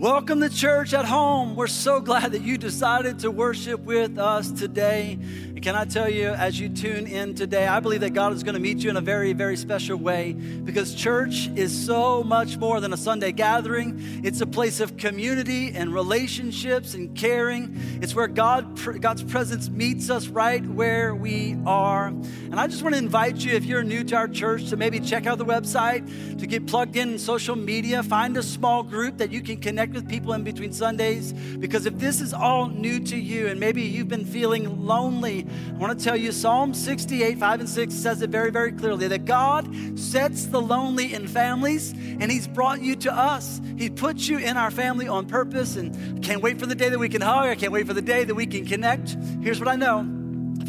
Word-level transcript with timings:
Welcome 0.00 0.40
to 0.40 0.48
church 0.48 0.94
at 0.94 1.04
home. 1.04 1.56
We're 1.56 1.66
so 1.66 2.00
glad 2.00 2.32
that 2.32 2.40
you 2.40 2.56
decided 2.56 3.18
to 3.18 3.30
worship 3.30 3.80
with 3.82 4.16
us 4.16 4.50
today. 4.50 5.18
Can 5.62 5.76
I 5.76 5.84
tell 5.84 6.08
you, 6.08 6.28
as 6.28 6.58
you 6.58 6.70
tune 6.70 7.06
in 7.06 7.34
today, 7.34 7.66
I 7.66 7.80
believe 7.80 8.00
that 8.00 8.14
God 8.14 8.32
is 8.32 8.42
going 8.42 8.54
to 8.54 8.60
meet 8.60 8.78
you 8.78 8.88
in 8.88 8.96
a 8.96 9.02
very, 9.02 9.34
very 9.34 9.58
special 9.58 9.98
way 9.98 10.32
because 10.32 10.94
church 10.94 11.50
is 11.54 11.70
so 11.86 12.24
much 12.24 12.56
more 12.56 12.80
than 12.80 12.94
a 12.94 12.96
Sunday 12.96 13.30
gathering. 13.30 14.22
It's 14.24 14.40
a 14.40 14.46
place 14.46 14.80
of 14.80 14.96
community 14.96 15.72
and 15.74 15.92
relationships 15.92 16.94
and 16.94 17.14
caring. 17.14 17.78
It's 18.00 18.14
where 18.14 18.26
God, 18.26 19.02
God's 19.02 19.22
presence 19.22 19.68
meets 19.68 20.08
us 20.08 20.28
right 20.28 20.64
where 20.64 21.14
we 21.14 21.58
are. 21.66 22.06
And 22.06 22.58
I 22.58 22.66
just 22.66 22.82
want 22.82 22.94
to 22.94 22.98
invite 22.98 23.36
you, 23.36 23.52
if 23.52 23.66
you're 23.66 23.82
new 23.82 24.02
to 24.04 24.16
our 24.16 24.28
church, 24.28 24.70
to 24.70 24.78
maybe 24.78 24.98
check 24.98 25.26
out 25.26 25.36
the 25.36 25.44
website, 25.44 26.38
to 26.38 26.46
get 26.46 26.66
plugged 26.66 26.96
in 26.96 27.12
in 27.12 27.18
social 27.18 27.54
media, 27.54 28.02
find 28.02 28.34
a 28.38 28.42
small 28.42 28.82
group 28.82 29.18
that 29.18 29.30
you 29.30 29.42
can 29.42 29.58
connect 29.58 29.92
with 29.92 30.08
people 30.08 30.32
in 30.32 30.42
between 30.42 30.72
Sundays. 30.72 31.34
Because 31.34 31.84
if 31.84 31.98
this 31.98 32.22
is 32.22 32.32
all 32.32 32.68
new 32.68 32.98
to 33.00 33.16
you 33.16 33.48
and 33.48 33.60
maybe 33.60 33.82
you've 33.82 34.08
been 34.08 34.24
feeling 34.24 34.86
lonely, 34.86 35.46
I 35.68 35.72
want 35.76 35.98
to 35.98 36.04
tell 36.04 36.16
you 36.16 36.32
Psalm 36.32 36.74
68, 36.74 37.38
5 37.38 37.60
and 37.60 37.68
6 37.68 37.94
says 37.94 38.22
it 38.22 38.30
very, 38.30 38.50
very 38.50 38.72
clearly 38.72 39.08
that 39.08 39.24
God 39.24 39.68
sets 39.98 40.46
the 40.46 40.60
lonely 40.60 41.14
in 41.14 41.26
families 41.26 41.92
and 41.92 42.30
He's 42.30 42.46
brought 42.46 42.82
you 42.82 42.96
to 42.96 43.12
us. 43.12 43.60
He 43.76 43.90
put 43.90 44.16
you 44.28 44.38
in 44.38 44.56
our 44.56 44.70
family 44.70 45.08
on 45.08 45.26
purpose. 45.26 45.76
And 45.76 46.18
I 46.18 46.20
can't 46.20 46.42
wait 46.42 46.58
for 46.58 46.66
the 46.66 46.74
day 46.74 46.88
that 46.88 46.98
we 46.98 47.08
can 47.08 47.22
hug. 47.22 47.48
I 47.48 47.54
can't 47.54 47.72
wait 47.72 47.86
for 47.86 47.94
the 47.94 48.02
day 48.02 48.24
that 48.24 48.34
we 48.34 48.46
can 48.46 48.66
connect. 48.66 49.16
Here's 49.40 49.58
what 49.58 49.68
I 49.68 49.76
know 49.76 50.19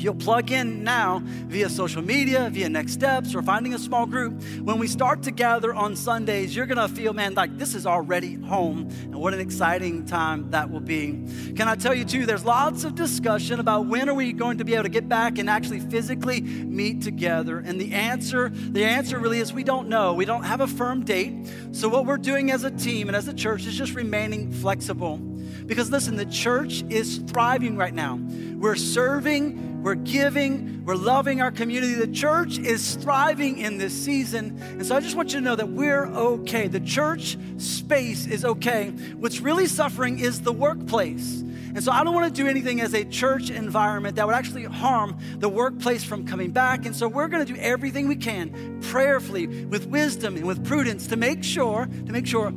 you'll 0.02 0.16
plug 0.16 0.52
in 0.52 0.84
now 0.84 1.22
via 1.24 1.70
social 1.70 2.02
media, 2.02 2.50
via 2.52 2.70
Next 2.70 2.94
Steps, 2.94 3.36
or 3.36 3.42
finding 3.42 3.74
a 3.74 3.80
small 3.80 4.06
group, 4.06 4.42
when 4.62 4.80
we 4.80 4.88
start 4.88 5.24
to 5.24 5.32
gather 5.32 5.74
on 5.74 5.96
Sundays, 5.96 6.56
you're 6.56 6.66
gonna 6.66 6.88
feel, 6.88 7.14
man, 7.14 7.34
like 7.34 7.58
this 7.58 7.76
is 7.76 7.86
already 7.86 8.36
home. 8.36 8.90
And 9.04 9.16
what 9.16 9.34
an 9.34 9.40
exciting 9.40 10.06
time 10.06 10.50
that 10.52 10.70
will 10.70 10.80
be. 10.80 11.24
Can 11.56 11.68
I 11.68 11.76
tell 11.76 11.94
you, 11.94 12.06
too, 12.06 12.26
there's 12.26 12.46
lots 12.46 12.84
of 12.84 12.96
discussion 12.96 13.60
about 13.60 13.86
when 13.86 14.10
are 14.10 14.14
we 14.14 14.34
going 14.34 14.58
to 14.58 14.66
be 14.66 14.74
able 14.74 14.84
to 14.84 14.90
get 14.90 15.08
back 15.08 15.38
and 15.38 15.50
actually 15.50 15.80
physically 15.80 16.42
meet 16.42 17.02
together. 17.02 17.60
And 17.60 17.80
the 17.80 17.94
answer, 17.94 18.50
the 18.50 18.84
answer 18.86 19.20
really 19.20 19.40
is 19.40 19.54
we 19.54 19.64
don't 19.64 19.88
know. 19.88 20.14
We 20.14 20.26
don't 20.26 20.44
have 20.44 20.62
a 20.62 20.68
firm 20.68 21.04
date. 21.04 21.34
So 21.72 21.90
what 21.90 22.06
we're 22.06 22.18
doing 22.18 22.52
as 22.52 22.64
a 22.64 22.72
team 22.72 23.08
and 23.08 23.16
as 23.16 23.28
a 23.28 23.34
church 23.34 23.66
is 23.66 23.78
just 23.78 23.94
remaining 23.94 24.52
flexible. 24.52 25.18
Because 25.66 25.92
listen, 25.92 26.16
the 26.16 26.26
church 26.26 26.84
is 26.90 27.20
thriving 27.28 27.78
right 27.78 27.94
now. 27.94 28.20
We're 28.56 28.76
serving 28.76 29.71
we're 29.82 29.96
giving, 29.96 30.86
we're 30.86 30.96
loving 30.96 31.42
our 31.42 31.52
community. 31.52 31.94
The 31.96 32.08
church 32.08 32.60
is 32.60 32.96
thriving 32.96 33.58
in 33.58 33.78
this 33.78 33.94
season. 33.94 34.58
And 34.62 34.86
so 34.86 34.96
I 34.96 35.00
just 35.00 35.16
want 35.16 35.34
you 35.34 35.40
to 35.40 35.46
know 35.46 35.56
that 35.56 35.70
we're 35.70 36.06
okay. 36.06 36.68
The 36.68 36.80
church 36.80 37.38
space 37.58 38.28
is 38.28 38.46
okay. 38.46 38.90
What's 39.18 39.40
really 39.40 39.68
suffering 39.68 40.20
is 40.20 40.42
the 40.42 40.54
workplace. 40.54 41.42
And 41.74 41.84
so 41.84 41.92
I 41.92 42.04
don't 42.04 42.14
want 42.14 42.34
to 42.34 42.42
do 42.42 42.50
anything 42.50 42.82
as 42.82 42.94
a 42.94 43.06
church 43.06 43.50
environment 43.50 44.18
that 44.18 44.26
would 44.26 44.36
actually 44.36 44.66
harm 44.66 45.18
the 45.38 45.48
workplace 45.50 46.04
from 46.04 46.28
coming 46.28 46.52
back. 46.52 46.86
And 46.86 46.96
so 46.96 47.08
we're 47.08 47.30
going 47.30 47.46
to 47.46 47.54
do 47.54 47.60
everything 47.60 48.08
we 48.08 48.18
can 48.18 48.82
prayerfully 48.82 49.48
with 49.66 49.88
wisdom 49.88 50.36
and 50.36 50.46
with 50.46 50.66
prudence 50.66 51.08
to 51.08 51.16
make 51.16 51.44
sure 51.44 51.88
to 51.88 52.12
make 52.12 52.28
sure 52.28 52.52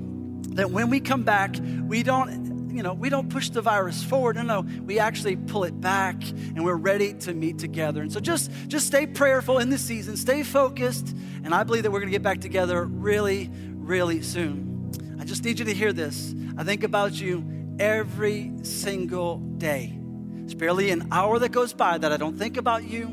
that 0.54 0.70
when 0.70 0.90
we 0.90 1.00
come 1.00 1.22
back, 1.22 1.56
we 1.86 2.02
don't 2.02 2.53
you 2.76 2.82
know, 2.82 2.94
we 2.94 3.08
don't 3.08 3.28
push 3.30 3.50
the 3.50 3.62
virus 3.62 4.02
forward. 4.02 4.36
No, 4.36 4.42
no, 4.42 4.60
we 4.84 4.98
actually 4.98 5.36
pull 5.36 5.64
it 5.64 5.80
back 5.80 6.22
and 6.22 6.64
we're 6.64 6.74
ready 6.74 7.14
to 7.14 7.34
meet 7.34 7.58
together. 7.58 8.02
And 8.02 8.12
so 8.12 8.20
just, 8.20 8.50
just 8.68 8.86
stay 8.86 9.06
prayerful 9.06 9.58
in 9.58 9.70
this 9.70 9.82
season, 9.82 10.16
stay 10.16 10.42
focused, 10.42 11.16
and 11.42 11.54
I 11.54 11.62
believe 11.62 11.82
that 11.84 11.90
we're 11.90 12.00
gonna 12.00 12.10
get 12.10 12.22
back 12.22 12.40
together 12.40 12.84
really, 12.84 13.50
really 13.74 14.22
soon. 14.22 14.90
I 15.20 15.24
just 15.24 15.44
need 15.44 15.58
you 15.58 15.64
to 15.64 15.74
hear 15.74 15.92
this. 15.92 16.34
I 16.56 16.64
think 16.64 16.84
about 16.84 17.12
you 17.12 17.44
every 17.78 18.52
single 18.62 19.38
day. 19.38 19.98
It's 20.44 20.54
barely 20.54 20.90
an 20.90 21.08
hour 21.10 21.38
that 21.38 21.50
goes 21.50 21.72
by 21.72 21.98
that 21.98 22.12
I 22.12 22.16
don't 22.16 22.36
think 22.36 22.56
about 22.56 22.84
you. 22.84 23.08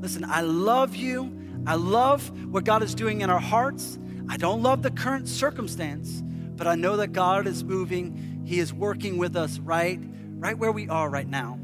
Listen, 0.00 0.24
I 0.24 0.40
love 0.40 0.96
you. 0.96 1.36
I 1.66 1.74
love 1.74 2.30
what 2.46 2.64
God 2.64 2.82
is 2.82 2.94
doing 2.94 3.20
in 3.20 3.28
our 3.28 3.38
hearts. 3.38 3.98
I 4.28 4.36
don't 4.36 4.62
love 4.62 4.82
the 4.82 4.90
current 4.90 5.28
circumstance, 5.28 6.22
but 6.56 6.66
I 6.66 6.74
know 6.74 6.96
that 6.96 7.08
God 7.08 7.46
is 7.46 7.64
moving 7.64 8.39
he 8.50 8.58
is 8.58 8.74
working 8.74 9.16
with 9.16 9.36
us 9.36 9.60
right, 9.60 10.00
right 10.38 10.58
where 10.58 10.72
we 10.72 10.88
are 10.88 11.08
right 11.08 11.28
now. 11.28 11.56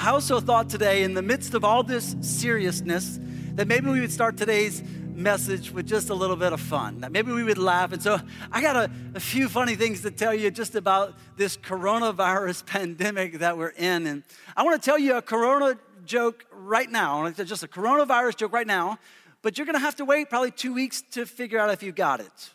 I 0.00 0.08
also 0.08 0.40
thought 0.40 0.70
today, 0.70 1.02
in 1.02 1.12
the 1.12 1.20
midst 1.20 1.52
of 1.52 1.62
all 1.62 1.82
this 1.82 2.16
seriousness, 2.22 3.20
that 3.56 3.68
maybe 3.68 3.90
we 3.90 4.00
would 4.00 4.10
start 4.10 4.38
today's 4.38 4.82
message 5.14 5.70
with 5.72 5.86
just 5.86 6.08
a 6.08 6.14
little 6.14 6.36
bit 6.36 6.54
of 6.54 6.60
fun. 6.62 7.02
That 7.02 7.12
maybe 7.12 7.32
we 7.32 7.42
would 7.42 7.58
laugh. 7.58 7.92
And 7.92 8.02
so 8.02 8.18
I 8.50 8.62
got 8.62 8.76
a, 8.76 8.90
a, 9.14 9.20
few 9.20 9.46
funny 9.46 9.74
things 9.74 10.00
to 10.00 10.10
tell 10.10 10.32
you 10.32 10.50
just 10.50 10.74
about 10.74 11.18
this 11.36 11.58
coronavirus 11.58 12.64
pandemic 12.66 13.40
that 13.40 13.58
we're 13.58 13.74
in. 13.76 14.06
And 14.06 14.22
I 14.56 14.62
want 14.62 14.82
to 14.82 14.84
tell 14.90 14.98
you 14.98 15.18
a 15.18 15.22
corona 15.22 15.78
joke 16.06 16.46
right 16.50 16.90
now, 16.90 17.28
just 17.28 17.62
a 17.62 17.68
coronavirus 17.68 18.36
joke 18.36 18.54
right 18.54 18.66
now, 18.66 18.98
but 19.42 19.58
you're 19.58 19.66
going 19.66 19.76
to 19.76 19.84
have 19.84 19.96
to 19.96 20.06
wait 20.06 20.30
probably 20.30 20.50
two 20.50 20.72
weeks 20.72 21.02
to 21.10 21.26
figure 21.26 21.58
out 21.58 21.68
if 21.68 21.82
you 21.82 21.92
got 21.92 22.20
it. 22.20 22.54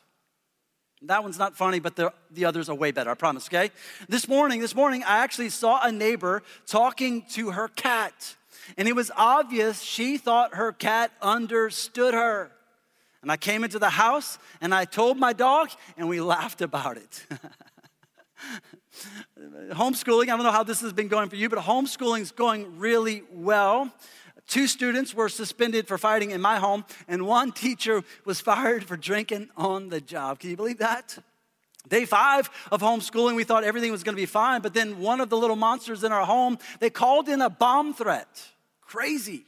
That 1.03 1.23
one's 1.23 1.37
not 1.37 1.55
funny, 1.55 1.79
but 1.79 1.95
the, 1.95 2.11
the 2.31 2.45
others 2.45 2.69
are 2.69 2.75
way 2.75 2.91
better, 2.91 3.11
I 3.11 3.13
promise, 3.13 3.47
okay? 3.47 3.71
This 4.09 4.27
morning, 4.27 4.61
this 4.61 4.73
morning, 4.73 5.03
I 5.03 5.19
actually 5.19 5.49
saw 5.49 5.79
a 5.83 5.91
neighbor 5.91 6.41
talking 6.65 7.23
to 7.33 7.51
her 7.51 7.67
cat. 7.67 8.35
And 8.77 8.87
it 8.87 8.95
was 8.95 9.11
obvious 9.15 9.81
she 9.81 10.17
thought 10.17 10.55
her 10.55 10.71
cat 10.71 11.11
understood 11.21 12.13
her. 12.13 12.51
And 13.21 13.31
I 13.31 13.37
came 13.37 13.63
into 13.63 13.79
the 13.79 13.89
house 13.89 14.39
and 14.59 14.73
I 14.73 14.85
told 14.85 15.17
my 15.17 15.33
dog, 15.33 15.69
and 15.97 16.09
we 16.09 16.19
laughed 16.19 16.61
about 16.61 16.97
it. 16.97 17.25
homeschooling, 19.71 20.23
I 20.23 20.35
don't 20.35 20.43
know 20.43 20.51
how 20.51 20.63
this 20.63 20.81
has 20.81 20.93
been 20.93 21.07
going 21.07 21.29
for 21.29 21.35
you, 21.35 21.49
but 21.49 21.59
homeschooling 21.59 22.21
is 22.21 22.31
going 22.31 22.79
really 22.79 23.23
well. 23.31 23.91
Two 24.47 24.67
students 24.67 25.13
were 25.13 25.27
suspended 25.27 25.87
for 25.87 25.97
fighting 25.97 26.31
in 26.31 26.39
my 26.39 26.57
home, 26.57 26.85
and 27.07 27.27
one 27.27 27.51
teacher 27.51 28.03
was 28.23 28.39
fired 28.39 28.85
for 28.85 28.95
drinking 28.95 29.49
on 29.57 29.89
the 29.89 29.99
job. 29.99 30.39
Can 30.39 30.49
you 30.49 30.55
believe 30.55 30.77
that? 30.79 31.17
Day 31.87 32.05
five 32.05 32.49
of 32.71 32.81
homeschooling, 32.81 33.35
we 33.35 33.43
thought 33.43 33.63
everything 33.63 33.91
was 33.91 34.03
to 34.03 34.13
be 34.13 34.25
fine, 34.25 34.61
but 34.61 34.73
then 34.73 34.99
one 34.99 35.21
of 35.21 35.29
the 35.29 35.37
little 35.37 35.55
monsters 35.55 36.03
in 36.03 36.11
our 36.11 36.25
home, 36.25 36.57
they 36.79 36.89
called 36.89 37.29
in 37.29 37.41
a 37.41 37.49
bomb 37.49 37.93
threat. 37.93 38.27
Crazy. 38.81 39.43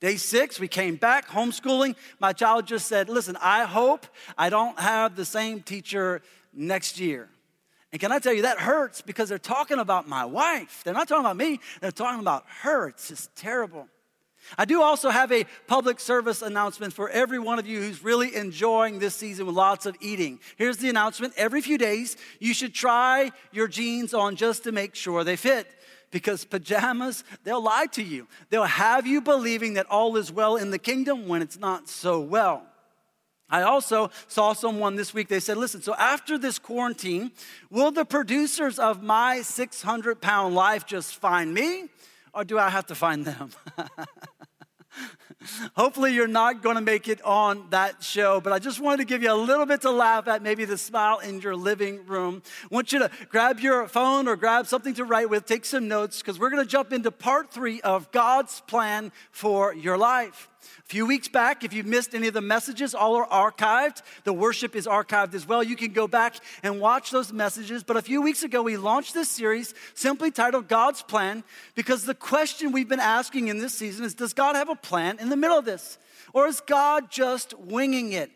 Day 0.00 0.16
six, 0.16 0.60
we 0.60 0.68
came 0.68 0.96
back 0.96 1.28
homeschooling. 1.28 1.96
My 2.20 2.32
child 2.32 2.66
just 2.66 2.86
said, 2.86 3.08
Listen, 3.08 3.36
I 3.40 3.64
hope 3.64 4.06
I 4.36 4.50
don't 4.50 4.78
have 4.78 5.16
the 5.16 5.24
same 5.24 5.62
teacher 5.62 6.20
next 6.52 7.00
year. 7.00 7.28
And 7.92 8.00
can 8.00 8.12
I 8.12 8.18
tell 8.18 8.32
you, 8.32 8.42
that 8.42 8.58
hurts 8.58 9.00
because 9.00 9.28
they're 9.28 9.38
talking 9.38 9.78
about 9.78 10.06
my 10.06 10.24
wife. 10.24 10.82
They're 10.84 10.92
not 10.92 11.08
talking 11.08 11.24
about 11.24 11.36
me, 11.36 11.60
they're 11.80 11.90
talking 11.92 12.20
about 12.20 12.44
her. 12.60 12.88
It's 12.88 13.08
just 13.08 13.34
terrible. 13.36 13.88
I 14.58 14.64
do 14.64 14.82
also 14.82 15.10
have 15.10 15.32
a 15.32 15.44
public 15.66 16.00
service 16.00 16.42
announcement 16.42 16.92
for 16.92 17.08
every 17.10 17.38
one 17.38 17.58
of 17.58 17.66
you 17.66 17.80
who's 17.80 18.02
really 18.02 18.34
enjoying 18.34 18.98
this 18.98 19.14
season 19.14 19.46
with 19.46 19.54
lots 19.54 19.86
of 19.86 19.96
eating. 20.00 20.40
Here's 20.56 20.78
the 20.78 20.88
announcement 20.88 21.34
every 21.36 21.60
few 21.60 21.78
days, 21.78 22.16
you 22.38 22.54
should 22.54 22.74
try 22.74 23.32
your 23.52 23.68
jeans 23.68 24.14
on 24.14 24.36
just 24.36 24.64
to 24.64 24.72
make 24.72 24.94
sure 24.94 25.24
they 25.24 25.36
fit. 25.36 25.66
Because 26.12 26.44
pajamas, 26.44 27.24
they'll 27.44 27.62
lie 27.62 27.86
to 27.92 28.02
you. 28.02 28.28
They'll 28.48 28.64
have 28.64 29.06
you 29.06 29.20
believing 29.20 29.74
that 29.74 29.86
all 29.90 30.16
is 30.16 30.30
well 30.30 30.56
in 30.56 30.70
the 30.70 30.78
kingdom 30.78 31.26
when 31.26 31.42
it's 31.42 31.58
not 31.58 31.88
so 31.88 32.20
well. 32.20 32.62
I 33.48 33.62
also 33.62 34.10
saw 34.26 34.52
someone 34.54 34.96
this 34.96 35.14
week, 35.14 35.28
they 35.28 35.38
said, 35.38 35.56
listen, 35.56 35.80
so 35.80 35.94
after 35.94 36.36
this 36.36 36.58
quarantine, 36.58 37.30
will 37.70 37.92
the 37.92 38.04
producers 38.04 38.78
of 38.78 39.02
my 39.02 39.42
600 39.42 40.20
pound 40.20 40.54
life 40.54 40.84
just 40.84 41.16
find 41.16 41.54
me? 41.54 41.88
Or 42.36 42.44
do 42.44 42.58
I 42.58 42.68
have 42.68 42.84
to 42.86 42.94
find 42.94 43.24
them? 43.24 43.50
Hopefully, 45.74 46.12
you're 46.12 46.26
not 46.26 46.62
going 46.62 46.76
to 46.76 46.82
make 46.82 47.08
it 47.08 47.22
on 47.22 47.70
that 47.70 48.02
show, 48.02 48.42
but 48.42 48.52
I 48.52 48.58
just 48.58 48.78
wanted 48.78 48.98
to 48.98 49.04
give 49.04 49.22
you 49.22 49.32
a 49.32 49.34
little 49.34 49.64
bit 49.64 49.80
to 49.82 49.90
laugh 49.90 50.28
at, 50.28 50.42
maybe 50.42 50.66
the 50.66 50.76
smile 50.76 51.18
in 51.20 51.40
your 51.40 51.56
living 51.56 52.04
room. 52.04 52.42
I 52.70 52.74
want 52.74 52.92
you 52.92 52.98
to 52.98 53.10
grab 53.30 53.60
your 53.60 53.88
phone 53.88 54.28
or 54.28 54.36
grab 54.36 54.66
something 54.66 54.92
to 54.94 55.04
write 55.04 55.30
with, 55.30 55.46
take 55.46 55.64
some 55.64 55.88
notes, 55.88 56.20
because 56.20 56.38
we're 56.38 56.50
going 56.50 56.62
to 56.62 56.68
jump 56.68 56.92
into 56.92 57.10
part 57.10 57.50
three 57.50 57.80
of 57.80 58.10
God's 58.12 58.60
plan 58.66 59.12
for 59.30 59.74
your 59.74 59.96
life. 59.96 60.50
A 60.78 60.82
few 60.88 61.06
weeks 61.06 61.28
back, 61.28 61.64
if 61.64 61.72
you've 61.72 61.86
missed 61.86 62.14
any 62.14 62.28
of 62.28 62.34
the 62.34 62.40
messages, 62.40 62.94
all 62.94 63.16
are 63.16 63.26
archived. 63.26 64.02
The 64.24 64.32
worship 64.32 64.76
is 64.76 64.86
archived 64.86 65.34
as 65.34 65.46
well. 65.46 65.62
You 65.62 65.76
can 65.76 65.92
go 65.92 66.06
back 66.06 66.36
and 66.62 66.80
watch 66.80 67.10
those 67.10 67.32
messages. 67.32 67.82
But 67.82 67.96
a 67.96 68.02
few 68.02 68.22
weeks 68.22 68.42
ago, 68.42 68.62
we 68.62 68.76
launched 68.76 69.14
this 69.14 69.28
series 69.28 69.74
simply 69.94 70.30
titled 70.30 70.68
God's 70.68 71.02
Plan 71.02 71.44
because 71.74 72.04
the 72.04 72.14
question 72.14 72.72
we've 72.72 72.88
been 72.88 73.00
asking 73.00 73.48
in 73.48 73.58
this 73.58 73.74
season 73.74 74.04
is 74.04 74.14
Does 74.14 74.32
God 74.32 74.56
have 74.56 74.68
a 74.68 74.76
plan 74.76 75.18
in 75.18 75.28
the 75.28 75.36
middle 75.36 75.58
of 75.58 75.64
this? 75.64 75.98
Or 76.32 76.46
is 76.46 76.60
God 76.60 77.10
just 77.10 77.58
winging 77.58 78.12
it? 78.12 78.30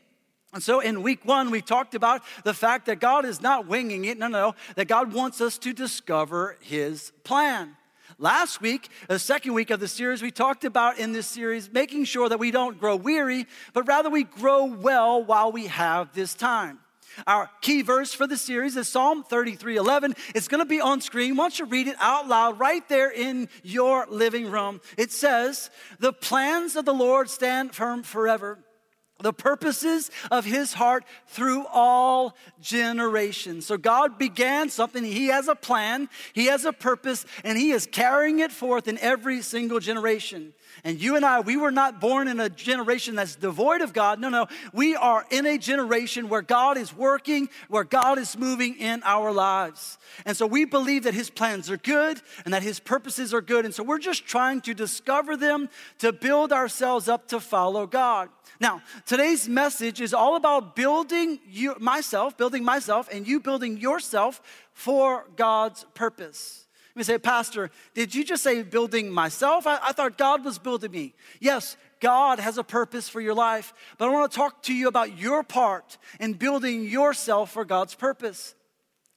And 0.52 0.62
so 0.62 0.80
in 0.80 1.02
week 1.02 1.24
one, 1.24 1.50
we 1.50 1.60
talked 1.60 1.94
about 1.94 2.22
the 2.42 2.54
fact 2.54 2.86
that 2.86 2.98
God 2.98 3.24
is 3.24 3.40
not 3.40 3.66
winging 3.66 4.04
it. 4.06 4.18
No, 4.18 4.26
no, 4.26 4.48
no, 4.48 4.54
that 4.74 4.88
God 4.88 5.12
wants 5.12 5.40
us 5.40 5.58
to 5.58 5.72
discover 5.72 6.56
his 6.60 7.12
plan. 7.22 7.76
Last 8.20 8.60
week, 8.60 8.90
the 9.08 9.18
second 9.18 9.54
week 9.54 9.70
of 9.70 9.80
the 9.80 9.88
series, 9.88 10.20
we 10.20 10.30
talked 10.30 10.66
about 10.66 10.98
in 10.98 11.12
this 11.12 11.26
series 11.26 11.72
making 11.72 12.04
sure 12.04 12.28
that 12.28 12.38
we 12.38 12.50
don't 12.50 12.78
grow 12.78 12.94
weary, 12.94 13.46
but 13.72 13.88
rather 13.88 14.10
we 14.10 14.24
grow 14.24 14.66
well 14.66 15.24
while 15.24 15.50
we 15.50 15.68
have 15.68 16.12
this 16.12 16.34
time. 16.34 16.80
Our 17.26 17.48
key 17.62 17.80
verse 17.80 18.12
for 18.12 18.26
the 18.26 18.36
series 18.36 18.76
is 18.76 18.88
Psalm 18.88 19.24
33 19.24 19.76
11. 19.76 20.14
It's 20.34 20.48
going 20.48 20.60
to 20.60 20.68
be 20.68 20.82
on 20.82 21.00
screen. 21.00 21.34
Don't 21.34 21.58
you 21.58 21.64
read 21.64 21.88
it 21.88 21.96
out 21.98 22.28
loud 22.28 22.58
right 22.58 22.86
there 22.90 23.10
in 23.10 23.48
your 23.62 24.06
living 24.10 24.50
room? 24.50 24.82
It 24.98 25.12
says, 25.12 25.70
The 25.98 26.12
plans 26.12 26.76
of 26.76 26.84
the 26.84 26.92
Lord 26.92 27.30
stand 27.30 27.74
firm 27.74 28.02
forever 28.02 28.58
the 29.22 29.32
purposes 29.32 30.10
of 30.30 30.44
his 30.44 30.72
heart 30.72 31.04
through 31.26 31.66
all 31.66 32.36
generations. 32.60 33.66
So 33.66 33.76
God 33.76 34.18
began 34.18 34.68
something, 34.68 35.04
he 35.04 35.28
has 35.28 35.48
a 35.48 35.54
plan, 35.54 36.08
he 36.32 36.46
has 36.46 36.64
a 36.64 36.72
purpose, 36.72 37.26
and 37.44 37.58
he 37.58 37.70
is 37.70 37.86
carrying 37.86 38.40
it 38.40 38.52
forth 38.52 38.88
in 38.88 38.98
every 38.98 39.42
single 39.42 39.80
generation. 39.80 40.52
And 40.84 41.00
you 41.00 41.16
and 41.16 41.24
I, 41.24 41.40
we 41.40 41.56
were 41.56 41.70
not 41.70 42.00
born 42.00 42.28
in 42.28 42.40
a 42.40 42.48
generation 42.48 43.14
that's 43.14 43.36
devoid 43.36 43.80
of 43.80 43.92
God. 43.92 44.18
No, 44.18 44.28
no. 44.28 44.46
We 44.72 44.96
are 44.96 45.26
in 45.30 45.46
a 45.46 45.58
generation 45.58 46.28
where 46.28 46.42
God 46.42 46.76
is 46.76 46.94
working, 46.94 47.48
where 47.68 47.84
God 47.84 48.18
is 48.18 48.36
moving 48.36 48.76
in 48.78 49.02
our 49.04 49.32
lives. 49.32 49.98
And 50.24 50.36
so 50.36 50.46
we 50.46 50.64
believe 50.64 51.04
that 51.04 51.14
His 51.14 51.30
plans 51.30 51.70
are 51.70 51.76
good 51.76 52.20
and 52.44 52.54
that 52.54 52.62
His 52.62 52.80
purposes 52.80 53.34
are 53.34 53.42
good. 53.42 53.64
And 53.64 53.74
so 53.74 53.82
we're 53.82 53.98
just 53.98 54.26
trying 54.26 54.60
to 54.62 54.74
discover 54.74 55.36
them 55.36 55.68
to 55.98 56.12
build 56.12 56.52
ourselves 56.52 57.08
up 57.08 57.28
to 57.28 57.40
follow 57.40 57.86
God. 57.86 58.30
Now, 58.60 58.82
today's 59.06 59.48
message 59.48 60.00
is 60.00 60.12
all 60.12 60.36
about 60.36 60.76
building 60.76 61.40
you, 61.48 61.76
myself, 61.78 62.36
building 62.36 62.64
myself, 62.64 63.08
and 63.10 63.26
you 63.26 63.40
building 63.40 63.78
yourself 63.78 64.42
for 64.72 65.26
God's 65.36 65.84
purpose. 65.94 66.66
You 67.00 67.04
say, 67.04 67.16
Pastor, 67.16 67.70
did 67.94 68.14
you 68.14 68.22
just 68.22 68.42
say 68.42 68.62
building 68.62 69.10
myself? 69.10 69.66
I, 69.66 69.78
I 69.82 69.92
thought 69.92 70.18
God 70.18 70.44
was 70.44 70.58
building 70.58 70.90
me. 70.90 71.14
Yes, 71.40 71.78
God 71.98 72.38
has 72.38 72.58
a 72.58 72.62
purpose 72.62 73.08
for 73.08 73.22
your 73.22 73.32
life, 73.32 73.72
but 73.96 74.06
I 74.06 74.12
want 74.12 74.30
to 74.30 74.36
talk 74.36 74.62
to 74.64 74.74
you 74.74 74.86
about 74.86 75.16
your 75.16 75.42
part 75.42 75.96
in 76.20 76.34
building 76.34 76.84
yourself 76.84 77.52
for 77.52 77.64
God's 77.64 77.94
purpose. 77.94 78.54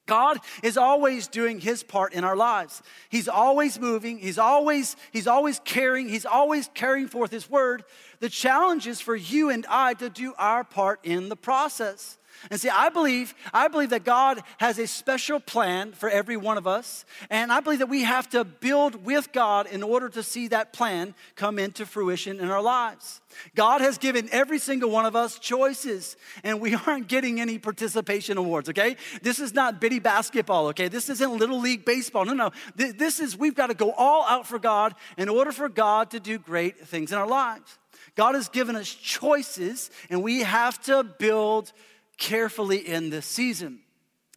God 0.06 0.38
is 0.64 0.78
always 0.78 1.28
doing 1.28 1.60
his 1.60 1.84
part 1.84 2.14
in 2.14 2.24
our 2.24 2.38
lives. 2.38 2.82
He's 3.10 3.28
always 3.28 3.78
moving, 3.78 4.18
he's 4.18 4.38
always 4.38 4.96
he's 5.12 5.28
always 5.28 5.60
caring, 5.66 6.08
he's 6.08 6.26
always 6.26 6.70
carrying 6.74 7.10
forth 7.10 7.32
his 7.32 7.50
word. 7.50 7.84
The 8.22 8.30
challenge 8.30 8.88
is 8.88 9.02
for 9.02 9.16
you 9.16 9.50
and 9.50 9.66
I 9.68 9.94
to 9.96 10.10
do 10.10 10.34
our 10.38 10.64
part 10.64 11.02
in 11.04 11.28
the 11.28 11.36
process. 11.36 12.18
And 12.52 12.60
see, 12.60 12.70
I 12.70 12.90
believe, 12.90 13.34
I 13.54 13.68
believe 13.68 13.92
that 13.92 14.04
God 14.04 14.42
has 14.58 14.80
a 14.80 14.88
special 14.88 15.40
plan 15.40 15.94
for 15.94 16.10
every 16.10 16.38
one 16.38 16.58
of 16.58 16.68
us. 16.68 17.06
And 17.30 17.52
I 17.52 17.60
believe 17.60 17.80
that 17.80 17.90
we 17.90 18.04
have 18.04 18.30
to 18.30 18.44
build 18.44 19.06
with 19.06 19.32
God 19.32 19.68
in 19.68 19.84
order 19.84 20.10
to 20.10 20.24
see 20.24 20.48
that 20.50 20.74
plan 20.74 21.16
come 21.36 21.60
into 21.60 21.86
fruition 21.86 22.40
in 22.40 22.50
our 22.50 22.62
lives. 22.62 23.22
God 23.56 23.82
has 23.82 23.98
given 23.98 24.30
every 24.32 24.60
single 24.60 24.90
one 24.90 25.06
of 25.06 25.16
us 25.16 25.40
choices, 25.40 26.18
and 26.44 26.60
we 26.60 26.76
aren't 26.88 27.08
getting 27.08 27.40
any 27.40 27.58
participation 27.58 28.38
awards, 28.38 28.70
okay? 28.70 28.98
This 29.22 29.40
is 29.40 29.54
not 29.54 29.82
Biddy 29.82 30.00
Basketball, 30.00 30.68
okay? 30.68 30.88
This 30.88 31.10
isn't 31.10 31.38
little 31.38 31.60
league 31.60 31.86
baseball. 31.86 32.26
No, 32.26 32.34
no. 32.34 32.52
This 32.76 33.20
is, 33.20 33.38
we've 33.38 33.56
got 33.56 33.68
to 33.68 33.74
go 33.74 33.92
all 33.94 34.24
out 34.26 34.48
for 34.48 34.60
God 34.60 34.96
in 35.18 35.30
order 35.30 35.52
for 35.52 35.70
God 35.70 36.12
to 36.12 36.20
do 36.20 36.38
great 36.38 36.88
things 36.88 37.12
in 37.12 37.18
our 37.18 37.28
lives. 37.28 37.78
God 38.16 38.36
has 38.36 38.48
given 38.50 38.76
us 38.76 38.94
choices, 38.94 39.90
and 40.10 40.22
we 40.22 40.42
have 40.42 40.82
to 40.84 41.04
build 41.04 41.72
carefully 42.18 42.78
in 42.78 43.10
this 43.10 43.26
season. 43.26 43.80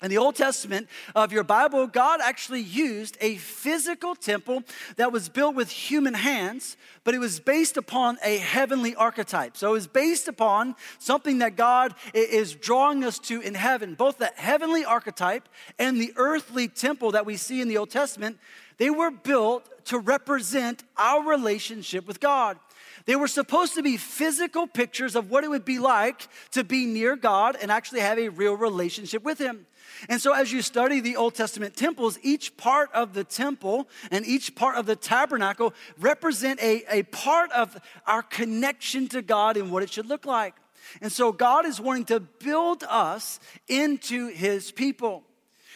In 0.03 0.11
the 0.11 0.19
Old 0.19 0.37
Testament 0.37 0.89
uh, 1.15 1.21
of 1.21 1.33
your 1.33 1.43
Bible, 1.43 1.87
God 1.87 2.21
actually 2.23 2.61
used 2.61 3.17
a 3.23 3.37
physical 3.37 4.15
temple 4.15 4.63
that 4.97 5.11
was 5.11 5.31
built 5.31 5.55
with 5.55 5.71
human 5.71 6.13
hands, 6.13 6.77
but 7.03 7.15
it 7.15 7.19
was 7.19 7.41
based 7.41 7.79
upon 7.79 8.19
a 8.23 8.37
heavenly 8.37 8.95
archetype. 8.95 9.57
So 9.57 9.71
it 9.71 9.73
was 9.73 9.87
based 9.87 10.29
upon 10.29 10.77
something 10.99 11.39
that 11.39 11.57
God 11.57 11.95
is 12.13 12.55
drawing 12.55 13.05
us 13.05 13.19
to 13.21 13.41
in 13.41 13.55
heaven. 13.55 13.95
Both 13.95 14.19
the 14.19 14.31
heavenly 14.37 14.85
archetype 14.85 15.49
and 15.79 15.99
the 15.99 16.13
earthly 16.17 16.69
temple 16.69 17.13
that 17.13 17.25
we 17.25 17.39
see 17.39 17.63
in 17.63 17.69
the 17.69 17.79
Old 17.79 17.91
Testament, 17.91 18.39
they 18.77 18.91
were 18.91 19.11
built 19.11 19.87
to 19.87 19.99
represent 19.99 20.85
our 20.99 21.27
relationship 21.27 22.07
with 22.07 22.21
God. 22.21 22.59
They 23.07 23.15
were 23.15 23.29
supposed 23.29 23.75
to 23.75 23.83
be 23.83 23.97
physical 23.97 24.67
pictures 24.67 25.15
of 25.15 25.31
what 25.31 25.45
it 25.45 25.51
would 25.51 25.65
be 25.65 25.79
like 25.79 26.29
to 26.51 26.65
be 26.65 26.87
near 26.87 27.15
God 27.15 27.57
and 27.61 27.71
actually 27.71 28.01
have 28.01 28.19
a 28.19 28.29
real 28.29 28.55
relationship 28.55 29.23
with 29.23 29.39
Him. 29.39 29.67
And 30.09 30.21
so, 30.21 30.33
as 30.35 30.53
you 30.53 30.61
study 30.61 30.99
the 30.99 31.15
Old 31.15 31.35
Testament 31.35 31.77
temples, 31.77 32.19
each 32.23 32.57
part 32.57 32.93
of 32.93 33.15
the 33.15 33.23
temple 33.23 33.89
and 34.11 34.27
each 34.27 34.57
part 34.57 34.77
of 34.77 34.87
the 34.87 34.97
tabernacle 34.97 35.73
represent 36.01 36.61
a, 36.61 36.85
a 36.91 37.05
part 37.05 37.53
of 37.53 37.81
our 38.07 38.23
connection 38.23 39.07
to 39.09 39.23
God 39.23 39.57
and 39.57 39.71
what 39.71 39.85
it 39.85 39.91
should 39.91 40.07
look 40.07 40.27
like. 40.27 40.55
And 41.01 41.11
so, 41.11 41.31
God 41.31 41.65
is 41.65 41.81
wanting 41.81 42.07
to 42.07 42.19
build 42.19 42.83
us 42.89 43.39
into 43.69 44.29
His 44.29 44.73
people. 44.73 45.23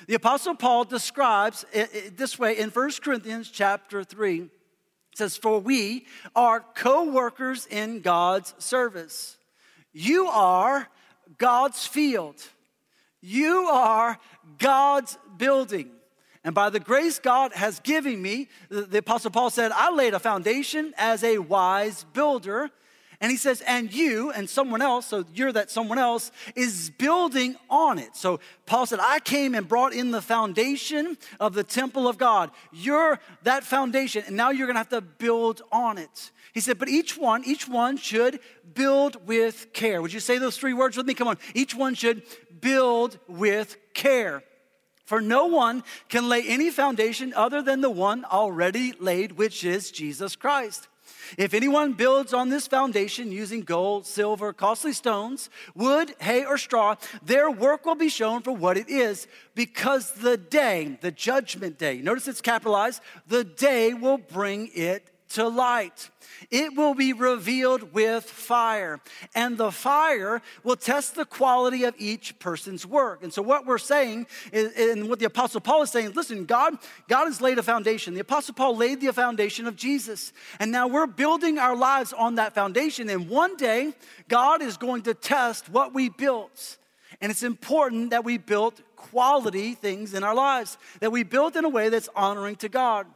The 0.08 0.14
Apostle 0.14 0.56
Paul 0.56 0.84
describes 0.84 1.64
it 1.72 2.16
this 2.16 2.38
way 2.38 2.58
in 2.58 2.70
1 2.70 2.90
Corinthians 3.02 3.50
chapter 3.50 4.02
3 4.02 4.48
says, 5.14 5.36
For 5.36 5.58
we 5.58 6.06
are 6.34 6.64
co 6.74 7.10
workers 7.10 7.66
in 7.66 8.00
God's 8.00 8.54
service. 8.58 9.36
You 9.92 10.26
are 10.26 10.88
God's 11.38 11.86
field, 11.86 12.42
you 13.20 13.68
are 13.70 14.18
God's 14.58 15.18
building. 15.36 15.90
And 16.42 16.54
by 16.54 16.70
the 16.70 16.80
grace 16.80 17.18
God 17.18 17.52
has 17.52 17.80
given 17.80 18.22
me, 18.22 18.48
the 18.70 18.98
Apostle 18.98 19.30
Paul 19.30 19.50
said, 19.50 19.72
I 19.74 19.90
laid 19.90 20.14
a 20.14 20.18
foundation 20.18 20.94
as 20.96 21.22
a 21.22 21.36
wise 21.36 22.06
builder 22.14 22.70
and 23.20 23.30
he 23.30 23.36
says, 23.36 23.60
and 23.62 23.92
you 23.92 24.30
and 24.30 24.48
someone 24.48 24.80
else, 24.80 25.06
so 25.06 25.24
you're 25.34 25.52
that 25.52 25.70
someone 25.70 25.98
else, 25.98 26.32
is 26.56 26.90
building 26.96 27.56
on 27.68 27.98
it. 27.98 28.16
So 28.16 28.40
Paul 28.64 28.86
said, 28.86 28.98
I 29.00 29.20
came 29.20 29.54
and 29.54 29.68
brought 29.68 29.92
in 29.92 30.10
the 30.10 30.22
foundation 30.22 31.18
of 31.38 31.52
the 31.52 31.64
temple 31.64 32.08
of 32.08 32.16
God. 32.16 32.50
You're 32.72 33.20
that 33.42 33.62
foundation, 33.64 34.24
and 34.26 34.36
now 34.36 34.50
you're 34.50 34.66
gonna 34.66 34.78
have 34.78 34.88
to 34.88 35.02
build 35.02 35.60
on 35.70 35.98
it. 35.98 36.30
He 36.54 36.60
said, 36.60 36.78
but 36.78 36.88
each 36.88 37.18
one, 37.18 37.44
each 37.44 37.68
one 37.68 37.96
should 37.96 38.40
build 38.74 39.26
with 39.26 39.72
care. 39.72 40.00
Would 40.00 40.12
you 40.12 40.20
say 40.20 40.38
those 40.38 40.56
three 40.56 40.72
words 40.72 40.96
with 40.96 41.06
me? 41.06 41.14
Come 41.14 41.28
on. 41.28 41.38
Each 41.54 41.74
one 41.74 41.94
should 41.94 42.22
build 42.60 43.18
with 43.28 43.76
care. 43.94 44.42
For 45.04 45.20
no 45.20 45.46
one 45.46 45.82
can 46.08 46.28
lay 46.28 46.42
any 46.46 46.70
foundation 46.70 47.34
other 47.34 47.62
than 47.62 47.80
the 47.80 47.90
one 47.90 48.24
already 48.24 48.92
laid, 48.98 49.32
which 49.32 49.64
is 49.64 49.90
Jesus 49.90 50.36
Christ. 50.36 50.88
If 51.36 51.54
anyone 51.54 51.92
builds 51.92 52.32
on 52.32 52.48
this 52.48 52.66
foundation 52.66 53.32
using 53.32 53.62
gold, 53.62 54.06
silver, 54.06 54.52
costly 54.52 54.92
stones, 54.92 55.50
wood, 55.74 56.14
hay, 56.20 56.44
or 56.44 56.58
straw, 56.58 56.96
their 57.22 57.50
work 57.50 57.84
will 57.86 57.94
be 57.94 58.08
shown 58.08 58.42
for 58.42 58.52
what 58.52 58.76
it 58.76 58.88
is, 58.88 59.26
because 59.54 60.12
the 60.12 60.36
day, 60.36 60.98
the 61.00 61.10
judgment 61.10 61.78
day, 61.78 62.00
notice 62.00 62.28
it's 62.28 62.40
capitalized, 62.40 63.02
the 63.26 63.44
day 63.44 63.94
will 63.94 64.18
bring 64.18 64.70
it 64.74 65.09
to 65.30 65.48
light. 65.48 66.10
It 66.50 66.74
will 66.76 66.94
be 66.94 67.12
revealed 67.12 67.92
with 67.92 68.24
fire, 68.24 69.00
and 69.34 69.58
the 69.58 69.70
fire 69.70 70.40
will 70.64 70.76
test 70.76 71.14
the 71.14 71.24
quality 71.24 71.84
of 71.84 71.94
each 71.98 72.38
person's 72.38 72.86
work. 72.86 73.22
And 73.22 73.32
so, 73.32 73.42
what 73.42 73.66
we're 73.66 73.78
saying, 73.78 74.26
is, 74.52 74.72
and 74.76 75.08
what 75.08 75.18
the 75.18 75.26
Apostle 75.26 75.60
Paul 75.60 75.82
is 75.82 75.90
saying, 75.90 76.12
listen, 76.12 76.44
God, 76.44 76.78
God 77.08 77.26
has 77.26 77.40
laid 77.40 77.58
a 77.58 77.62
foundation. 77.62 78.14
The 78.14 78.20
Apostle 78.20 78.54
Paul 78.54 78.76
laid 78.76 79.00
the 79.00 79.12
foundation 79.12 79.66
of 79.66 79.76
Jesus, 79.76 80.32
and 80.58 80.72
now 80.72 80.86
we're 80.86 81.06
building 81.06 81.58
our 81.58 81.76
lives 81.76 82.12
on 82.12 82.36
that 82.36 82.54
foundation. 82.54 83.08
And 83.08 83.28
one 83.28 83.56
day, 83.56 83.92
God 84.28 84.62
is 84.62 84.76
going 84.76 85.02
to 85.02 85.14
test 85.14 85.68
what 85.68 85.94
we 85.94 86.08
built. 86.08 86.78
And 87.20 87.30
it's 87.30 87.42
important 87.42 88.10
that 88.10 88.24
we 88.24 88.38
build 88.38 88.80
quality 88.96 89.74
things 89.74 90.14
in 90.14 90.24
our 90.24 90.34
lives, 90.34 90.78
that 91.00 91.12
we 91.12 91.22
build 91.22 91.56
in 91.56 91.64
a 91.64 91.68
way 91.68 91.88
that's 91.88 92.08
honoring 92.16 92.56
to 92.56 92.68
God. 92.68 93.06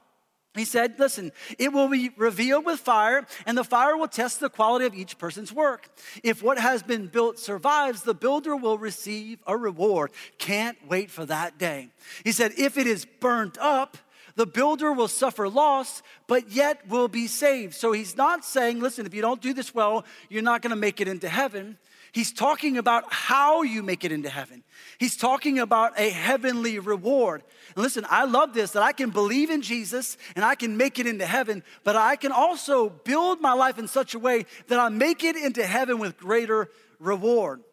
He 0.54 0.64
said, 0.64 0.98
Listen, 0.98 1.32
it 1.58 1.72
will 1.72 1.88
be 1.88 2.10
revealed 2.16 2.64
with 2.64 2.78
fire, 2.78 3.26
and 3.44 3.58
the 3.58 3.64
fire 3.64 3.96
will 3.96 4.08
test 4.08 4.40
the 4.40 4.48
quality 4.48 4.86
of 4.86 4.94
each 4.94 5.18
person's 5.18 5.52
work. 5.52 5.88
If 6.22 6.42
what 6.42 6.58
has 6.58 6.82
been 6.82 7.08
built 7.08 7.38
survives, 7.38 8.02
the 8.02 8.14
builder 8.14 8.54
will 8.54 8.78
receive 8.78 9.40
a 9.46 9.56
reward. 9.56 10.12
Can't 10.38 10.78
wait 10.88 11.10
for 11.10 11.26
that 11.26 11.58
day. 11.58 11.88
He 12.22 12.32
said, 12.32 12.52
If 12.56 12.78
it 12.78 12.86
is 12.86 13.04
burnt 13.04 13.58
up, 13.58 13.98
the 14.36 14.46
builder 14.46 14.92
will 14.92 15.08
suffer 15.08 15.48
loss, 15.48 16.02
but 16.26 16.50
yet 16.50 16.88
will 16.88 17.08
be 17.08 17.26
saved. 17.26 17.74
So 17.74 17.92
he's 17.92 18.16
not 18.16 18.44
saying, 18.44 18.80
Listen, 18.80 19.06
if 19.06 19.14
you 19.14 19.22
don't 19.22 19.42
do 19.42 19.54
this 19.54 19.74
well, 19.74 20.04
you're 20.28 20.42
not 20.42 20.62
going 20.62 20.70
to 20.70 20.76
make 20.76 21.00
it 21.00 21.08
into 21.08 21.28
heaven. 21.28 21.78
He's 22.14 22.32
talking 22.32 22.78
about 22.78 23.12
how 23.12 23.62
you 23.62 23.82
make 23.82 24.04
it 24.04 24.12
into 24.12 24.28
heaven. 24.28 24.62
He's 24.98 25.16
talking 25.16 25.58
about 25.58 25.98
a 25.98 26.10
heavenly 26.10 26.78
reward. 26.78 27.42
And 27.74 27.82
listen, 27.82 28.06
I 28.08 28.24
love 28.24 28.54
this 28.54 28.70
that 28.70 28.84
I 28.84 28.92
can 28.92 29.10
believe 29.10 29.50
in 29.50 29.62
Jesus 29.62 30.16
and 30.36 30.44
I 30.44 30.54
can 30.54 30.76
make 30.76 31.00
it 31.00 31.08
into 31.08 31.26
heaven, 31.26 31.64
but 31.82 31.96
I 31.96 32.14
can 32.14 32.30
also 32.30 32.88
build 32.88 33.40
my 33.40 33.52
life 33.52 33.80
in 33.80 33.88
such 33.88 34.14
a 34.14 34.20
way 34.20 34.46
that 34.68 34.78
I 34.78 34.90
make 34.90 35.24
it 35.24 35.34
into 35.34 35.66
heaven 35.66 35.98
with 35.98 36.16
greater 36.16 36.70
reward. 37.00 37.64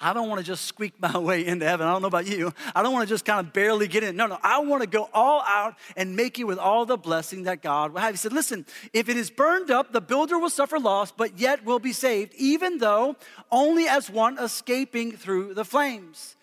I 0.00 0.14
don't 0.14 0.28
want 0.28 0.40
to 0.40 0.46
just 0.46 0.64
squeak 0.64 0.94
my 0.98 1.16
way 1.18 1.46
into 1.46 1.66
heaven. 1.66 1.86
I 1.86 1.92
don't 1.92 2.02
know 2.02 2.08
about 2.08 2.26
you. 2.26 2.54
I 2.74 2.82
don't 2.82 2.92
want 2.92 3.06
to 3.06 3.12
just 3.12 3.24
kind 3.24 3.46
of 3.46 3.52
barely 3.52 3.86
get 3.86 4.02
in. 4.02 4.16
No, 4.16 4.26
no, 4.26 4.38
I 4.42 4.60
want 4.60 4.82
to 4.82 4.88
go 4.88 5.10
all 5.12 5.42
out 5.46 5.76
and 5.96 6.16
make 6.16 6.38
it 6.38 6.44
with 6.44 6.58
all 6.58 6.86
the 6.86 6.96
blessing 6.96 7.42
that 7.42 7.60
God 7.60 7.92
will 7.92 8.00
have. 8.00 8.12
He 8.14 8.16
said, 8.16 8.32
Listen, 8.32 8.64
if 8.92 9.08
it 9.08 9.16
is 9.16 9.30
burned 9.30 9.70
up, 9.70 9.92
the 9.92 10.00
builder 10.00 10.38
will 10.38 10.50
suffer 10.50 10.78
loss, 10.78 11.12
but 11.12 11.38
yet 11.38 11.64
will 11.64 11.78
be 11.78 11.92
saved, 11.92 12.34
even 12.36 12.78
though 12.78 13.16
only 13.50 13.86
as 13.86 14.08
one 14.08 14.38
escaping 14.38 15.12
through 15.12 15.54
the 15.54 15.64
flames. 15.64 16.36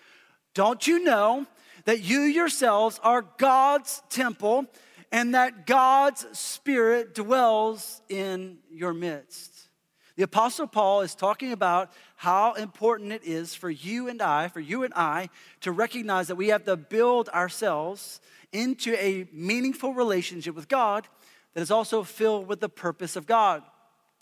Don't 0.53 0.85
you 0.85 1.03
know 1.03 1.45
that 1.85 2.01
you 2.01 2.21
yourselves 2.21 2.99
are 3.03 3.25
God's 3.37 4.03
temple 4.09 4.65
and 5.11 5.33
that 5.33 5.65
God's 5.65 6.25
Spirit 6.37 7.15
dwells 7.15 8.01
in 8.09 8.57
your 8.71 8.93
midst? 8.93 9.67
The 10.17 10.23
Apostle 10.23 10.65
Paul 10.65 11.01
is 11.01 11.13
talking 11.13 11.51
about 11.51 11.91
how 12.17 12.53
important 12.53 13.12
it 13.12 13.24
is 13.24 13.53
for 13.53 13.69
you 13.69 14.07
and 14.07 14.24
I, 14.24 14.47
for 14.47 14.59
you 14.59 14.83
and 14.83 14.93
I, 14.95 15.29
to 15.62 15.71
recognize 15.71 16.27
that 16.27 16.36
we 16.36 16.47
have 16.47 16.65
to 16.65 16.75
build 16.75 17.29
ourselves 17.29 18.19
into 18.51 18.95
a 18.95 19.27
meaningful 19.31 19.93
relationship 19.93 20.55
with 20.55 20.67
God 20.67 21.07
that 21.53 21.62
is 21.62 21.69
also 21.69 22.01
filled 22.01 22.47
with 22.47 22.59
the 22.59 22.69
purpose 22.69 23.15
of 23.15 23.27
God. 23.27 23.62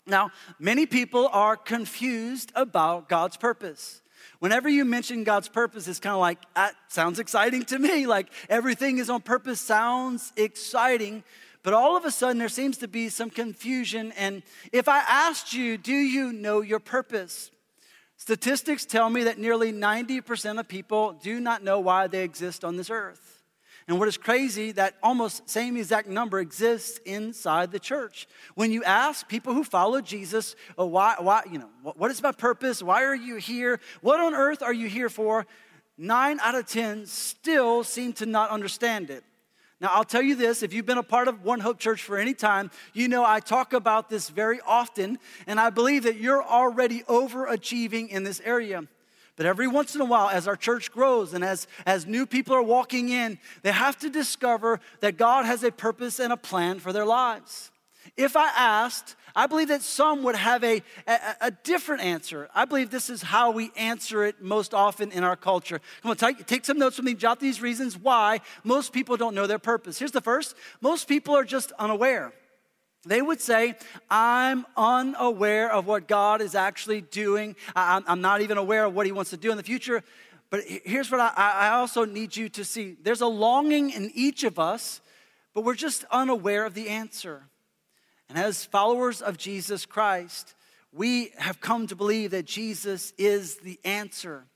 Now, 0.06 0.30
many 0.58 0.84
people 0.84 1.30
are 1.32 1.56
confused 1.56 2.52
about 2.54 3.08
God's 3.08 3.38
purpose. 3.38 4.02
Whenever 4.40 4.68
you 4.68 4.84
mention 4.84 5.24
God's 5.24 5.48
purpose, 5.48 5.88
it's 5.88 5.98
kind 5.98 6.14
of 6.14 6.20
like, 6.20 6.38
that 6.54 6.74
sounds 6.88 7.18
exciting 7.18 7.64
to 7.64 7.78
me. 7.78 8.06
Like 8.16 8.28
everything 8.50 8.98
is 8.98 9.08
on 9.08 9.22
purpose, 9.22 9.58
sounds 9.58 10.34
exciting. 10.36 11.24
But 11.62 11.72
all 11.72 11.96
of 11.96 12.04
a 12.04 12.10
sudden, 12.10 12.36
there 12.36 12.50
seems 12.50 12.76
to 12.78 12.88
be 12.88 13.08
some 13.08 13.30
confusion. 13.30 14.12
And 14.18 14.42
if 14.70 14.86
I 14.86 14.98
asked 14.98 15.54
you, 15.54 15.78
do 15.78 15.94
you 15.94 16.32
know 16.34 16.60
your 16.60 16.78
purpose? 16.78 17.50
Statistics 18.16 18.84
tell 18.84 19.10
me 19.10 19.24
that 19.24 19.38
nearly 19.38 19.72
90% 19.72 20.58
of 20.58 20.68
people 20.68 21.12
do 21.12 21.38
not 21.38 21.62
know 21.62 21.80
why 21.80 22.06
they 22.06 22.24
exist 22.24 22.64
on 22.64 22.76
this 22.76 22.90
earth. 22.90 23.36
And 23.88 24.00
what 24.00 24.08
is 24.08 24.16
crazy, 24.16 24.72
that 24.72 24.94
almost 25.00 25.48
same 25.48 25.76
exact 25.76 26.08
number 26.08 26.40
exists 26.40 26.98
inside 27.04 27.70
the 27.70 27.78
church. 27.78 28.26
When 28.56 28.72
you 28.72 28.82
ask 28.82 29.28
people 29.28 29.54
who 29.54 29.62
follow 29.62 30.00
Jesus, 30.00 30.56
oh, 30.76 30.86
why, 30.86 31.14
why, 31.20 31.42
you 31.50 31.58
know, 31.58 31.68
what 31.82 32.10
is 32.10 32.20
my 32.20 32.32
purpose? 32.32 32.82
Why 32.82 33.04
are 33.04 33.14
you 33.14 33.36
here? 33.36 33.78
What 34.00 34.18
on 34.18 34.34
earth 34.34 34.60
are 34.60 34.72
you 34.72 34.88
here 34.88 35.08
for? 35.08 35.46
Nine 35.96 36.40
out 36.40 36.56
of 36.56 36.66
10 36.66 37.06
still 37.06 37.84
seem 37.84 38.12
to 38.14 38.26
not 38.26 38.50
understand 38.50 39.08
it. 39.08 39.22
Now, 39.80 39.90
I'll 39.92 40.04
tell 40.04 40.22
you 40.22 40.36
this 40.36 40.62
if 40.62 40.72
you've 40.72 40.86
been 40.86 40.98
a 40.98 41.02
part 41.02 41.28
of 41.28 41.44
One 41.44 41.60
Hope 41.60 41.78
Church 41.78 42.02
for 42.02 42.16
any 42.16 42.32
time, 42.32 42.70
you 42.94 43.08
know 43.08 43.24
I 43.24 43.40
talk 43.40 43.74
about 43.74 44.08
this 44.08 44.30
very 44.30 44.60
often, 44.66 45.18
and 45.46 45.60
I 45.60 45.70
believe 45.70 46.04
that 46.04 46.16
you're 46.16 46.42
already 46.42 47.02
overachieving 47.02 48.08
in 48.08 48.24
this 48.24 48.40
area. 48.44 48.84
But 49.36 49.44
every 49.44 49.68
once 49.68 49.94
in 49.94 50.00
a 50.00 50.04
while, 50.06 50.30
as 50.30 50.48
our 50.48 50.56
church 50.56 50.90
grows 50.90 51.34
and 51.34 51.44
as, 51.44 51.66
as 51.84 52.06
new 52.06 52.24
people 52.24 52.54
are 52.54 52.62
walking 52.62 53.10
in, 53.10 53.38
they 53.62 53.72
have 53.72 53.98
to 53.98 54.08
discover 54.08 54.80
that 55.00 55.18
God 55.18 55.44
has 55.44 55.62
a 55.62 55.70
purpose 55.70 56.18
and 56.20 56.32
a 56.32 56.38
plan 56.38 56.78
for 56.78 56.90
their 56.90 57.04
lives. 57.04 57.70
If 58.16 58.34
I 58.34 58.46
asked, 58.56 59.14
I 59.36 59.46
believe 59.46 59.68
that 59.68 59.82
some 59.82 60.22
would 60.22 60.34
have 60.34 60.64
a, 60.64 60.82
a, 61.06 61.18
a, 61.42 61.50
different 61.50 62.02
answer. 62.02 62.48
I 62.54 62.64
believe 62.64 62.90
this 62.90 63.10
is 63.10 63.20
how 63.20 63.50
we 63.50 63.70
answer 63.76 64.24
it 64.24 64.40
most 64.40 64.72
often 64.72 65.12
in 65.12 65.22
our 65.22 65.36
culture. 65.36 65.78
Come 66.00 66.10
on, 66.10 66.16
take, 66.16 66.46
take 66.46 66.64
some 66.64 66.78
notes 66.78 66.96
with 66.96 67.04
me, 67.04 67.12
jot 67.12 67.38
these 67.38 67.60
reasons 67.60 67.98
why 67.98 68.40
most 68.64 68.94
people 68.94 69.18
don't 69.18 69.34
know 69.34 69.46
their 69.46 69.58
purpose. 69.58 69.98
Here's 69.98 70.10
the 70.10 70.22
first 70.22 70.56
most 70.80 71.06
people 71.06 71.36
are 71.36 71.44
just 71.44 71.70
unaware. 71.72 72.32
They 73.04 73.20
would 73.20 73.42
say, 73.42 73.74
I'm 74.10 74.64
unaware 74.74 75.70
of 75.70 75.86
what 75.86 76.08
God 76.08 76.40
is 76.40 76.54
actually 76.54 77.02
doing. 77.02 77.56
I'm 77.76 78.22
not 78.22 78.40
even 78.40 78.56
aware 78.56 78.86
of 78.86 78.94
what 78.94 79.04
He 79.04 79.12
wants 79.12 79.30
to 79.30 79.36
do 79.36 79.50
in 79.50 79.58
the 79.58 79.62
future. 79.62 80.02
But 80.48 80.62
here's 80.64 81.10
what 81.10 81.20
I, 81.20 81.32
I 81.36 81.68
also 81.70 82.06
need 82.06 82.34
you 82.36 82.48
to 82.48 82.64
see 82.64 82.96
there's 83.02 83.20
a 83.20 83.26
longing 83.26 83.90
in 83.90 84.10
each 84.14 84.44
of 84.44 84.58
us, 84.58 85.02
but 85.52 85.62
we're 85.62 85.74
just 85.74 86.04
unaware 86.10 86.64
of 86.64 86.72
the 86.72 86.88
answer. 86.88 87.48
And 88.28 88.38
as 88.38 88.64
followers 88.64 89.22
of 89.22 89.38
Jesus 89.38 89.86
Christ, 89.86 90.54
we 90.92 91.30
have 91.38 91.60
come 91.60 91.86
to 91.88 91.96
believe 91.96 92.32
that 92.32 92.46
Jesus 92.46 93.12
is 93.18 93.56
the 93.56 93.78
answer. 93.84 94.46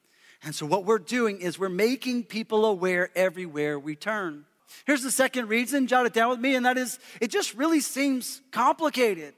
And 0.43 0.55
so, 0.55 0.67
what 0.67 0.85
we're 0.85 0.99
doing 0.99 1.41
is 1.41 1.59
we're 1.59 1.69
making 1.69 2.25
people 2.25 2.65
aware 2.65 3.11
everywhere 3.15 3.79
we 3.79 3.95
turn. 3.95 4.47
Here's 4.87 5.03
the 5.03 5.11
second 5.11 5.49
reason, 5.49 5.87
jot 5.87 6.07
it 6.07 6.12
down 6.12 6.31
with 6.31 6.41
me, 6.41 6.55
and 6.55 6.65
that 6.65 6.79
is 6.79 6.99
it 7.21 7.29
just 7.31 7.55
really 7.55 7.81
seems 7.81 8.41
complicated. 8.50 9.35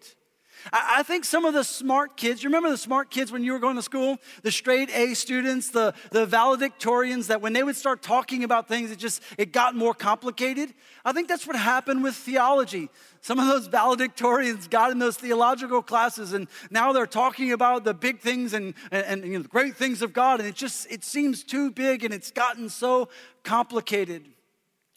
I 0.73 1.03
think 1.03 1.25
some 1.25 1.45
of 1.45 1.55
the 1.55 1.65
smart 1.65 2.17
kids, 2.17 2.43
you 2.43 2.49
remember 2.49 2.71
the 2.71 2.77
smart 2.77 3.11
kids 3.11 3.33
when 3.33 3.43
you 3.43 3.53
were 3.53 3.59
going 3.59 3.77
to 3.77 3.83
school? 3.83 4.19
The 4.43 4.53
straight 4.53 4.91
A 4.95 5.15
students, 5.15 5.71
the, 5.71 5.95
the 6.11 6.27
valedictorians, 6.27 7.27
that 7.27 7.41
when 7.41 7.53
they 7.53 7.63
would 7.63 7.77
start 7.77 8.03
talking 8.03 8.45
about 8.45 8.69
things, 8.69 8.91
it 8.91 8.99
just, 8.99 9.23
it 9.39 9.53
got 9.53 9.75
more 9.75 9.95
complicated. 9.95 10.73
I 11.05 11.13
think 11.13 11.29
that's 11.29 11.47
what 11.47 11.57
happened 11.57 12.03
with 12.03 12.15
theology. 12.15 12.91
Some 13.23 13.39
of 13.39 13.47
those 13.47 13.69
valedictorians 13.69 14.69
got 14.69 14.91
in 14.91 14.99
those 14.99 15.17
theological 15.17 15.83
classes 15.83 16.33
and 16.33 16.49
now 16.71 16.93
they're 16.93 17.07
talking 17.07 17.53
about 17.53 17.85
the 17.85 17.95
big 17.95 18.21
things 18.21 18.53
and, 18.53 18.75
and, 18.91 19.05
and 19.05 19.25
you 19.25 19.39
know, 19.39 19.43
the 19.43 19.49
great 19.49 19.77
things 19.77 20.03
of 20.03 20.13
God. 20.13 20.41
And 20.41 20.49
it 20.49 20.55
just, 20.55 20.91
it 20.91 21.05
seems 21.05 21.43
too 21.43 21.71
big 21.71 22.05
and 22.05 22.13
it's 22.13 22.31
gotten 22.31 22.69
so 22.69 23.09
complicated. 23.43 24.27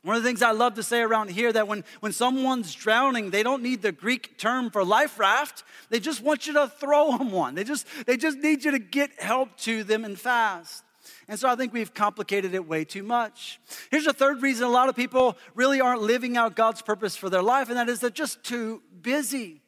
One 0.05 0.15
of 0.15 0.21
the 0.21 0.29
things 0.29 0.43
I 0.43 0.51
love 0.51 0.75
to 0.75 0.83
say 0.83 1.01
around 1.01 1.31
here 1.31 1.51
that 1.51 1.67
when, 1.67 1.83
when 1.99 2.11
someone's 2.11 2.75
drowning, 2.75 3.31
they 3.31 3.41
don't 3.41 3.63
need 3.63 3.81
the 3.81 3.91
Greek 3.91 4.37
term 4.37 4.69
for 4.69 4.85
life 4.85 5.17
raft. 5.17 5.63
They 5.89 5.99
just 5.99 6.21
want 6.21 6.45
you 6.45 6.53
to 6.53 6.67
throw 6.67 7.17
them 7.17 7.31
one. 7.31 7.55
They 7.55 7.63
just, 7.63 7.87
they 8.05 8.15
just 8.15 8.37
need 8.37 8.63
you 8.63 8.69
to 8.69 8.77
get 8.77 9.19
help 9.19 9.57
to 9.61 9.83
them 9.83 10.05
and 10.05 10.17
fast. 10.17 10.83
And 11.27 11.39
so 11.39 11.49
I 11.49 11.55
think 11.55 11.73
we've 11.73 11.91
complicated 11.91 12.53
it 12.53 12.67
way 12.67 12.85
too 12.85 13.01
much. 13.01 13.59
Here's 13.89 14.05
a 14.05 14.13
third 14.13 14.43
reason 14.43 14.67
a 14.67 14.69
lot 14.69 14.89
of 14.89 14.95
people 14.95 15.39
really 15.55 15.81
aren't 15.81 16.03
living 16.03 16.37
out 16.37 16.55
God's 16.55 16.83
purpose 16.83 17.15
for 17.15 17.31
their 17.31 17.41
life, 17.41 17.69
and 17.69 17.77
that 17.77 17.89
is 17.89 17.99
they're 17.99 18.11
just 18.11 18.43
too 18.43 18.83
busy. 19.01 19.59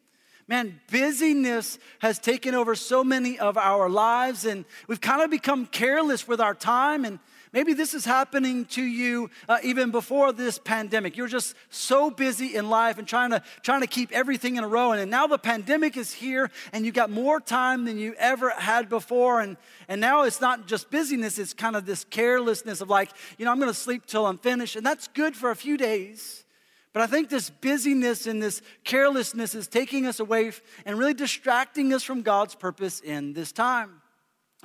Man, 0.47 0.79
busyness 0.91 1.79
has 1.97 2.19
taken 2.19 2.53
over 2.53 2.75
so 2.75 3.03
many 3.03 3.39
of 3.39 3.57
our 3.57 3.89
lives, 3.89 4.45
and 4.45 4.65
we've 4.87 5.01
kind 5.01 5.23
of 5.23 5.31
become 5.31 5.65
careless 5.65 6.27
with 6.27 6.39
our 6.39 6.53
time 6.53 7.05
and 7.05 7.17
Maybe 7.57 7.73
this 7.73 7.95
is 7.95 8.05
happening 8.05 8.65
to 8.65 8.83
you 8.83 9.31
uh, 9.49 9.57
even 9.63 9.89
before 9.89 10.31
this 10.31 10.59
pandemic. 10.59 11.17
You're 11.17 11.25
just 11.25 11.55
so 11.71 12.11
busy 12.11 12.55
in 12.55 12.69
life 12.69 12.99
and 12.99 13.07
trying 13.07 13.31
to, 13.31 13.41
trying 13.63 13.81
to 13.81 13.87
keep 13.87 14.11
everything 14.11 14.57
in 14.57 14.63
a 14.63 14.67
row. 14.67 14.91
And 14.91 15.09
now 15.09 15.25
the 15.25 15.39
pandemic 15.39 15.97
is 15.97 16.13
here 16.13 16.51
and 16.71 16.85
you've 16.85 16.93
got 16.93 17.09
more 17.09 17.39
time 17.39 17.85
than 17.85 17.97
you 17.97 18.13
ever 18.19 18.51
had 18.51 18.89
before. 18.89 19.41
And, 19.41 19.57
and 19.87 19.99
now 19.99 20.21
it's 20.21 20.39
not 20.39 20.67
just 20.67 20.91
busyness, 20.91 21.39
it's 21.39 21.55
kind 21.55 21.75
of 21.75 21.87
this 21.87 22.03
carelessness 22.03 22.79
of 22.79 22.91
like, 22.91 23.09
you 23.39 23.45
know, 23.45 23.51
I'm 23.51 23.57
going 23.57 23.71
to 23.71 23.79
sleep 23.79 24.05
till 24.05 24.27
I'm 24.27 24.37
finished. 24.37 24.75
And 24.75 24.85
that's 24.85 25.07
good 25.07 25.35
for 25.35 25.49
a 25.49 25.55
few 25.55 25.77
days. 25.77 26.45
But 26.93 27.01
I 27.01 27.07
think 27.07 27.29
this 27.29 27.49
busyness 27.49 28.27
and 28.27 28.39
this 28.39 28.61
carelessness 28.83 29.55
is 29.55 29.67
taking 29.67 30.05
us 30.05 30.19
away 30.19 30.51
and 30.85 30.99
really 30.99 31.15
distracting 31.15 31.91
us 31.91 32.03
from 32.03 32.21
God's 32.21 32.53
purpose 32.53 32.99
in 32.99 33.33
this 33.33 33.51
time. 33.51 34.03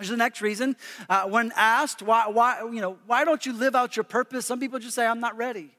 There's 0.03 0.11
the 0.11 0.17
next 0.17 0.43
reason. 0.43 0.75
Uh, 1.09 1.29
when 1.29 1.53
asked, 1.55 2.03
why, 2.03 2.27
why, 2.27 2.59
you 2.73 2.81
know, 2.81 2.99
why 3.07 3.25
don't 3.25 3.47
you 3.47 3.53
live 3.53 3.77
out 3.77 3.95
your 3.95 4.03
purpose? 4.03 4.45
Some 4.45 4.59
people 4.59 4.81
just 4.81 4.97
say, 4.97 5.07
I'm 5.07 5.21
not 5.21 5.37
ready. 5.37 5.71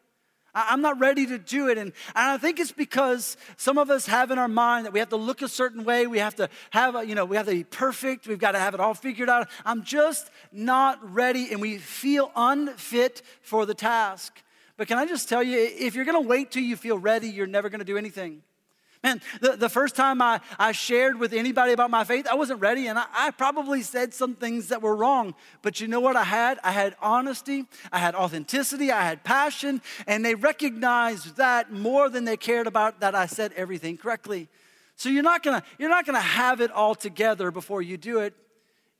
I'm 0.56 0.82
not 0.82 0.98
ready 0.98 1.26
to 1.26 1.38
do 1.38 1.68
it. 1.68 1.78
And, 1.78 1.92
and 2.16 2.32
I 2.32 2.38
think 2.38 2.62
it's 2.62 2.72
because 2.72 3.36
some 3.58 3.78
of 3.78 3.90
us 3.90 4.06
have 4.06 4.32
in 4.32 4.40
our 4.40 4.48
mind 4.48 4.86
that 4.86 4.94
we 4.94 5.00
have 5.00 5.10
to 5.10 5.18
look 5.18 5.42
a 5.42 5.50
certain 5.50 5.84
way. 5.84 6.08
We 6.08 6.20
have 6.20 6.36
to 6.36 6.48
have, 6.70 6.96
a, 6.96 7.06
you 7.06 7.16
know, 7.16 7.26
we 7.26 7.36
have 7.36 7.48
to 7.48 7.52
be 7.52 7.66
perfect. 7.66 8.26
We've 8.26 8.40
got 8.40 8.54
to 8.54 8.60
have 8.60 8.74
it 8.74 8.80
all 8.80 8.94
figured 8.94 9.28
out. 9.28 9.50
I'm 9.66 9.84
just 9.84 10.32
not 10.54 11.00
ready. 11.14 11.52
And 11.52 11.60
we 11.60 11.78
feel 11.78 12.32
unfit 12.34 13.24
for 13.42 13.66
the 13.66 13.74
task. 13.74 14.42
But 14.78 14.88
can 14.88 14.98
I 14.98 15.06
just 15.06 15.28
tell 15.28 15.44
you, 15.44 15.58
if 15.60 15.96
you're 15.96 16.06
going 16.06 16.24
to 16.24 16.30
wait 16.30 16.50
till 16.50 16.64
you 16.64 16.78
feel 16.78 16.98
ready, 16.98 17.28
you're 17.28 17.46
never 17.46 17.68
going 17.68 17.80
to 17.80 17.86
do 17.86 17.98
anything. 17.98 18.42
Man, 19.04 19.22
the, 19.42 19.58
the 19.58 19.68
first 19.68 19.96
time 19.96 20.22
I, 20.22 20.40
I 20.58 20.72
shared 20.72 21.20
with 21.20 21.34
anybody 21.34 21.74
about 21.74 21.92
my 21.92 22.06
faith, 22.06 22.26
I 22.26 22.36
wasn't 22.36 22.62
ready 22.62 22.88
and 22.88 22.98
I, 22.98 23.06
I 23.14 23.32
probably 23.32 23.82
said 23.82 24.14
some 24.14 24.34
things 24.34 24.70
that 24.70 24.82
were 24.82 24.96
wrong. 24.96 25.36
But 25.62 25.82
you 25.82 25.90
know 25.90 26.00
what 26.00 26.16
I 26.16 26.24
had? 26.24 26.58
I 26.64 26.72
had 26.72 26.96
honesty, 27.02 27.66
I 27.92 28.00
had 28.00 28.16
authenticity, 28.16 28.94
I 28.94 29.04
had 29.04 29.26
passion, 29.26 29.82
and 30.08 30.24
they 30.24 30.36
recognized 30.36 31.36
that 31.36 31.74
more 31.74 32.10
than 32.10 32.24
they 32.24 32.38
cared 32.38 32.66
about 32.66 33.02
that 33.02 33.14
I 33.14 33.26
said 33.26 33.52
everything 33.58 33.98
correctly. 33.98 34.48
So 34.96 35.10
you're 35.10 35.22
not 35.22 35.44
gonna, 35.44 35.64
you're 35.78 35.90
not 35.90 36.06
gonna 36.06 36.22
have 36.22 36.62
it 36.62 36.72
all 36.72 36.96
together 36.96 37.52
before 37.52 37.82
you 37.82 37.98
do 37.98 38.20
it. 38.20 38.34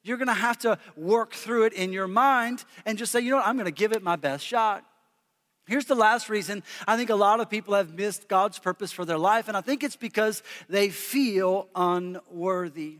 You're 0.04 0.18
gonna 0.18 0.34
have 0.34 0.58
to 0.60 0.78
work 0.98 1.34
through 1.34 1.64
it 1.64 1.74
in 1.74 1.94
your 1.94 2.10
mind 2.10 2.66
and 2.86 2.98
just 2.98 3.14
say, 3.14 3.22
you 3.22 3.30
know 3.30 3.38
what, 3.38 3.48
I'm 3.48 3.56
gonna 3.56 3.72
give 3.72 3.94
it 3.94 4.04
my 4.04 4.18
best 4.18 4.46
shot. 4.46 4.84
Here's 5.66 5.86
the 5.86 5.96
last 5.96 6.30
reason 6.30 6.64
I 6.88 6.98
think 6.98 7.10
a 7.10 7.16
lot 7.16 7.40
of 7.40 7.50
people 7.50 7.74
have 7.74 7.94
missed 7.94 8.28
God's 8.28 8.60
purpose 8.60 8.92
for 8.92 9.06
their 9.06 9.18
life, 9.18 9.48
and 9.48 9.56
I 9.56 9.62
think 9.62 9.84
it's 9.84 9.96
because 9.96 10.44
they 10.68 10.90
feel 10.90 11.70
unworthy. 11.76 13.00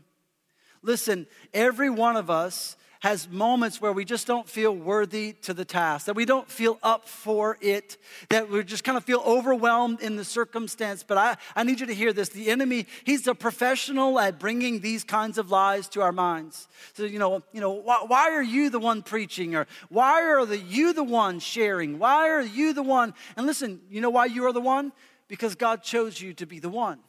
Listen, 0.82 1.26
every 1.52 1.90
one 1.90 2.16
of 2.16 2.30
us 2.30 2.76
has 3.04 3.28
moments 3.28 3.82
where 3.82 3.92
we 3.92 4.02
just 4.02 4.26
don't 4.26 4.48
feel 4.48 4.74
worthy 4.74 5.34
to 5.34 5.52
the 5.52 5.64
task, 5.66 6.06
that 6.06 6.16
we 6.16 6.24
don't 6.24 6.50
feel 6.50 6.78
up 6.82 7.06
for 7.06 7.58
it, 7.60 7.98
that 8.30 8.48
we 8.48 8.64
just 8.64 8.82
kind 8.82 8.96
of 8.96 9.04
feel 9.04 9.22
overwhelmed 9.26 10.00
in 10.00 10.16
the 10.16 10.24
circumstance. 10.24 11.02
But 11.02 11.18
I, 11.18 11.36
I 11.54 11.64
need 11.64 11.80
you 11.80 11.86
to 11.86 11.94
hear 11.94 12.14
this. 12.14 12.30
The 12.30 12.48
enemy, 12.48 12.86
he's 13.04 13.26
a 13.26 13.34
professional 13.34 14.18
at 14.18 14.38
bringing 14.38 14.80
these 14.80 15.04
kinds 15.04 15.36
of 15.36 15.50
lies 15.50 15.86
to 15.90 16.00
our 16.00 16.12
minds. 16.12 16.66
So, 16.94 17.02
you 17.02 17.18
know, 17.18 17.42
you 17.52 17.60
know 17.60 17.72
why, 17.72 18.04
why 18.06 18.30
are 18.30 18.42
you 18.42 18.70
the 18.70 18.78
one 18.78 19.02
preaching? 19.02 19.54
Or 19.54 19.66
why 19.90 20.22
are 20.22 20.46
the, 20.46 20.56
you 20.56 20.94
the 20.94 21.04
one 21.04 21.40
sharing? 21.40 21.98
Why 21.98 22.30
are 22.30 22.40
you 22.40 22.72
the 22.72 22.82
one? 22.82 23.12
And 23.36 23.44
listen, 23.44 23.82
you 23.90 24.00
know 24.00 24.08
why 24.08 24.24
you 24.24 24.46
are 24.46 24.52
the 24.54 24.62
one? 24.62 24.92
Because 25.28 25.56
God 25.56 25.82
chose 25.82 26.22
you 26.22 26.32
to 26.32 26.46
be 26.46 26.58
the 26.58 26.70
one. 26.70 27.00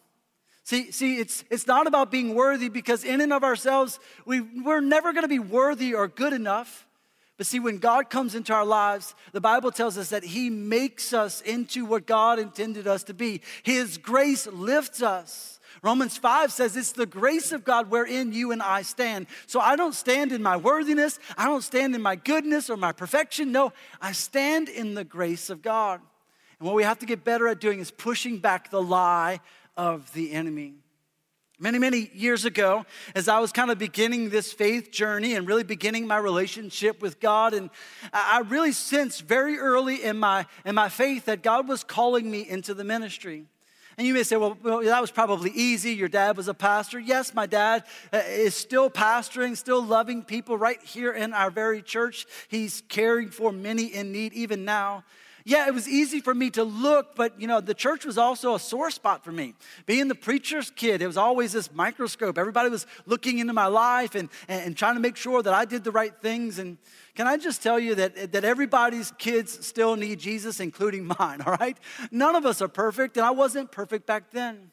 See, 0.65 0.91
see 0.91 1.17
it's, 1.17 1.43
it's 1.51 1.67
not 1.67 1.85
about 1.85 2.09
being 2.09 2.33
worthy 2.33 2.69
because 2.69 3.03
in 3.03 3.21
and 3.21 3.31
of 3.31 3.43
ourselves, 3.43 3.99
we, 4.25 4.41
we're 4.41 4.81
never 4.81 5.13
going 5.13 5.23
to 5.23 5.29
be 5.29 5.39
worthy 5.39 5.93
or 5.93 6.07
good 6.07 6.33
enough. 6.33 6.87
But 7.37 7.45
see, 7.45 7.59
when 7.59 7.77
God 7.77 8.09
comes 8.09 8.33
into 8.33 8.51
our 8.51 8.65
lives, 8.65 9.13
the 9.31 9.41
Bible 9.41 9.69
tells 9.69 9.95
us 9.95 10.09
that 10.09 10.23
He 10.23 10.49
makes 10.49 11.13
us 11.13 11.41
into 11.41 11.85
what 11.85 12.07
God 12.07 12.39
intended 12.39 12.87
us 12.87 13.03
to 13.03 13.13
be. 13.13 13.41
His 13.61 13.99
grace 13.99 14.47
lifts 14.47 15.03
us. 15.03 15.59
Romans 15.83 16.17
5 16.17 16.51
says 16.51 16.75
it's 16.75 16.93
the 16.93 17.05
grace 17.05 17.51
of 17.51 17.63
God 17.63 17.91
wherein 17.91 18.33
you 18.33 18.51
and 18.51 18.61
I 18.61 18.81
stand. 18.81 19.27
So 19.45 19.59
I 19.59 19.75
don't 19.75 19.93
stand 19.93 20.31
in 20.31 20.41
my 20.41 20.57
worthiness, 20.57 21.19
I 21.37 21.45
don't 21.45 21.61
stand 21.61 21.93
in 21.93 22.01
my 22.01 22.15
goodness 22.15 22.71
or 22.71 22.77
my 22.77 22.91
perfection. 22.91 23.51
No, 23.51 23.71
I 24.01 24.13
stand 24.13 24.67
in 24.67 24.95
the 24.95 25.03
grace 25.03 25.51
of 25.51 25.61
God. 25.61 26.01
And 26.59 26.65
what 26.65 26.75
we 26.75 26.83
have 26.83 26.99
to 26.99 27.05
get 27.05 27.23
better 27.23 27.47
at 27.49 27.59
doing 27.59 27.81
is 27.81 27.91
pushing 27.91 28.39
back 28.39 28.71
the 28.71 28.81
lie 28.81 29.41
of 29.77 30.11
the 30.13 30.31
enemy. 30.31 30.75
Many, 31.57 31.79
many 31.79 32.09
years 32.13 32.43
ago, 32.43 32.85
as 33.15 33.29
I 33.29 33.39
was 33.39 33.53
kind 33.53 33.71
of 33.71 33.77
beginning 33.77 34.29
this 34.29 34.51
faith 34.51 34.91
journey 34.91 35.35
and 35.35 35.47
really 35.47 35.63
beginning 35.63 36.05
my 36.05 36.17
relationship 36.17 37.01
with 37.01 37.21
God, 37.21 37.53
and 37.53 37.69
I 38.11 38.43
really 38.49 38.73
sensed 38.73 39.21
very 39.21 39.57
early 39.57 40.03
in 40.03 40.17
my, 40.17 40.45
in 40.65 40.75
my 40.75 40.89
faith 40.89 41.25
that 41.25 41.43
God 41.43 41.69
was 41.69 41.81
calling 41.85 42.29
me 42.29 42.41
into 42.41 42.73
the 42.73 42.83
ministry. 42.83 43.45
And 43.97 44.05
you 44.05 44.13
may 44.13 44.23
say, 44.23 44.35
well, 44.35 44.57
well, 44.61 44.81
that 44.83 44.99
was 44.99 45.11
probably 45.11 45.51
easy. 45.51 45.93
Your 45.93 46.09
dad 46.09 46.35
was 46.35 46.49
a 46.49 46.53
pastor. 46.53 46.99
Yes, 46.99 47.33
my 47.33 47.45
dad 47.45 47.85
uh, 48.11 48.21
is 48.27 48.53
still 48.53 48.89
pastoring, 48.89 49.55
still 49.55 49.81
loving 49.81 50.23
people 50.23 50.57
right 50.57 50.81
here 50.83 51.13
in 51.13 51.33
our 51.33 51.49
very 51.49 51.81
church. 51.81 52.25
He's 52.49 52.83
caring 52.89 53.29
for 53.29 53.53
many 53.53 53.85
in 53.85 54.11
need 54.11 54.33
even 54.33 54.65
now 54.65 55.05
yeah, 55.47 55.67
it 55.67 55.75
was 55.75 55.87
easy 55.87 56.21
for 56.21 56.33
me 56.33 56.49
to 56.51 56.63
look, 56.63 57.15
but 57.15 57.39
you 57.39 57.45
know, 57.45 57.61
the 57.61 57.75
church 57.75 58.03
was 58.03 58.17
also 58.17 58.55
a 58.55 58.59
sore 58.59 58.89
spot 58.89 59.23
for 59.23 59.31
me. 59.31 59.53
Being 59.85 60.07
the 60.07 60.15
preacher's 60.15 60.71
kid, 60.71 61.03
it 61.03 61.07
was 61.07 61.17
always 61.17 61.53
this 61.53 61.71
microscope. 61.71 62.39
Everybody 62.39 62.69
was 62.69 62.87
looking 63.05 63.37
into 63.37 63.53
my 63.53 63.67
life 63.67 64.15
and, 64.15 64.29
and, 64.47 64.75
trying 64.75 64.95
to 64.95 64.99
make 64.99 65.15
sure 65.15 65.43
that 65.43 65.53
I 65.53 65.65
did 65.65 65.83
the 65.83 65.91
right 65.91 66.13
things. 66.19 66.57
And 66.57 66.79
can 67.13 67.27
I 67.27 67.37
just 67.37 67.61
tell 67.61 67.79
you 67.79 67.93
that, 67.93 68.31
that 68.31 68.43
everybody's 68.43 69.11
kids 69.19 69.63
still 69.67 69.95
need 69.95 70.19
Jesus, 70.19 70.59
including 70.59 71.05
mine, 71.19 71.41
all 71.45 71.55
right? 71.59 71.77
None 72.09 72.35
of 72.35 72.47
us 72.47 72.59
are 72.59 72.67
perfect, 72.67 73.15
and 73.15 73.25
I 73.25 73.31
wasn't 73.31 73.71
perfect 73.71 74.07
back 74.07 74.31
then. 74.31 74.71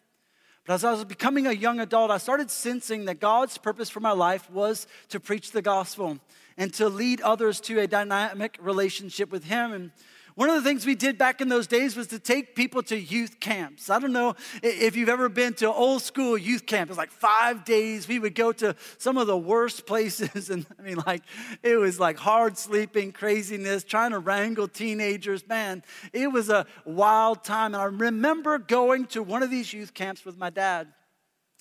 But 0.65 0.75
as 0.75 0.85
I 0.85 0.93
was 0.93 1.05
becoming 1.05 1.47
a 1.47 1.53
young 1.53 1.81
adult, 1.81 2.11
I 2.11 2.17
started 2.17 2.51
sensing 2.51 3.05
that 3.07 3.21
God's 3.21 3.59
purpose 3.59 3.91
for 3.91 4.01
my 4.01 4.13
life 4.13 4.51
was 4.51 4.87
to 5.11 5.21
preach 5.21 5.51
the 5.51 5.61
gospel 5.61 6.19
and 6.57 6.73
to 6.75 6.89
lead 6.89 7.21
others 7.21 7.61
to 7.63 7.81
a 7.81 7.87
dynamic 7.87 8.57
relationship 8.61 9.31
with 9.31 9.45
Him. 9.45 9.73
And 9.73 9.91
one 10.35 10.49
of 10.49 10.55
the 10.55 10.63
things 10.63 10.87
we 10.87 10.95
did 10.95 11.19
back 11.19 11.41
in 11.41 11.49
those 11.49 11.67
days 11.67 11.97
was 11.97 12.07
to 12.09 12.19
take 12.19 12.55
people 12.55 12.83
to 12.85 12.97
youth 12.99 13.39
camps. 13.41 13.91
I 13.91 13.99
don't 13.99 14.13
know 14.13 14.35
if 14.63 14.97
you've 14.97 15.09
ever 15.09 15.29
been 15.29 15.55
to 15.55 15.71
old 15.73 16.03
school 16.03 16.39
youth 16.39 16.65
camp. 16.67 16.89
It 16.89 16.93
was 16.93 16.99
like 16.99 17.11
five 17.11 17.65
days. 17.65 18.09
We 18.09 18.19
would 18.19 18.35
go 18.35 18.53
to 18.53 18.75
some 18.99 19.19
of 19.19 19.27
the 19.27 19.37
worst 19.37 19.87
places. 19.93 20.51
And 20.51 20.67
I 20.79 20.83
mean, 20.83 20.99
like, 21.07 21.23
it 21.63 21.77
was 21.77 22.01
like 22.01 22.17
hard 22.19 22.57
sleeping, 22.57 23.13
craziness, 23.13 23.85
trying 23.85 24.13
to 24.13 24.19
wrangle 24.19 24.69
teenagers. 24.69 25.47
Man, 25.47 25.83
it 26.13 26.29
was 26.29 26.49
a 26.49 26.67
wild 26.85 27.45
time. 27.45 27.75
And 27.75 27.83
I 27.83 27.85
remember 27.85 28.59
going 28.59 29.07
to 29.09 29.23
one 29.23 29.43
of 29.43 29.51
these 29.51 29.73
youth 29.73 29.93
camps 29.93 30.25
with 30.25 30.39
my 30.39 30.51
dad. 30.51 30.89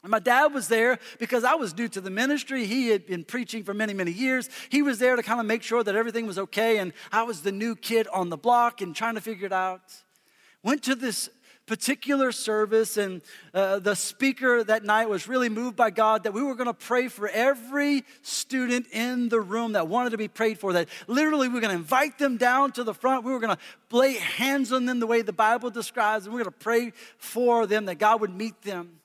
And 0.03 0.10
my 0.10 0.20
dad 0.20 0.48
was 0.48 0.67
there 0.67 0.98
because 1.20 1.43
I 1.43 1.53
was 1.53 1.77
new 1.77 1.88
to 1.89 2.01
the 2.01 2.10
ministry. 2.10 2.65
He 2.65 2.89
had 2.89 3.05
been 3.05 3.24
preaching 3.24 3.63
for 3.63 3.74
many, 3.74 3.93
many 3.93 4.12
years. 4.12 4.50
He 4.70 4.81
was 4.81 4.98
there 4.98 5.15
to 5.15 5.22
kind 5.22 5.39
of 5.39 5.46
make 5.46 5.62
sure 5.62 5.84
that 5.84 5.96
everything 5.96 6.25
was 6.25 6.39
okay. 6.39 6.79
And 6.79 6.93
I 7.12 7.24
was 7.24 7.41
the 7.41 7.51
new 7.51 7.75
kid 7.75 8.08
on 8.08 8.29
the 8.29 8.38
block 8.38 8.81
and 8.81 8.96
trying 8.96 9.15
to 9.15 9.22
figure 9.22 9.46
it 9.46 9.53
out. 9.53 9.81
Went 10.63 10.84
to 10.84 10.96
this 10.96 11.29
particular 11.67 12.31
service, 12.31 12.98
and 12.98 13.22
uh, 13.53 13.79
the 13.79 13.96
speaker 13.96 14.63
that 14.63 14.84
night 14.84 15.08
was 15.08 15.27
really 15.27 15.48
moved 15.50 15.75
by 15.75 15.89
God 15.89 16.24
that 16.24 16.34
we 16.34 16.43
were 16.43 16.55
going 16.55 16.67
to 16.67 16.74
pray 16.74 17.08
for 17.08 17.29
every 17.29 18.03
student 18.24 18.88
in 18.91 19.29
the 19.29 19.39
room 19.39 19.74
that 19.74 19.88
wanted 19.88 20.10
to 20.10 20.17
be 20.17 20.27
prayed 20.27 20.60
for. 20.60 20.74
That 20.74 20.89
literally 21.08 21.48
we 21.48 21.53
we're 21.53 21.62
going 21.62 21.74
to 21.74 21.77
invite 21.77 22.17
them 22.17 22.38
down 22.38 22.72
to 22.74 22.84
the 22.84 22.93
front. 22.93 23.24
We 23.24 23.31
were 23.31 23.39
going 23.39 23.55
to 23.55 23.96
lay 23.96 24.13
hands 24.15 24.74
on 24.74 24.86
them 24.86 25.00
the 25.00 25.08
way 25.08 25.22
the 25.22 25.31
Bible 25.31 25.70
describes, 25.70 26.26
and 26.26 26.34
we 26.34 26.39
we're 26.39 26.45
going 26.45 26.54
to 26.54 26.60
pray 26.60 26.93
for 27.17 27.67
them 27.67 27.86
that 27.86 27.99
God 27.99 28.19
would 28.21 28.36
meet 28.36 28.62
them. 28.63 29.01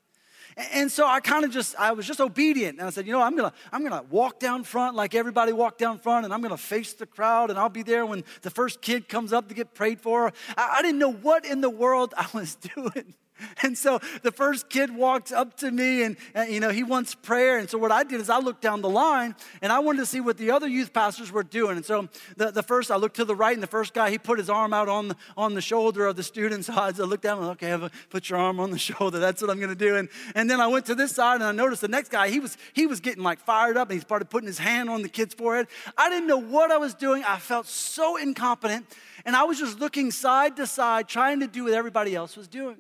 And 0.57 0.91
so 0.91 1.07
I 1.07 1.21
kind 1.21 1.45
of 1.45 1.51
just, 1.51 1.77
I 1.77 1.93
was 1.93 2.07
just 2.07 2.19
obedient. 2.19 2.79
And 2.79 2.87
I 2.87 2.91
said, 2.91 3.07
you 3.07 3.13
know, 3.13 3.21
I'm 3.21 3.37
going 3.37 3.51
to, 3.51 3.57
I'm 3.73 3.87
to 3.87 4.05
walk 4.09 4.41
down 4.41 4.65
front 4.65 4.97
like 4.97 5.15
everybody 5.15 5.53
walked 5.53 5.79
down 5.79 5.99
front 5.99 6.25
and 6.25 6.33
I'm 6.33 6.41
going 6.41 6.51
to 6.51 6.57
face 6.57 6.95
the 6.95 7.05
crowd 7.05 7.51
and 7.51 7.59
I'll 7.59 7.69
be 7.69 7.83
there 7.83 8.07
when 8.07 8.25
the 8.41 8.49
first 8.51 8.81
kid 8.81 9.07
comes 9.07 9.35
up 9.35 9.49
to 9.49 9.55
get 9.55 9.75
prayed 9.75 10.01
for. 10.01 10.33
I, 10.57 10.77
I 10.79 10.83
didn't 10.83 10.99
know 10.99 11.13
what 11.13 11.45
in 11.45 11.61
the 11.61 11.69
world 11.69 12.15
I 12.17 12.27
was 12.33 12.55
doing. 12.75 13.15
And 13.63 13.77
so 13.77 14.01
the 14.23 14.31
first 14.31 14.69
kid 14.69 14.95
walks 14.95 15.33
up 15.33 15.57
to 15.59 15.71
me 15.71 16.03
and, 16.03 16.17
and, 16.35 16.53
you 16.53 16.61
know, 16.61 16.71
he 16.71 16.83
wants 16.83 17.15
prayer. 17.15 17.59
And 17.59 17.69
so 17.69 17.79
what 17.79 17.91
I 17.91 18.05
did 18.05 18.21
is 18.21 18.31
I 18.31 18.39
looked 18.39 18.63
down 18.63 18.81
the 18.81 18.89
line 18.89 19.35
and 19.61 19.73
I 19.73 19.79
wanted 19.81 20.01
to 20.01 20.07
see 20.07 20.21
what 20.21 20.37
the 20.37 20.51
other 20.51 20.69
youth 20.69 20.93
pastors 20.93 21.33
were 21.33 21.43
doing. 21.43 21.77
And 21.77 21.85
so 21.85 22.09
the, 22.37 22.51
the 22.51 22.63
first, 22.63 22.91
I 22.91 22.97
looked 22.97 23.17
to 23.17 23.25
the 23.25 23.35
right 23.35 23.55
and 23.55 23.63
the 23.63 23.69
first 23.69 23.95
guy, 23.95 24.11
he 24.11 24.19
put 24.19 24.39
his 24.39 24.51
arm 24.51 24.73
out 24.73 24.89
on 24.89 25.09
the, 25.09 25.17
on 25.37 25.55
the 25.55 25.61
shoulder 25.61 26.07
of 26.07 26.17
the 26.17 26.23
student. 26.23 26.67
So 26.67 26.73
I 26.75 26.91
looked 26.91 27.23
down 27.23 27.39
and, 27.39 27.51
okay, 27.51 27.89
put 28.11 28.29
your 28.29 28.39
arm 28.39 28.59
on 28.59 28.71
the 28.71 28.79
shoulder. 28.91 29.19
That's 29.19 29.41
what 29.41 29.51
I'm 29.51 29.59
going 29.59 29.71
to 29.71 29.75
do. 29.75 29.97
And, 29.97 30.09
and 30.35 30.51
then 30.51 30.61
I 30.61 30.67
went 30.67 30.87
to 30.87 30.95
this 30.95 31.13
side 31.13 31.37
and 31.37 31.45
I 31.45 31.53
noticed 31.53 31.81
the 31.81 31.89
next 31.89 32.11
guy, 32.11 32.29
he 32.29 32.41
was, 32.41 32.57
he 32.73 32.87
was 32.87 33.01
getting 33.01 33.23
like 33.23 33.39
fired 33.39 33.77
up 33.77 33.89
and 33.89 33.99
he 33.99 34.01
started 34.01 34.31
putting 34.31 34.47
his 34.47 34.59
hand 34.59 34.91
on 34.91 35.03
the 35.03 35.09
kid's 35.09 35.35
forehead. 35.35 35.69
I 35.97 36.09
didn't 36.09 36.27
know 36.27 36.39
what 36.41 36.71
I 36.71 36.77
was 36.77 36.95
doing. 36.95 37.25
I 37.25 37.39
felt 37.39 37.67
so 37.67 38.17
incompetent. 38.17 38.87
And 39.25 39.35
I 39.37 39.45
was 39.45 39.59
just 39.59 39.81
looking 39.81 40.11
side 40.11 40.57
to 40.57 40.67
side, 40.67 41.09
trying 41.09 41.41
to 41.41 41.47
do 41.47 41.65
what 41.65 41.73
everybody 41.73 42.15
else 42.15 42.37
was 42.37 42.49
doing. 42.49 42.77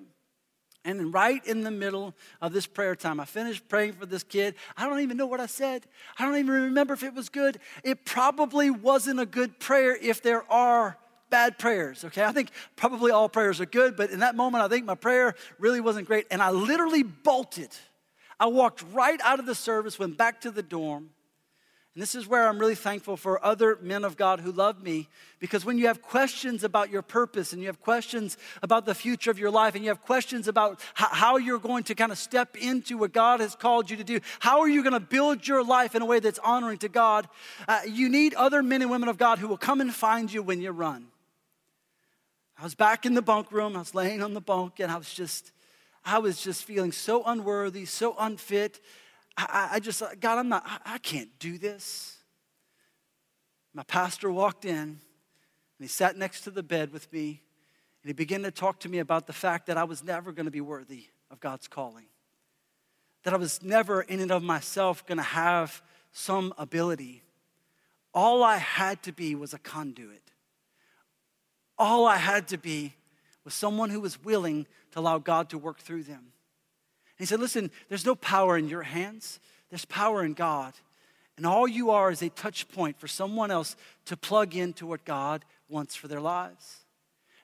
And 0.86 1.12
right 1.12 1.44
in 1.44 1.62
the 1.62 1.70
middle 1.72 2.14
of 2.40 2.52
this 2.52 2.64
prayer 2.64 2.94
time, 2.94 3.18
I 3.18 3.24
finished 3.24 3.68
praying 3.68 3.94
for 3.94 4.06
this 4.06 4.22
kid. 4.22 4.54
I 4.76 4.88
don't 4.88 5.00
even 5.00 5.16
know 5.16 5.26
what 5.26 5.40
I 5.40 5.46
said. 5.46 5.84
I 6.16 6.24
don't 6.24 6.36
even 6.36 6.54
remember 6.54 6.94
if 6.94 7.02
it 7.02 7.12
was 7.12 7.28
good. 7.28 7.58
It 7.82 8.04
probably 8.04 8.70
wasn't 8.70 9.18
a 9.18 9.26
good 9.26 9.58
prayer 9.58 9.96
if 10.00 10.22
there 10.22 10.50
are 10.50 10.96
bad 11.28 11.58
prayers, 11.58 12.04
okay? 12.04 12.22
I 12.22 12.30
think 12.30 12.50
probably 12.76 13.10
all 13.10 13.28
prayers 13.28 13.60
are 13.60 13.66
good, 13.66 13.96
but 13.96 14.10
in 14.10 14.20
that 14.20 14.36
moment, 14.36 14.62
I 14.62 14.68
think 14.68 14.86
my 14.86 14.94
prayer 14.94 15.34
really 15.58 15.80
wasn't 15.80 16.06
great. 16.06 16.26
And 16.30 16.40
I 16.40 16.52
literally 16.52 17.02
bolted. 17.02 17.70
I 18.38 18.46
walked 18.46 18.84
right 18.92 19.20
out 19.24 19.40
of 19.40 19.46
the 19.46 19.56
service, 19.56 19.98
went 19.98 20.16
back 20.16 20.40
to 20.42 20.52
the 20.52 20.62
dorm, 20.62 21.10
and 21.96 22.02
this 22.02 22.14
is 22.14 22.26
where 22.26 22.46
I'm 22.46 22.58
really 22.58 22.74
thankful 22.74 23.16
for 23.16 23.42
other 23.42 23.78
men 23.80 24.04
of 24.04 24.18
God 24.18 24.40
who 24.40 24.52
love 24.52 24.82
me 24.82 25.08
because 25.38 25.64
when 25.64 25.78
you 25.78 25.86
have 25.86 26.02
questions 26.02 26.62
about 26.62 26.90
your 26.90 27.00
purpose 27.00 27.54
and 27.54 27.62
you 27.62 27.68
have 27.68 27.80
questions 27.80 28.36
about 28.62 28.84
the 28.84 28.94
future 28.94 29.30
of 29.30 29.38
your 29.38 29.50
life 29.50 29.74
and 29.74 29.82
you 29.82 29.88
have 29.88 30.02
questions 30.02 30.46
about 30.46 30.78
how 30.92 31.38
you're 31.38 31.58
going 31.58 31.84
to 31.84 31.94
kind 31.94 32.12
of 32.12 32.18
step 32.18 32.54
into 32.54 32.98
what 32.98 33.14
God 33.14 33.40
has 33.40 33.54
called 33.54 33.88
you 33.88 33.96
to 33.96 34.04
do, 34.04 34.20
how 34.40 34.60
are 34.60 34.68
you 34.68 34.82
going 34.82 34.92
to 34.92 35.00
build 35.00 35.48
your 35.48 35.64
life 35.64 35.94
in 35.94 36.02
a 36.02 36.04
way 36.04 36.20
that's 36.20 36.38
honoring 36.40 36.76
to 36.80 36.90
God, 36.90 37.30
uh, 37.66 37.80
you 37.88 38.10
need 38.10 38.34
other 38.34 38.62
men 38.62 38.82
and 38.82 38.90
women 38.90 39.08
of 39.08 39.16
God 39.16 39.38
who 39.38 39.48
will 39.48 39.56
come 39.56 39.80
and 39.80 39.90
find 39.94 40.30
you 40.30 40.42
when 40.42 40.60
you 40.60 40.72
run. 40.72 41.06
I 42.58 42.64
was 42.64 42.74
back 42.74 43.06
in 43.06 43.14
the 43.14 43.22
bunk 43.22 43.50
room, 43.50 43.74
I 43.74 43.78
was 43.78 43.94
laying 43.94 44.22
on 44.22 44.34
the 44.34 44.42
bunk, 44.42 44.80
and 44.80 44.92
I 44.92 44.98
was 44.98 45.14
just, 45.14 45.50
I 46.04 46.18
was 46.18 46.42
just 46.42 46.64
feeling 46.64 46.92
so 46.92 47.24
unworthy, 47.24 47.86
so 47.86 48.14
unfit. 48.18 48.80
I, 49.36 49.68
I 49.74 49.80
just, 49.80 50.02
uh, 50.02 50.08
God, 50.18 50.38
I'm 50.38 50.48
not, 50.48 50.62
I, 50.66 50.94
I 50.94 50.98
can't 50.98 51.30
do 51.38 51.58
this. 51.58 52.16
My 53.74 53.82
pastor 53.82 54.30
walked 54.30 54.64
in 54.64 54.78
and 54.78 54.98
he 55.78 55.86
sat 55.86 56.16
next 56.16 56.42
to 56.42 56.50
the 56.50 56.62
bed 56.62 56.92
with 56.92 57.12
me 57.12 57.42
and 58.02 58.08
he 58.08 58.12
began 58.12 58.42
to 58.44 58.50
talk 58.50 58.80
to 58.80 58.88
me 58.88 58.98
about 58.98 59.26
the 59.26 59.32
fact 59.32 59.66
that 59.66 59.76
I 59.76 59.84
was 59.84 60.02
never 60.02 60.32
going 60.32 60.46
to 60.46 60.50
be 60.50 60.60
worthy 60.60 61.06
of 61.30 61.40
God's 61.40 61.68
calling. 61.68 62.06
That 63.24 63.34
I 63.34 63.36
was 63.36 63.62
never 63.62 64.02
in 64.02 64.20
and 64.20 64.30
of 64.30 64.42
myself 64.42 65.04
going 65.04 65.18
to 65.18 65.24
have 65.24 65.82
some 66.12 66.54
ability. 66.56 67.22
All 68.14 68.42
I 68.42 68.56
had 68.56 69.02
to 69.02 69.12
be 69.12 69.34
was 69.34 69.52
a 69.52 69.58
conduit. 69.58 70.22
All 71.76 72.06
I 72.06 72.16
had 72.16 72.48
to 72.48 72.56
be 72.56 72.94
was 73.44 73.52
someone 73.52 73.90
who 73.90 74.00
was 74.00 74.22
willing 74.24 74.66
to 74.92 75.00
allow 75.00 75.18
God 75.18 75.50
to 75.50 75.58
work 75.58 75.78
through 75.78 76.04
them. 76.04 76.32
He 77.18 77.24
said, 77.24 77.40
Listen, 77.40 77.70
there's 77.88 78.06
no 78.06 78.14
power 78.14 78.56
in 78.56 78.68
your 78.68 78.82
hands, 78.82 79.40
there's 79.70 79.84
power 79.84 80.24
in 80.24 80.34
God. 80.34 80.74
And 81.36 81.46
all 81.46 81.68
you 81.68 81.90
are 81.90 82.10
is 82.10 82.22
a 82.22 82.30
touch 82.30 82.66
point 82.68 82.98
for 82.98 83.08
someone 83.08 83.50
else 83.50 83.76
to 84.06 84.16
plug 84.16 84.54
into 84.56 84.86
what 84.86 85.04
God 85.04 85.44
wants 85.68 85.94
for 85.94 86.08
their 86.08 86.20
lives. 86.20 86.86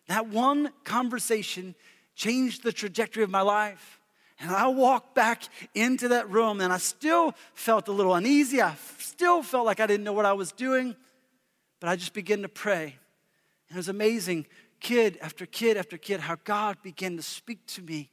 That 0.09 0.29
one 0.29 0.71
conversation 0.85 1.75
changed 2.15 2.63
the 2.63 2.73
trajectory 2.73 3.23
of 3.23 3.31
my 3.31 3.43
life. 3.43 4.01
And 4.41 4.51
I 4.51 4.67
walked 4.69 5.15
back 5.15 5.43
into 5.75 6.09
that 6.09 6.29
room 6.31 6.61
and 6.61 6.73
I 6.73 6.79
still 6.79 7.35
felt 7.55 7.87
a 7.89 7.93
little 7.93 8.15
uneasy. 8.15 8.61
I 8.61 8.75
still 8.99 9.43
felt 9.43 9.67
like 9.67 9.79
I 9.79 9.87
didn't 9.87 10.05
know 10.05 10.13
what 10.13 10.27
I 10.27 10.33
was 10.33 10.53
doing, 10.53 10.97
but 11.79 11.89
I 11.89 11.97
just 11.97 12.13
began 12.13 12.43
to 12.43 12.49
pray. 12.49 12.97
And 13.69 13.77
it 13.77 13.77
was 13.77 13.89
amazing, 13.89 14.47
kid 14.81 15.19
after 15.21 15.47
kid 15.47 15.77
after 15.77 15.97
kid, 15.97 16.21
how 16.21 16.37
God 16.45 16.79
began 16.83 17.17
to 17.17 17.23
speak 17.23 17.65
to 17.69 17.83
me 17.83 18.11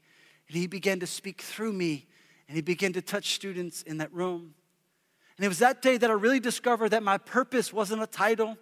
and 0.49 0.57
He 0.57 0.67
began 0.67 0.99
to 0.99 1.07
speak 1.07 1.41
through 1.41 1.71
me 1.73 2.07
and 2.47 2.55
He 2.55 2.61
began 2.61 2.91
to 2.93 3.01
touch 3.01 3.33
students 3.35 3.83
in 3.83 3.99
that 3.99 4.11
room. 4.11 4.55
And 5.37 5.45
it 5.45 5.47
was 5.47 5.59
that 5.59 5.81
day 5.81 5.95
that 5.95 6.09
I 6.09 6.13
really 6.13 6.41
discovered 6.41 6.89
that 6.89 7.03
my 7.03 7.17
purpose 7.17 7.71
wasn't 7.71 8.03
a 8.03 8.07
title, 8.07 8.57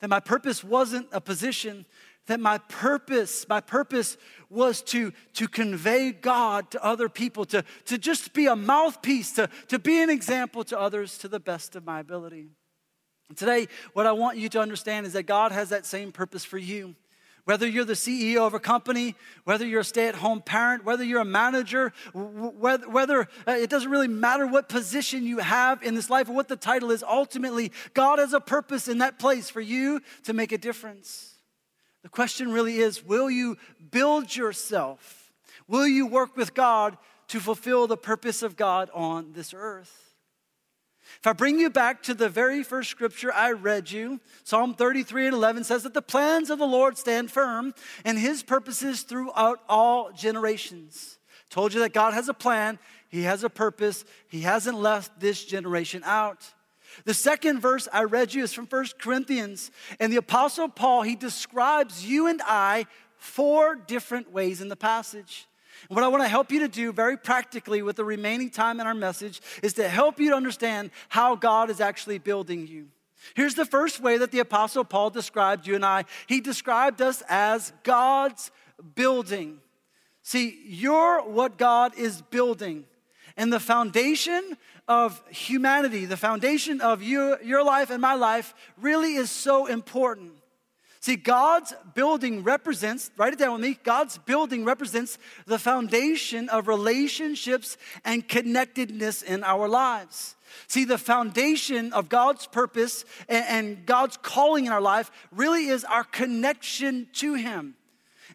that 0.00 0.10
my 0.10 0.20
purpose 0.20 0.62
wasn't 0.62 1.08
a 1.10 1.22
position, 1.22 1.86
that 2.26 2.38
my 2.38 2.58
purpose, 2.58 3.48
my 3.48 3.60
purpose 3.60 4.18
was 4.50 4.82
to, 4.82 5.12
to 5.32 5.48
convey 5.48 6.12
God 6.12 6.70
to 6.72 6.84
other 6.84 7.08
people, 7.08 7.46
to, 7.46 7.64
to 7.86 7.96
just 7.96 8.34
be 8.34 8.46
a 8.46 8.54
mouthpiece, 8.54 9.32
to, 9.32 9.48
to 9.68 9.78
be 9.78 10.02
an 10.02 10.10
example 10.10 10.64
to 10.64 10.78
others 10.78 11.16
to 11.18 11.28
the 11.28 11.40
best 11.40 11.74
of 11.74 11.86
my 11.86 12.00
ability. 12.00 12.48
And 13.28 13.38
today, 13.38 13.68
what 13.94 14.06
I 14.06 14.12
want 14.12 14.36
you 14.36 14.48
to 14.50 14.60
understand 14.60 15.06
is 15.06 15.14
that 15.14 15.24
God 15.24 15.52
has 15.52 15.70
that 15.70 15.86
same 15.86 16.12
purpose 16.12 16.44
for 16.44 16.58
you. 16.58 16.94
Whether 17.48 17.66
you're 17.66 17.86
the 17.86 17.94
CEO 17.94 18.46
of 18.46 18.52
a 18.52 18.60
company, 18.60 19.14
whether 19.44 19.66
you're 19.66 19.80
a 19.80 19.84
stay 19.84 20.06
at 20.06 20.16
home 20.16 20.42
parent, 20.42 20.84
whether 20.84 21.02
you're 21.02 21.22
a 21.22 21.24
manager, 21.24 21.94
whether, 22.12 22.86
whether 22.90 23.20
uh, 23.22 23.52
it 23.52 23.70
doesn't 23.70 23.90
really 23.90 24.06
matter 24.06 24.46
what 24.46 24.68
position 24.68 25.24
you 25.24 25.38
have 25.38 25.82
in 25.82 25.94
this 25.94 26.10
life 26.10 26.28
or 26.28 26.34
what 26.34 26.48
the 26.48 26.56
title 26.56 26.90
is, 26.90 27.02
ultimately, 27.02 27.72
God 27.94 28.18
has 28.18 28.34
a 28.34 28.40
purpose 28.40 28.86
in 28.86 28.98
that 28.98 29.18
place 29.18 29.48
for 29.48 29.62
you 29.62 30.02
to 30.24 30.34
make 30.34 30.52
a 30.52 30.58
difference. 30.58 31.36
The 32.02 32.10
question 32.10 32.52
really 32.52 32.76
is 32.80 33.02
will 33.02 33.30
you 33.30 33.56
build 33.90 34.36
yourself? 34.36 35.32
Will 35.66 35.88
you 35.88 36.06
work 36.06 36.36
with 36.36 36.52
God 36.52 36.98
to 37.28 37.40
fulfill 37.40 37.86
the 37.86 37.96
purpose 37.96 38.42
of 38.42 38.56
God 38.56 38.90
on 38.92 39.32
this 39.32 39.54
earth? 39.56 40.07
If 41.20 41.26
I 41.26 41.32
bring 41.32 41.58
you 41.58 41.68
back 41.68 42.04
to 42.04 42.14
the 42.14 42.28
very 42.28 42.62
first 42.62 42.90
scripture 42.90 43.32
I 43.32 43.50
read 43.50 43.90
you, 43.90 44.20
Psalm 44.44 44.74
33 44.74 45.26
and 45.26 45.34
11 45.34 45.64
says 45.64 45.82
that 45.82 45.92
the 45.92 46.00
plans 46.00 46.48
of 46.48 46.60
the 46.60 46.66
Lord 46.66 46.96
stand 46.96 47.32
firm 47.32 47.74
and 48.04 48.16
his 48.16 48.44
purposes 48.44 49.02
throughout 49.02 49.60
all 49.68 50.12
generations. 50.12 51.18
Told 51.50 51.74
you 51.74 51.80
that 51.80 51.92
God 51.92 52.14
has 52.14 52.28
a 52.28 52.34
plan, 52.34 52.78
he 53.08 53.22
has 53.22 53.42
a 53.42 53.50
purpose, 53.50 54.04
he 54.28 54.42
hasn't 54.42 54.78
left 54.78 55.18
this 55.18 55.44
generation 55.44 56.02
out. 56.04 56.52
The 57.04 57.14
second 57.14 57.60
verse 57.60 57.88
I 57.92 58.04
read 58.04 58.32
you 58.32 58.44
is 58.44 58.52
from 58.52 58.66
First 58.66 59.00
Corinthians, 59.00 59.72
and 59.98 60.12
the 60.12 60.18
Apostle 60.18 60.68
Paul, 60.68 61.02
he 61.02 61.16
describes 61.16 62.06
you 62.06 62.28
and 62.28 62.40
I 62.44 62.86
four 63.16 63.74
different 63.74 64.32
ways 64.32 64.60
in 64.60 64.68
the 64.68 64.76
passage. 64.76 65.48
And 65.88 65.96
what 65.96 66.04
I 66.04 66.08
want 66.08 66.22
to 66.22 66.28
help 66.28 66.50
you 66.50 66.60
to 66.60 66.68
do 66.68 66.92
very 66.92 67.16
practically 67.16 67.82
with 67.82 67.96
the 67.96 68.04
remaining 68.04 68.50
time 68.50 68.80
in 68.80 68.86
our 68.86 68.94
message 68.94 69.40
is 69.62 69.74
to 69.74 69.88
help 69.88 70.18
you 70.18 70.30
to 70.30 70.36
understand 70.36 70.90
how 71.08 71.36
God 71.36 71.70
is 71.70 71.80
actually 71.80 72.18
building 72.18 72.66
you. 72.66 72.88
Here's 73.34 73.54
the 73.54 73.66
first 73.66 74.00
way 74.00 74.18
that 74.18 74.30
the 74.30 74.38
Apostle 74.38 74.84
Paul 74.84 75.10
described 75.10 75.66
you 75.66 75.74
and 75.74 75.84
I. 75.84 76.04
He 76.26 76.40
described 76.40 77.02
us 77.02 77.22
as 77.28 77.72
God's 77.82 78.50
building. 78.94 79.58
See, 80.22 80.60
you're 80.66 81.22
what 81.22 81.58
God 81.58 81.96
is 81.96 82.22
building. 82.22 82.84
And 83.36 83.52
the 83.52 83.60
foundation 83.60 84.56
of 84.88 85.22
humanity, 85.30 86.06
the 86.06 86.16
foundation 86.16 86.80
of 86.80 87.02
you, 87.02 87.36
your 87.44 87.64
life 87.64 87.90
and 87.90 88.00
my 88.00 88.14
life, 88.14 88.54
really 88.80 89.14
is 89.14 89.30
so 89.30 89.66
important. 89.66 90.32
See, 91.00 91.16
God's 91.16 91.72
building 91.94 92.42
represents, 92.42 93.10
write 93.16 93.32
it 93.32 93.38
down 93.38 93.52
with 93.52 93.60
me, 93.60 93.78
God's 93.84 94.18
building 94.18 94.64
represents 94.64 95.18
the 95.46 95.58
foundation 95.58 96.48
of 96.48 96.66
relationships 96.66 97.76
and 98.04 98.26
connectedness 98.26 99.22
in 99.22 99.44
our 99.44 99.68
lives. 99.68 100.34
See, 100.66 100.84
the 100.84 100.98
foundation 100.98 101.92
of 101.92 102.08
God's 102.08 102.46
purpose 102.46 103.04
and, 103.28 103.86
God's 103.86 104.16
calling 104.16 104.66
in 104.66 104.72
our 104.72 104.80
life 104.80 105.10
really 105.30 105.68
is 105.68 105.84
our 105.84 106.04
connection 106.04 107.06
to 107.14 107.34
Him. 107.34 107.74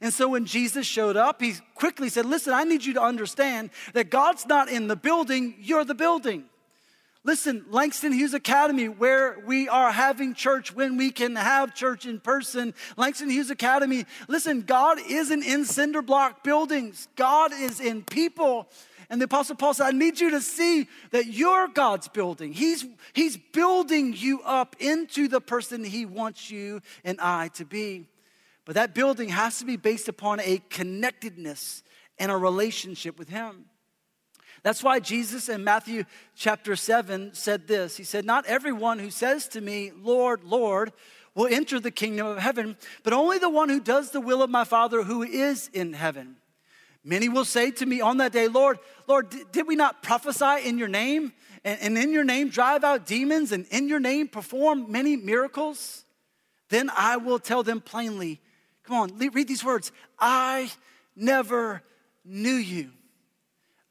And 0.02 0.13
so 0.13 0.30
when 0.30 0.45
Jesus 0.45 0.86
showed 0.86 1.15
up, 1.15 1.41
he 1.41 1.54
quickly 1.76 2.10
said, 2.10 2.26
Listen, 2.26 2.54
I 2.54 2.63
need 2.63 2.84
you 2.84 2.93
to 2.95 3.02
understand 3.02 3.69
that 3.93 4.10
God's 4.10 4.45
not 4.45 4.69
in 4.69 4.88
the 4.88 4.95
building, 4.95 5.56
you're 5.60 5.86
the 5.86 5.95
building. 5.95 6.45
Listen, 7.25 7.63
Langston 7.69 8.12
Hughes 8.12 8.33
Academy, 8.33 8.89
where 8.89 9.39
we 9.45 9.69
are 9.69 9.91
having 9.91 10.33
church 10.33 10.75
when 10.75 10.97
we 10.97 11.09
can 11.09 11.38
have 11.38 11.73
church 11.73 12.05
in 12.05 12.19
person. 12.19 12.73
Langston 12.97 13.29
Hughes 13.29 13.49
Academy, 13.49 14.05
listen, 14.27 14.62
God 14.63 14.97
isn't 15.09 15.43
in 15.43 15.63
cinder 15.63 16.01
block 16.01 16.43
buildings, 16.43 17.07
God 17.15 17.53
is 17.53 17.79
in 17.79 18.03
people. 18.03 18.67
And 19.09 19.21
the 19.21 19.25
Apostle 19.25 19.55
Paul 19.55 19.73
said, 19.73 19.88
I 19.88 19.91
need 19.91 20.19
you 20.19 20.31
to 20.31 20.41
see 20.41 20.88
that 21.12 21.27
you're 21.27 21.67
God's 21.69 22.09
building. 22.09 22.51
He's, 22.51 22.86
he's 23.13 23.38
building 23.38 24.13
you 24.17 24.41
up 24.41 24.75
into 24.79 25.27
the 25.27 25.39
person 25.39 25.83
He 25.83 26.05
wants 26.05 26.49
you 26.49 26.81
and 27.05 27.21
I 27.21 27.49
to 27.49 27.63
be. 27.63 28.07
But 28.65 28.75
that 28.75 28.93
building 28.93 29.29
has 29.29 29.59
to 29.59 29.65
be 29.65 29.77
based 29.77 30.09
upon 30.09 30.39
a 30.41 30.62
connectedness 30.69 31.83
and 32.17 32.31
a 32.31 32.38
relationship 32.38 33.19
with 33.19 33.29
Him. 33.29 33.65
That's 34.63 34.82
why 34.82 35.02
Jesus 35.02 35.49
in 35.49 35.63
Matthew 35.63 36.06
chapter 36.36 36.78
7 36.78 37.34
said 37.34 37.67
this 37.67 37.97
He 37.97 38.04
said, 38.04 38.26
Not 38.26 38.45
everyone 38.45 38.97
who 38.97 39.12
says 39.12 39.47
to 39.49 39.62
me, 39.62 39.91
Lord, 40.02 40.43
Lord, 40.43 40.93
will 41.36 41.47
enter 41.47 41.80
the 41.80 41.91
kingdom 41.91 42.28
of 42.28 42.38
heaven, 42.38 42.78
but 43.04 43.13
only 43.13 43.38
the 43.38 43.49
one 43.49 43.69
who 43.69 43.80
does 43.80 44.12
the 44.12 44.21
will 44.21 44.41
of 44.41 44.49
my 44.49 44.63
Father 44.63 45.04
who 45.04 45.21
is 45.21 45.69
in 45.73 45.93
heaven. 45.93 46.38
Many 47.04 47.28
will 47.28 47.43
say 47.43 47.71
to 47.71 47.86
me 47.86 47.99
on 47.99 48.17
that 48.17 48.32
day, 48.32 48.47
Lord, 48.47 48.80
Lord, 49.08 49.36
did 49.52 49.67
we 49.67 49.76
not 49.76 50.02
prophesy 50.02 50.67
in 50.67 50.78
your 50.78 50.88
name? 50.88 51.34
And, 51.65 51.80
and 51.82 51.97
in 51.97 52.13
your 52.13 52.23
name 52.23 52.49
drive 52.49 52.86
out 52.86 53.06
demons, 53.06 53.52
and 53.52 53.65
in 53.71 53.89
your 53.89 53.99
name 53.99 54.30
perform 54.30 54.89
many 54.89 55.17
miracles? 55.17 56.06
Then 56.69 56.89
I 56.95 57.17
will 57.17 57.39
tell 57.39 57.63
them 57.63 57.82
plainly, 57.82 58.39
come 58.84 58.95
on, 58.95 59.17
read 59.17 59.47
these 59.47 59.65
words 59.65 59.91
I 60.17 60.71
never 61.15 61.84
knew 62.23 62.56
you. 62.56 62.91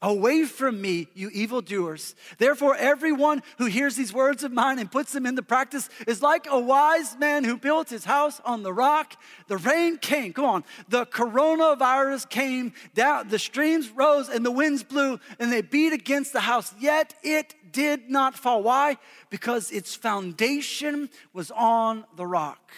Away 0.03 0.43
from 0.43 0.81
me, 0.81 1.07
you 1.13 1.29
evildoers. 1.29 2.13
Therefore, 2.37 2.75
everyone 2.75 3.41
who 3.57 3.67
hears 3.67 3.95
these 3.95 4.11
words 4.11 4.43
of 4.43 4.51
mine 4.51 4.77
and 4.77 4.91
puts 4.91 5.13
them 5.13 5.25
into 5.25 5.41
practice 5.41 5.87
is 6.05 6.21
like 6.21 6.45
a 6.49 6.59
wise 6.59 7.17
man 7.17 7.45
who 7.45 7.55
built 7.55 7.89
his 7.89 8.03
house 8.03 8.41
on 8.43 8.63
the 8.63 8.73
rock. 8.73 9.15
The 9.47 9.55
rain 9.55 9.97
came, 9.97 10.33
come 10.33 10.43
on, 10.43 10.63
the 10.89 11.05
coronavirus 11.05 12.29
came 12.29 12.73
down, 12.93 13.29
the 13.29 13.39
streams 13.39 13.89
rose 13.91 14.27
and 14.27 14.45
the 14.45 14.51
winds 14.51 14.83
blew 14.83 15.21
and 15.39 15.49
they 15.49 15.61
beat 15.61 15.93
against 15.93 16.33
the 16.33 16.41
house, 16.41 16.75
yet 16.77 17.13
it 17.23 17.55
did 17.71 18.09
not 18.09 18.35
fall. 18.35 18.61
Why? 18.61 18.97
Because 19.29 19.71
its 19.71 19.95
foundation 19.95 21.09
was 21.31 21.49
on 21.51 22.03
the 22.17 22.27
rock. 22.27 22.73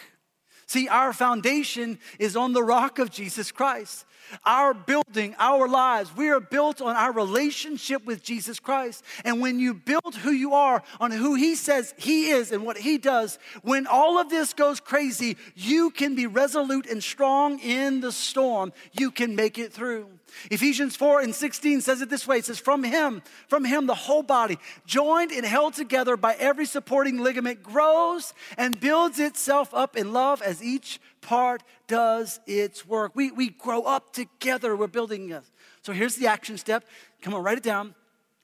See, 0.66 0.88
our 0.88 1.12
foundation 1.12 1.98
is 2.18 2.36
on 2.36 2.52
the 2.52 2.62
rock 2.62 2.98
of 2.98 3.10
Jesus 3.10 3.52
Christ. 3.52 4.04
Our 4.44 4.74
building, 4.74 5.36
our 5.38 5.68
lives, 5.68 6.14
we 6.16 6.28
are 6.30 6.40
built 6.40 6.82
on 6.82 6.96
our 6.96 7.12
relationship 7.12 8.04
with 8.04 8.24
Jesus 8.24 8.58
Christ. 8.58 9.04
And 9.24 9.40
when 9.40 9.60
you 9.60 9.74
build 9.74 10.16
who 10.16 10.32
you 10.32 10.54
are 10.54 10.82
on 10.98 11.12
who 11.12 11.36
He 11.36 11.54
says 11.54 11.94
He 11.96 12.30
is 12.30 12.50
and 12.50 12.64
what 12.64 12.78
He 12.78 12.98
does, 12.98 13.38
when 13.62 13.86
all 13.86 14.18
of 14.18 14.28
this 14.28 14.52
goes 14.52 14.80
crazy, 14.80 15.36
you 15.54 15.90
can 15.90 16.16
be 16.16 16.26
resolute 16.26 16.86
and 16.86 17.00
strong 17.00 17.60
in 17.60 18.00
the 18.00 18.10
storm. 18.10 18.72
You 18.92 19.12
can 19.12 19.36
make 19.36 19.58
it 19.58 19.72
through. 19.72 20.08
Ephesians 20.50 20.96
4 20.96 21.20
and 21.20 21.34
16 21.34 21.80
says 21.80 22.02
it 22.02 22.10
this 22.10 22.26
way 22.26 22.38
it 22.38 22.44
says, 22.44 22.58
From 22.58 22.84
him, 22.84 23.22
from 23.48 23.64
him, 23.64 23.86
the 23.86 23.94
whole 23.94 24.22
body, 24.22 24.58
joined 24.84 25.32
and 25.32 25.46
held 25.46 25.74
together 25.74 26.16
by 26.16 26.34
every 26.34 26.66
supporting 26.66 27.18
ligament, 27.18 27.62
grows 27.62 28.34
and 28.56 28.78
builds 28.78 29.18
itself 29.18 29.72
up 29.72 29.96
in 29.96 30.12
love 30.12 30.42
as 30.42 30.62
each 30.62 31.00
part 31.20 31.62
does 31.86 32.40
its 32.46 32.86
work. 32.86 33.12
We, 33.14 33.30
we 33.30 33.50
grow 33.50 33.82
up 33.82 34.12
together, 34.12 34.76
we're 34.76 34.86
building 34.88 35.28
this. 35.28 35.50
So 35.82 35.92
here's 35.92 36.16
the 36.16 36.26
action 36.26 36.58
step. 36.58 36.84
Come 37.22 37.34
on, 37.34 37.42
write 37.42 37.58
it 37.58 37.64
down. 37.64 37.94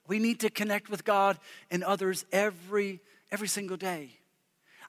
We 0.06 0.18
need 0.18 0.40
to 0.40 0.50
connect 0.50 0.90
with 0.90 1.04
God 1.04 1.38
and 1.70 1.82
others 1.84 2.24
every, 2.32 3.00
every 3.30 3.48
single 3.48 3.76
day. 3.76 4.18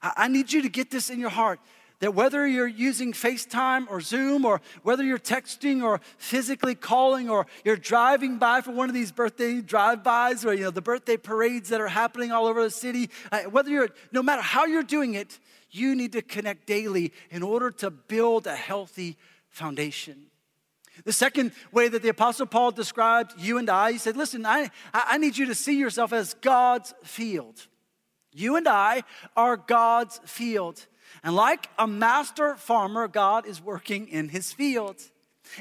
I, 0.02 0.12
I 0.16 0.28
need 0.28 0.52
you 0.52 0.62
to 0.62 0.68
get 0.68 0.90
this 0.90 1.10
in 1.10 1.20
your 1.20 1.30
heart 1.30 1.60
that 2.00 2.14
whether 2.14 2.46
you're 2.46 2.66
using 2.66 3.12
FaceTime 3.12 3.86
or 3.88 4.00
Zoom 4.00 4.44
or 4.44 4.60
whether 4.82 5.02
you're 5.02 5.18
texting 5.18 5.82
or 5.82 6.00
physically 6.18 6.74
calling 6.74 7.30
or 7.30 7.46
you're 7.64 7.76
driving 7.76 8.38
by 8.38 8.60
for 8.60 8.72
one 8.72 8.88
of 8.88 8.94
these 8.94 9.12
birthday 9.12 9.60
drive-bys 9.60 10.44
or 10.44 10.54
you 10.54 10.64
know 10.64 10.70
the 10.70 10.82
birthday 10.82 11.16
parades 11.16 11.68
that 11.70 11.80
are 11.80 11.88
happening 11.88 12.32
all 12.32 12.46
over 12.46 12.62
the 12.62 12.70
city, 12.70 13.10
uh, 13.32 13.42
whether 13.42 13.70
you're 13.70 13.88
no 14.12 14.22
matter 14.22 14.42
how 14.42 14.64
you're 14.64 14.82
doing 14.82 15.14
it, 15.14 15.38
you 15.70 15.94
need 15.94 16.12
to 16.12 16.22
connect 16.22 16.66
daily 16.66 17.12
in 17.30 17.42
order 17.42 17.70
to 17.70 17.90
build 17.90 18.46
a 18.46 18.56
healthy 18.56 19.16
foundation. 19.48 20.26
The 21.04 21.12
second 21.12 21.52
way 21.72 21.88
that 21.88 22.02
the 22.02 22.08
Apostle 22.08 22.46
Paul 22.46 22.70
described 22.70 23.32
you 23.38 23.58
and 23.58 23.68
I, 23.68 23.92
he 23.92 23.98
said, 23.98 24.16
Listen, 24.16 24.46
I, 24.46 24.70
I 24.92 25.18
need 25.18 25.36
you 25.36 25.46
to 25.46 25.54
see 25.54 25.78
yourself 25.78 26.12
as 26.12 26.34
God's 26.34 26.94
field. 27.02 27.66
You 28.32 28.56
and 28.56 28.68
I 28.68 29.02
are 29.36 29.56
God's 29.56 30.20
field. 30.24 30.86
And 31.22 31.34
like 31.34 31.68
a 31.78 31.86
master 31.86 32.56
farmer, 32.56 33.08
God 33.08 33.46
is 33.46 33.62
working 33.62 34.08
in 34.08 34.28
his 34.28 34.52
field. 34.52 34.96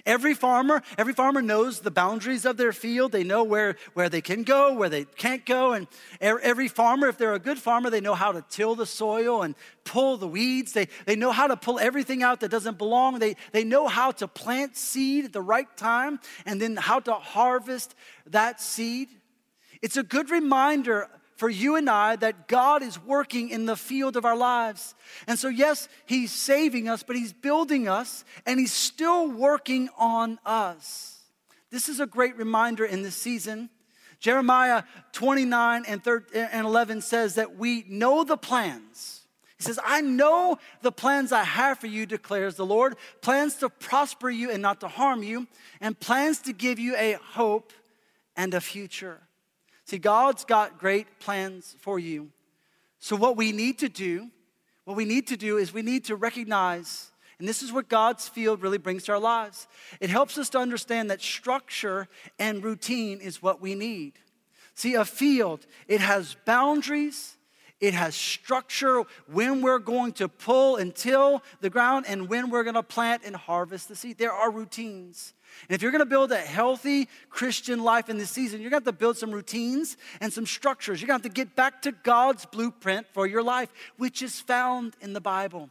Every 0.05 0.33
farmer, 0.33 0.81
every 0.97 1.13
farmer 1.13 1.41
knows 1.41 1.81
the 1.81 1.91
boundaries 1.91 2.45
of 2.45 2.57
their 2.57 2.71
field. 2.71 3.11
They 3.11 3.23
know 3.23 3.43
where, 3.43 3.75
where 3.93 4.09
they 4.09 4.21
can 4.21 4.43
go, 4.43 4.73
where 4.73 4.89
they 4.89 5.03
can't 5.03 5.45
go. 5.45 5.73
And 5.73 5.87
every 6.21 6.67
farmer, 6.67 7.07
if 7.07 7.17
they're 7.17 7.33
a 7.33 7.39
good 7.39 7.59
farmer, 7.59 7.89
they 7.89 8.01
know 8.01 8.15
how 8.15 8.31
to 8.31 8.43
till 8.49 8.75
the 8.75 8.85
soil 8.85 9.43
and 9.43 9.55
pull 9.83 10.17
the 10.17 10.27
weeds. 10.27 10.73
They, 10.73 10.87
they 11.05 11.15
know 11.15 11.31
how 11.31 11.47
to 11.47 11.57
pull 11.57 11.79
everything 11.79 12.23
out 12.23 12.39
that 12.39 12.49
doesn't 12.49 12.77
belong. 12.77 13.19
They, 13.19 13.35
they 13.51 13.63
know 13.63 13.87
how 13.87 14.11
to 14.11 14.27
plant 14.27 14.77
seed 14.77 15.25
at 15.25 15.33
the 15.33 15.41
right 15.41 15.67
time 15.77 16.19
and 16.45 16.61
then 16.61 16.75
how 16.77 16.99
to 17.01 17.13
harvest 17.13 17.93
that 18.27 18.61
seed. 18.61 19.09
It's 19.81 19.97
a 19.97 20.03
good 20.03 20.29
reminder 20.29 21.09
for 21.35 21.49
you 21.49 21.75
and 21.75 21.89
I 21.89 22.15
that 22.17 22.47
God 22.47 22.83
is 22.83 23.01
working 23.01 23.49
in 23.49 23.65
the 23.65 23.75
field 23.75 24.15
of 24.15 24.25
our 24.25 24.37
lives. 24.37 24.95
And 25.27 25.37
so, 25.37 25.47
yes, 25.47 25.89
He's 26.05 26.31
saving 26.31 26.87
us, 26.87 27.03
but 27.03 27.15
He's 27.15 27.33
building 27.33 27.87
us 27.87 28.23
and 28.45 28.59
He's 28.59 28.73
still 28.73 29.29
working 29.29 29.89
on 29.97 30.39
us. 30.45 31.19
This 31.71 31.89
is 31.89 31.99
a 31.99 32.05
great 32.05 32.37
reminder 32.37 32.85
in 32.85 33.01
this 33.01 33.15
season. 33.15 33.69
Jeremiah 34.19 34.83
29 35.11 35.85
and 35.85 36.01
11 36.65 37.01
says 37.01 37.35
that 37.35 37.57
we 37.57 37.83
know 37.89 38.23
the 38.23 38.37
plans. 38.37 39.21
He 39.57 39.63
says, 39.63 39.79
I 39.83 40.01
know 40.01 40.59
the 40.81 40.91
plans 40.91 41.31
I 41.31 41.43
have 41.43 41.79
for 41.79 41.87
you, 41.87 42.05
declares 42.05 42.55
the 42.55 42.65
Lord 42.65 42.95
plans 43.21 43.55
to 43.55 43.69
prosper 43.69 44.29
you 44.29 44.51
and 44.51 44.61
not 44.61 44.79
to 44.81 44.87
harm 44.87 45.23
you, 45.23 45.47
and 45.81 45.99
plans 45.99 46.39
to 46.43 46.53
give 46.53 46.79
you 46.79 46.95
a 46.95 47.13
hope 47.13 47.73
and 48.35 48.53
a 48.53 48.61
future. 48.61 49.21
See, 49.93 49.99
God's 49.99 50.43
got 50.43 50.79
great 50.79 51.19
plans 51.19 51.75
for 51.79 51.99
you. 51.99 52.31
So, 52.97 53.15
what 53.15 53.37
we 53.37 53.51
need 53.51 53.77
to 53.77 53.89
do, 53.89 54.31
what 54.85 54.97
we 54.97 55.05
need 55.05 55.27
to 55.27 55.37
do 55.37 55.57
is 55.59 55.71
we 55.71 55.83
need 55.83 56.05
to 56.05 56.15
recognize, 56.15 57.11
and 57.37 57.47
this 57.47 57.61
is 57.61 57.71
what 57.71 57.89
God's 57.89 58.27
field 58.27 58.63
really 58.63 58.79
brings 58.79 59.03
to 59.03 59.11
our 59.11 59.19
lives. 59.19 59.67
It 59.99 60.09
helps 60.09 60.39
us 60.39 60.49
to 60.49 60.57
understand 60.57 61.11
that 61.11 61.21
structure 61.21 62.07
and 62.39 62.63
routine 62.63 63.21
is 63.21 63.43
what 63.43 63.61
we 63.61 63.75
need. 63.75 64.13
See, 64.73 64.95
a 64.95 65.05
field, 65.05 65.67
it 65.87 66.01
has 66.01 66.37
boundaries, 66.43 67.37
it 67.79 67.93
has 67.93 68.15
structure 68.15 69.03
when 69.27 69.61
we're 69.61 69.79
going 69.79 70.13
to 70.13 70.27
pull 70.27 70.77
and 70.77 70.95
till 70.95 71.43
the 71.61 71.69
ground 71.69 72.05
and 72.07 72.29
when 72.29 72.49
we're 72.49 72.63
going 72.63 72.75
to 72.75 72.83
plant 72.83 73.23
and 73.25 73.35
harvest 73.35 73.89
the 73.89 73.95
seed. 73.95 74.17
There 74.17 74.31
are 74.31 74.49
routines. 74.49 75.33
And 75.67 75.75
if 75.75 75.81
you're 75.81 75.91
going 75.91 75.99
to 75.99 76.05
build 76.05 76.31
a 76.31 76.37
healthy 76.37 77.07
Christian 77.29 77.83
life 77.83 78.09
in 78.09 78.17
this 78.17 78.31
season, 78.31 78.61
you're 78.61 78.69
going 78.69 78.81
to 78.81 78.87
have 78.87 78.95
to 78.95 78.99
build 78.99 79.17
some 79.17 79.31
routines 79.31 79.97
and 80.21 80.31
some 80.31 80.45
structures. 80.45 81.01
You're 81.01 81.07
going 81.07 81.19
to 81.19 81.27
have 81.27 81.33
to 81.33 81.41
get 81.41 81.55
back 81.55 81.81
to 81.83 81.91
God's 81.91 82.45
blueprint 82.45 83.07
for 83.13 83.27
your 83.27 83.43
life, 83.43 83.71
which 83.97 84.21
is 84.21 84.39
found 84.39 84.95
in 85.01 85.13
the 85.13 85.21
Bible. 85.21 85.69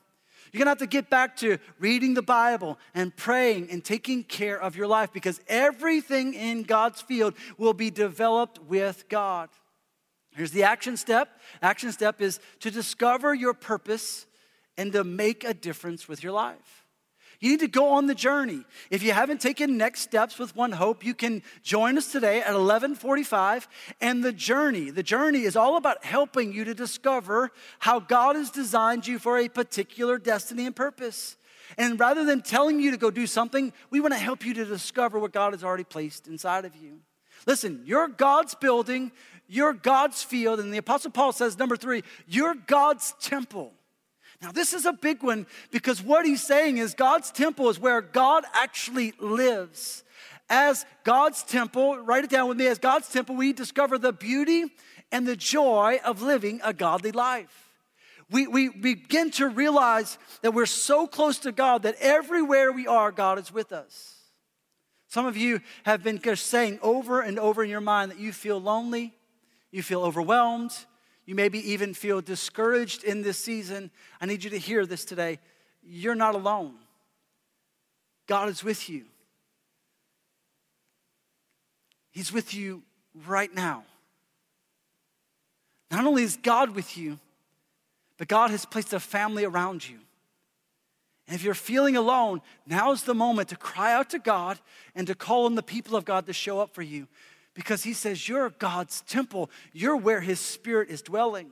You're 0.52 0.58
going 0.58 0.66
to 0.66 0.70
have 0.70 0.78
to 0.78 0.86
get 0.86 1.08
back 1.08 1.36
to 1.38 1.56
reading 1.78 2.12
the 2.12 2.22
Bible 2.22 2.78
and 2.94 3.16
praying 3.16 3.70
and 3.70 3.82
taking 3.82 4.22
care 4.22 4.60
of 4.60 4.76
your 4.76 4.86
life 4.86 5.12
because 5.12 5.40
everything 5.48 6.34
in 6.34 6.64
God's 6.64 7.00
field 7.00 7.34
will 7.56 7.72
be 7.72 7.90
developed 7.90 8.58
with 8.58 9.08
God. 9.08 9.48
Here's 10.35 10.51
the 10.51 10.64
action 10.64 10.97
step. 10.97 11.29
Action 11.61 11.92
step 11.92 12.21
is 12.21 12.40
to 12.61 12.71
discover 12.71 13.35
your 13.35 13.55
purpose 13.55 14.27
and 14.77 14.92
to 14.92 15.05
make 15.05 15.45
a 15.45 15.55
difference 15.55 16.09
with 16.09 16.23
your 16.23 16.33
life. 16.33 16.83
You 17.42 17.51
need 17.51 17.61
to 17.61 17.68
go 17.68 17.95
on 17.95 18.07
the 18.07 18.14
journey. 18.14 18.64
If 18.88 19.03
you 19.03 19.11
haven't 19.12 19.40
taken 19.40 19.77
next 19.77 20.03
steps 20.03 20.38
with 20.38 20.55
One 20.55 20.71
Hope, 20.71 21.05
you 21.05 21.12
can 21.12 21.42
join 21.64 21.99
us 21.99 22.12
today 22.12 22.40
at 22.40 22.55
11:45 22.55 23.66
and 24.01 24.23
the 24.23 24.33
journey. 24.33 24.90
The 24.90 25.03
journey 25.03 25.42
is 25.42 25.57
all 25.57 25.77
about 25.77 26.05
helping 26.05 26.53
you 26.53 26.62
to 26.64 26.73
discover 26.73 27.51
how 27.81 27.99
God 27.99 28.37
has 28.37 28.53
designed 28.53 29.09
you 29.09 29.18
for 29.18 29.38
a 29.38 29.49
particular 29.49 30.18
destiny 30.18 30.66
and 30.66 30.77
purpose. 30.77 31.37
And 31.77 31.99
rather 31.99 32.25
than 32.25 32.42
telling 32.42 32.79
you 32.79 32.92
to 32.92 32.97
go 32.97 33.11
do 33.11 33.27
something, 33.27 33.73
we 33.90 33.99
want 33.99 34.14
to 34.14 34.21
help 34.21 34.47
you 34.47 34.55
to 34.55 34.64
discover 34.64 35.18
what 35.18 35.33
God 35.33 35.53
has 35.53 35.64
already 35.64 35.85
placed 35.85 36.29
inside 36.29 36.64
of 36.64 36.77
you. 36.77 37.01
Listen, 37.46 37.83
you're 37.85 38.09
God's 38.09 38.55
building, 38.55 39.12
you're 39.48 39.72
God's 39.72 40.22
field, 40.22 40.61
and 40.61 40.72
the 40.72 40.78
Apostle 40.78 41.11
Paul 41.11 41.33
says, 41.33 41.59
number 41.59 41.76
three, 41.76 42.02
you're 42.26 42.55
God's 42.55 43.14
temple. 43.20 43.72
Now, 44.40 44.50
this 44.50 44.72
is 44.72 44.87
a 44.87 44.92
big 44.92 45.22
one 45.22 45.46
because 45.70 46.02
what 46.02 46.26
he's 46.26 46.42
saying 46.42 46.78
is 46.78 46.94
God's 46.94 47.31
temple 47.31 47.68
is 47.68 47.78
where 47.78 48.00
God 48.00 48.44
actually 48.55 49.12
lives. 49.20 50.02
As 50.50 50.85
God's 51.05 51.44
temple, 51.44 51.98
write 51.98 52.24
it 52.24 52.31
down 52.31 52.48
with 52.48 52.59
me, 52.59 52.66
as 52.66 52.78
God's 52.78 53.09
temple, 53.09 53.37
we 53.37 53.52
discover 53.52 53.98
the 53.98 54.12
beauty 54.12 54.64
and 55.12 55.26
the 55.26 55.37
joy 55.37 56.00
of 56.05 56.22
living 56.22 56.61
a 56.64 56.72
godly 56.72 57.12
life. 57.12 57.70
We, 58.31 58.46
we 58.46 58.68
begin 58.68 59.31
to 59.33 59.48
realize 59.48 60.18
that 60.40 60.55
we're 60.55 60.66
so 60.66 61.07
close 61.07 61.38
to 61.40 61.52
God 61.52 61.83
that 61.83 61.96
everywhere 62.00 62.72
we 62.72 62.87
are, 62.87 63.12
God 63.12 63.38
is 63.38 63.52
with 63.52 63.72
us. 63.72 64.21
Some 65.12 65.27
of 65.27 65.37
you 65.37 65.61
have 65.83 66.03
been 66.03 66.18
just 66.18 66.46
saying 66.46 66.79
over 66.81 67.20
and 67.20 67.38
over 67.38 67.62
in 67.62 67.68
your 67.68 67.83
mind 67.83 68.11
that 68.11 68.18
you 68.18 68.33
feel 68.33 68.59
lonely, 68.59 69.12
you 69.70 69.83
feel 69.83 70.01
overwhelmed, 70.01 70.75
you 71.27 71.35
maybe 71.35 71.59
even 71.70 71.92
feel 71.92 72.22
discouraged 72.22 73.05
in 73.05 73.20
this 73.20 73.37
season. 73.37 73.90
I 74.22 74.25
need 74.25 74.42
you 74.42 74.48
to 74.48 74.59
hear 74.59 74.87
this 74.87 75.05
today. 75.05 75.38
You're 75.83 76.14
not 76.14 76.35
alone, 76.35 76.77
God 78.27 78.48
is 78.48 78.64
with 78.64 78.88
you. 78.88 79.05
He's 82.11 82.33
with 82.33 82.55
you 82.55 82.83
right 83.27 83.55
now. 83.55 83.85
Not 85.90 86.07
only 86.07 86.22
is 86.22 86.38
God 86.38 86.70
with 86.70 86.96
you, 86.96 87.18
but 88.16 88.29
God 88.29 88.51
has 88.51 88.64
placed 88.64 88.94
a 88.94 88.98
family 88.98 89.44
around 89.44 89.87
you. 89.87 89.98
And 91.33 91.40
if 91.40 91.47
you're 91.47 91.55
feeling 91.55 91.97
alone, 91.97 92.42
now's 92.66 93.05
the 93.05 93.14
moment 93.14 93.49
to 93.49 93.57
cry 93.57 93.95
out 93.95 94.11
to 94.11 94.18
God 94.18 94.61
and 94.95 95.07
to 95.07 95.14
call 95.14 95.47
on 95.47 95.55
the 95.55 95.62
people 95.62 95.97
of 95.97 96.05
God 96.05 96.27
to 96.27 96.35
show 96.35 96.61
up 96.61 96.75
for 96.75 96.83
you 96.83 97.09
because 97.55 97.85
he 97.85 97.95
says, 97.95 98.29
You're 98.29 98.51
God's 98.51 99.01
temple, 99.01 99.49
you're 99.73 99.97
where 99.97 100.21
his 100.21 100.40
spirit 100.40 100.90
is 100.90 101.01
dwelling. 101.01 101.51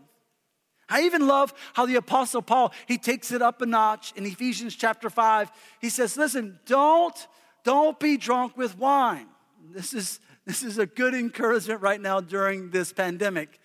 I 0.87 1.05
even 1.05 1.27
love 1.27 1.55
how 1.73 1.87
the 1.87 1.95
apostle 1.95 2.43
Paul, 2.43 2.75
he 2.89 2.99
takes 2.99 3.33
it 3.33 3.41
up 3.41 3.63
a 3.63 3.67
notch 3.67 4.13
in 4.17 4.27
Ephesians 4.27 4.77
chapter 4.77 5.09
5. 5.09 5.51
He 5.81 5.89
says, 5.89 6.15
listen, 6.15 6.61
don't 6.67 7.17
don't 7.65 7.99
be 7.99 8.19
drunk 8.19 8.59
with 8.59 8.77
wine. 8.77 9.29
This 9.73 9.95
is 9.95 10.21
this 10.45 10.63
is 10.63 10.77
a 10.77 10.85
good 10.85 11.15
encouragement 11.15 11.81
right 11.81 12.03
now 12.03 12.21
during 12.21 12.69
this 12.69 12.93
pandemic 12.93 13.59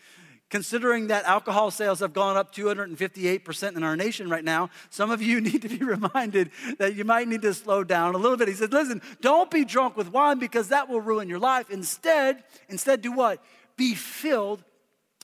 considering 0.49 1.07
that 1.07 1.25
alcohol 1.25 1.71
sales 1.71 1.99
have 1.99 2.13
gone 2.13 2.37
up 2.37 2.53
258% 2.53 3.75
in 3.75 3.83
our 3.83 3.95
nation 3.95 4.29
right 4.29 4.43
now, 4.43 4.69
some 4.89 5.11
of 5.11 5.21
you 5.21 5.41
need 5.41 5.61
to 5.61 5.69
be 5.69 5.83
reminded 5.83 6.51
that 6.77 6.95
you 6.95 7.03
might 7.03 7.27
need 7.27 7.41
to 7.41 7.53
slow 7.53 7.83
down 7.83 8.15
a 8.15 8.17
little 8.17 8.37
bit. 8.37 8.47
He 8.47 8.53
said, 8.53 8.71
listen, 8.71 9.01
don't 9.21 9.49
be 9.49 9.65
drunk 9.65 9.97
with 9.97 10.11
wine 10.11 10.39
because 10.39 10.69
that 10.69 10.89
will 10.89 11.01
ruin 11.01 11.29
your 11.29 11.39
life. 11.39 11.69
Instead, 11.69 12.43
instead 12.69 13.01
do 13.01 13.11
what? 13.11 13.43
Be 13.77 13.95
filled 13.95 14.63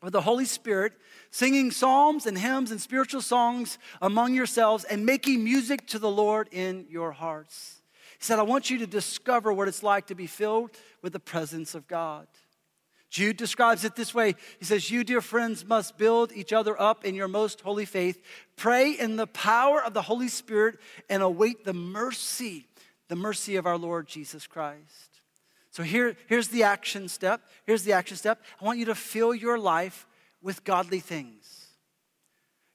with 0.02 0.14
the 0.14 0.22
Holy 0.22 0.46
Spirit, 0.46 0.94
singing 1.30 1.70
psalms 1.70 2.26
and 2.26 2.38
hymns 2.38 2.72
and 2.72 2.82
spiritual 2.82 3.22
songs 3.22 3.78
among 4.02 4.34
yourselves 4.34 4.84
and 4.86 5.06
making 5.06 5.44
music 5.44 5.86
to 5.88 6.00
the 6.00 6.10
Lord 6.10 6.50
in 6.52 6.88
your 6.90 7.12
hearts. 7.12 7.82
He 8.18 8.26
said, 8.26 8.40
I 8.40 8.44
want 8.44 8.70
you 8.70 8.80
to 8.80 8.88
discover 8.88 9.54
what 9.54 9.68
it's 9.68 9.84
like 9.84 10.08
to 10.08 10.16
be 10.16 10.28
filled 10.28 10.72
with 11.02 11.14
the 11.14 11.20
presence 11.20 11.76
of 11.76 11.88
God. 11.88 12.28
Jude 13.12 13.36
describes 13.36 13.84
it 13.84 13.95
this 13.95 14.15
way 14.15 14.36
He 14.58 14.65
says, 14.65 14.89
You, 14.89 15.04
dear 15.04 15.21
friends, 15.21 15.65
must 15.65 15.97
build 15.97 16.32
each 16.32 16.54
other 16.54 16.82
up 16.82 17.06
in 17.06 17.13
your 17.13 17.28
most 17.28 17.62
holy 17.62 17.86
faith. 17.86 18.24
Pray 18.56 18.93
in 18.93 19.17
the 19.17 19.28
power 19.28 19.84
of 19.84 19.93
the 19.93 20.02
Holy 20.02 20.30
Spirit 20.30 20.80
and 21.10 21.21
await 21.21 21.65
the 21.65 21.74
mercy, 21.74 22.65
the 23.10 23.17
mercy 23.17 23.58
of 23.58 23.67
our 23.67 23.78
Lord 23.78 24.08
Jesus 24.08 24.47
Christ. 24.47 25.19
So 25.71 25.84
here, 25.84 26.15
here's 26.28 26.47
the 26.47 26.63
action 26.63 27.10
step. 27.10 27.41
Here's 27.65 27.84
the 27.84 27.93
action 27.93 28.15
step. 28.15 28.41
I 28.62 28.65
want 28.65 28.80
you 28.80 28.86
to 28.86 28.95
fill 28.95 29.36
your 29.36 29.60
life 29.60 30.08
with 30.41 30.63
godly 30.63 31.00
things. 31.00 31.67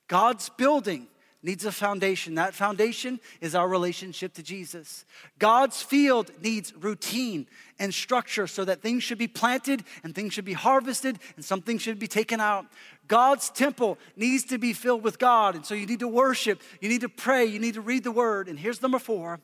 God's 0.07 0.51
building 0.51 1.09
needs 1.47 1.65
a 1.65 1.71
foundation. 1.71 2.35
That 2.35 2.55
foundation 2.55 3.21
is 3.41 3.55
our 3.55 3.69
relationship 3.69 4.35
to 4.35 4.43
Jesus. 4.43 5.05
God's 5.39 5.81
field 5.81 6.33
needs 6.43 6.75
routine 6.75 7.47
and 7.79 7.95
structure 7.95 8.49
so 8.49 8.65
that 8.65 8.83
things 8.83 9.05
should 9.05 9.17
be 9.17 9.29
planted 9.29 9.85
and 10.03 10.13
things 10.13 10.35
should 10.35 10.45
be 10.45 10.55
harvested 10.55 11.21
and 11.37 11.45
some 11.45 11.63
things 11.63 11.83
should 11.83 12.01
be 12.01 12.09
taken 12.09 12.41
out. 12.41 12.67
God's 13.07 13.49
temple 13.49 13.97
needs 14.17 14.43
to 14.47 14.59
be 14.59 14.73
filled 14.73 15.05
with 15.05 15.21
God. 15.21 15.55
And 15.55 15.65
so 15.65 15.75
you 15.75 15.87
need 15.87 16.01
to 16.01 16.09
worship, 16.09 16.61
you 16.81 16.89
need 16.89 17.03
to 17.03 17.09
pray, 17.09 17.45
you 17.45 17.61
need 17.61 17.75
to 17.75 17.81
read 17.81 18.03
the 18.03 18.11
word. 18.11 18.49
And 18.49 18.59
here's 18.59 18.83
number 18.83 18.99
four 18.99 19.39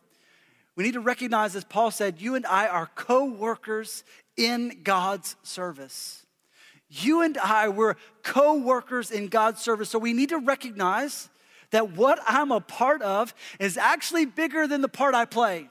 we 0.75 0.83
need 0.83 0.95
to 0.95 1.01
recognize, 1.01 1.55
as 1.55 1.65
Paul 1.65 1.93
said, 1.93 2.21
you 2.21 2.35
and 2.35 2.47
I 2.47 2.67
are 2.67 2.91
co 2.97 3.27
workers 3.27 4.03
in 4.37 4.81
God's 4.83 5.37
service. 5.45 6.27
You 6.88 7.23
and 7.23 7.38
I 7.38 7.69
were 7.69 7.97
co 8.25 8.59
workers 8.59 9.12
in 9.12 9.29
God's 9.29 9.62
service. 9.62 9.88
So 9.88 10.01
we 10.01 10.12
need 10.12 10.31
to 10.31 10.38
recognize 10.38 11.29
that 11.73 11.93
what 11.93 12.21
I'm 12.27 12.53
a 12.53 12.61
part 12.61 13.03
of 13.03 13.35
is 13.59 13.77
actually 13.77 14.25
bigger 14.25 14.67
than 14.67 14.81
the 14.81 14.89
part 14.89 15.15
I 15.15 15.25
play. 15.25 15.69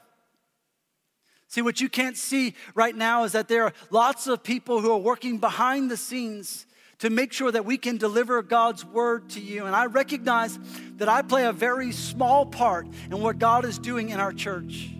See, 1.47 1.61
what 1.61 1.81
you 1.81 1.89
can't 1.89 2.17
see 2.17 2.55
right 2.75 2.95
now 2.95 3.23
is 3.23 3.31
that 3.31 3.47
there 3.47 3.63
are 3.63 3.73
lots 3.89 4.27
of 4.27 4.43
people 4.43 4.81
who 4.81 4.91
are 4.91 4.97
working 4.97 5.37
behind 5.37 5.89
the 5.89 5.97
scenes 5.97 6.65
to 6.99 7.09
make 7.09 7.33
sure 7.33 7.51
that 7.51 7.65
we 7.65 7.77
can 7.77 7.97
deliver 7.97 8.41
God's 8.41 8.85
word 8.85 9.31
to 9.31 9.41
you. 9.41 9.65
And 9.65 9.75
I 9.75 9.87
recognize 9.87 10.57
that 10.97 11.09
I 11.09 11.23
play 11.23 11.45
a 11.45 11.51
very 11.51 11.91
small 11.91 12.45
part 12.45 12.87
in 13.05 13.19
what 13.19 13.39
God 13.39 13.65
is 13.65 13.79
doing 13.79 14.09
in 14.09 14.19
our 14.19 14.31
church. 14.31 14.91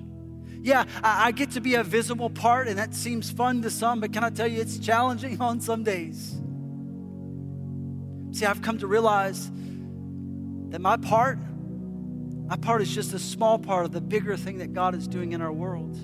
Yeah, 0.63 0.85
I, 1.03 1.31
get 1.31 1.51
to 1.51 1.61
be 1.61 1.75
a 1.75 1.83
visible 1.83 2.29
part, 2.29 2.67
and 2.67 2.77
that 2.77 2.93
seems 2.93 3.31
fun 3.31 3.61
to 3.63 3.69
some, 3.69 3.99
but 3.99 4.13
can 4.13 4.23
I 4.23 4.29
tell 4.29 4.47
you, 4.47 4.61
it's 4.61 4.77
challenging 4.77 5.39
on 5.41 5.61
some 5.61 5.83
days. 5.83 6.35
See, 8.31 8.45
I've 8.45 8.61
come 8.61 8.77
to 8.79 8.87
realize 8.87 9.49
that 10.71 10.79
my 10.79 10.97
part, 10.97 11.37
my 12.47 12.55
part 12.55 12.81
is 12.81 12.93
just 12.93 13.13
a 13.13 13.19
small 13.19 13.59
part 13.59 13.85
of 13.85 13.91
the 13.91 14.01
bigger 14.01 14.35
thing 14.37 14.57
that 14.59 14.73
God 14.73 14.95
is 14.95 15.07
doing 15.07 15.33
in 15.33 15.41
our 15.41 15.51
world. 15.51 15.95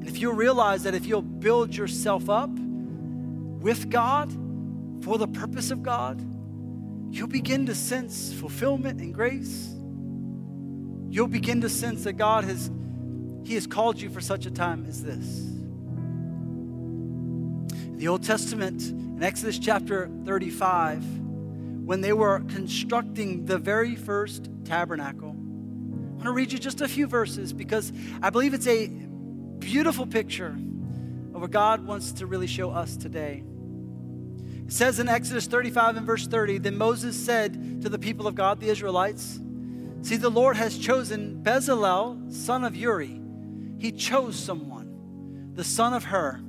And 0.00 0.06
if 0.06 0.18
you 0.18 0.32
realize 0.32 0.84
that 0.84 0.94
if 0.94 1.06
you'll 1.06 1.22
build 1.22 1.74
yourself 1.74 2.30
up 2.30 2.50
with 2.50 3.90
God 3.90 4.30
for 5.02 5.16
the 5.18 5.28
purpose 5.28 5.70
of 5.70 5.82
God, 5.82 6.20
you'll 7.10 7.26
begin 7.26 7.66
to 7.66 7.74
sense 7.74 8.32
fulfillment 8.34 9.00
and 9.00 9.14
grace. 9.14 9.74
You'll 11.08 11.26
begin 11.26 11.62
to 11.62 11.68
sense 11.70 12.04
that 12.04 12.14
God 12.14 12.44
has 12.44 12.70
He 13.44 13.54
has 13.54 13.66
called 13.66 14.00
you 14.00 14.10
for 14.10 14.20
such 14.20 14.44
a 14.44 14.50
time 14.50 14.84
as 14.86 15.02
this. 15.02 15.26
In 17.86 17.96
the 17.96 18.08
Old 18.08 18.22
Testament, 18.22 18.82
in 18.82 19.22
Exodus 19.22 19.58
chapter 19.58 20.10
35, 20.24 21.19
when 21.90 22.02
they 22.02 22.12
were 22.12 22.38
constructing 22.46 23.46
the 23.46 23.58
very 23.58 23.96
first 23.96 24.48
tabernacle, 24.64 25.30
I 25.30 26.12
want 26.12 26.22
to 26.22 26.30
read 26.30 26.52
you 26.52 26.58
just 26.60 26.80
a 26.82 26.86
few 26.86 27.08
verses 27.08 27.52
because 27.52 27.92
I 28.22 28.30
believe 28.30 28.54
it's 28.54 28.68
a 28.68 28.86
beautiful 28.86 30.06
picture 30.06 30.56
of 31.34 31.40
what 31.40 31.50
God 31.50 31.84
wants 31.84 32.12
to 32.12 32.26
really 32.26 32.46
show 32.46 32.70
us 32.70 32.96
today. 32.96 33.42
It 34.66 34.72
says 34.72 35.00
in 35.00 35.08
Exodus 35.08 35.48
35 35.48 35.96
and 35.96 36.06
verse 36.06 36.28
30 36.28 36.58
Then 36.58 36.78
Moses 36.78 37.16
said 37.16 37.82
to 37.82 37.88
the 37.88 37.98
people 37.98 38.28
of 38.28 38.36
God, 38.36 38.60
the 38.60 38.68
Israelites, 38.68 39.40
See, 40.02 40.14
the 40.14 40.30
Lord 40.30 40.56
has 40.56 40.78
chosen 40.78 41.42
Bezalel, 41.42 42.32
son 42.32 42.62
of 42.62 42.76
Uri. 42.76 43.20
He 43.80 43.90
chose 43.90 44.36
someone, 44.36 45.54
the 45.54 45.64
son 45.64 45.92
of 45.92 46.04
Hur, 46.04 46.40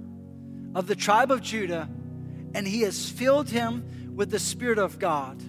of 0.76 0.86
the 0.86 0.96
tribe 0.96 1.32
of 1.32 1.42
Judah, 1.42 1.90
and 2.54 2.68
he 2.68 2.82
has 2.82 3.10
filled 3.10 3.50
him 3.50 3.84
with 4.16 4.32
the 4.32 4.40
Spirit 4.40 4.78
of 4.78 5.00
God, 5.00 5.42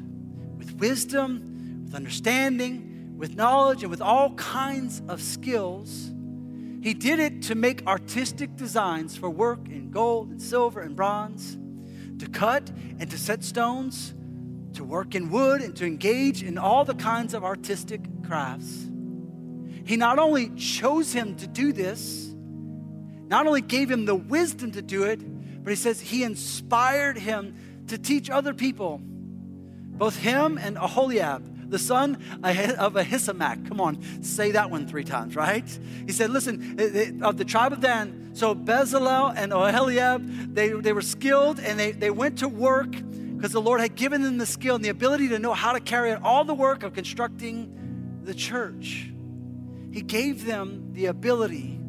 with 0.56 0.72
wisdom, 0.78 1.82
with 1.84 1.94
understanding, 1.94 3.14
with 3.16 3.36
knowledge, 3.36 3.82
and 3.82 3.90
with 3.90 4.02
all 4.02 4.34
kinds 4.34 5.02
of 5.08 5.20
skills. 5.20 6.10
He 6.82 6.94
did 6.94 7.20
it 7.20 7.42
to 7.42 7.54
make 7.54 7.86
artistic 7.86 8.56
designs 8.56 9.16
for 9.16 9.30
work 9.30 9.68
in 9.68 9.90
gold 9.90 10.30
and 10.30 10.42
silver 10.42 10.80
and 10.80 10.96
bronze 10.96 11.56
to 12.18 12.28
cut 12.28 12.70
and 12.98 13.10
to 13.10 13.18
set 13.18 13.42
stones, 13.42 14.14
to 14.74 14.84
work 14.84 15.14
in 15.14 15.30
wood, 15.30 15.60
and 15.60 15.74
to 15.76 15.84
engage 15.84 16.42
in 16.42 16.56
all 16.56 16.84
the 16.84 16.94
kinds 16.94 17.34
of 17.34 17.44
artistic 17.44 18.00
crafts. 18.24 18.88
He 19.84 19.96
not 19.96 20.18
only 20.18 20.50
chose 20.50 21.12
him 21.12 21.34
to 21.36 21.46
do 21.46 21.72
this, 21.72 22.32
not 23.26 23.46
only 23.46 23.60
gave 23.60 23.90
him 23.90 24.04
the 24.04 24.14
wisdom 24.14 24.70
to 24.72 24.82
do 24.82 25.02
it, 25.04 25.20
but 25.64 25.70
he 25.70 25.76
says 25.76 26.00
he 26.00 26.22
inspired 26.22 27.18
him 27.18 27.56
to 27.88 27.98
teach 27.98 28.30
other 28.30 28.54
people, 28.54 29.00
both 29.02 30.16
him 30.16 30.58
and 30.58 30.76
Aholiab, 30.76 31.70
the 31.70 31.78
son 31.78 32.16
of 32.42 32.94
Ahisamach. 32.94 33.66
Come 33.66 33.80
on, 33.80 34.22
say 34.22 34.52
that 34.52 34.70
one 34.70 34.86
three 34.86 35.04
times, 35.04 35.34
right? 35.34 35.66
He 36.06 36.12
said, 36.12 36.30
Listen, 36.30 36.76
eh, 36.78 36.90
eh, 36.94 37.12
of 37.22 37.36
the 37.38 37.44
tribe 37.44 37.72
of 37.72 37.80
Dan, 37.80 38.30
so 38.34 38.54
Bezalel 38.54 39.34
and 39.36 39.52
Oholiab, 39.52 40.54
they, 40.54 40.70
they 40.70 40.92
were 40.92 41.02
skilled 41.02 41.58
and 41.58 41.78
they, 41.78 41.92
they 41.92 42.10
went 42.10 42.38
to 42.38 42.48
work 42.48 42.90
because 43.36 43.52
the 43.52 43.60
Lord 43.60 43.80
had 43.80 43.96
given 43.96 44.22
them 44.22 44.38
the 44.38 44.46
skill 44.46 44.76
and 44.76 44.84
the 44.84 44.90
ability 44.90 45.28
to 45.30 45.38
know 45.38 45.52
how 45.52 45.72
to 45.72 45.80
carry 45.80 46.12
out 46.12 46.22
all 46.22 46.44
the 46.44 46.54
work 46.54 46.84
of 46.84 46.92
constructing 46.92 48.20
the 48.22 48.34
church. 48.34 49.10
He 49.90 50.00
gave 50.00 50.46
them 50.46 50.92
the 50.92 51.06
ability 51.06 51.80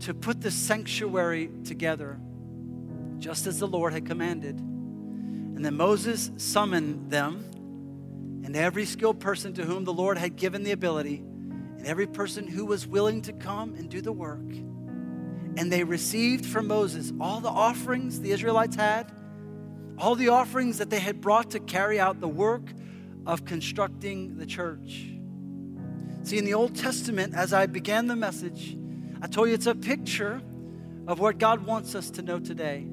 to 0.00 0.14
put 0.14 0.40
the 0.40 0.50
sanctuary 0.50 1.50
together, 1.64 2.18
just 3.18 3.46
as 3.46 3.58
the 3.58 3.66
Lord 3.66 3.92
had 3.92 4.06
commanded. 4.06 4.60
And 5.58 5.64
then 5.64 5.76
Moses 5.76 6.30
summoned 6.36 7.10
them, 7.10 7.44
and 8.44 8.54
every 8.54 8.84
skilled 8.84 9.18
person 9.18 9.54
to 9.54 9.64
whom 9.64 9.82
the 9.82 9.92
Lord 9.92 10.16
had 10.16 10.36
given 10.36 10.62
the 10.62 10.70
ability, 10.70 11.16
and 11.16 11.84
every 11.84 12.06
person 12.06 12.46
who 12.46 12.64
was 12.64 12.86
willing 12.86 13.22
to 13.22 13.32
come 13.32 13.74
and 13.74 13.90
do 13.90 14.00
the 14.00 14.12
work. 14.12 14.52
And 15.56 15.72
they 15.72 15.82
received 15.82 16.46
from 16.46 16.68
Moses 16.68 17.12
all 17.20 17.40
the 17.40 17.48
offerings 17.48 18.20
the 18.20 18.30
Israelites 18.30 18.76
had, 18.76 19.10
all 19.98 20.14
the 20.14 20.28
offerings 20.28 20.78
that 20.78 20.90
they 20.90 21.00
had 21.00 21.20
brought 21.20 21.50
to 21.50 21.58
carry 21.58 21.98
out 21.98 22.20
the 22.20 22.28
work 22.28 22.72
of 23.26 23.44
constructing 23.44 24.38
the 24.38 24.46
church. 24.46 25.08
See, 26.22 26.38
in 26.38 26.44
the 26.44 26.54
Old 26.54 26.76
Testament, 26.76 27.34
as 27.34 27.52
I 27.52 27.66
began 27.66 28.06
the 28.06 28.14
message, 28.14 28.78
I 29.20 29.26
told 29.26 29.48
you 29.48 29.54
it's 29.54 29.66
a 29.66 29.74
picture 29.74 30.40
of 31.08 31.18
what 31.18 31.38
God 31.38 31.66
wants 31.66 31.96
us 31.96 32.10
to 32.10 32.22
know 32.22 32.38
today. 32.38 32.86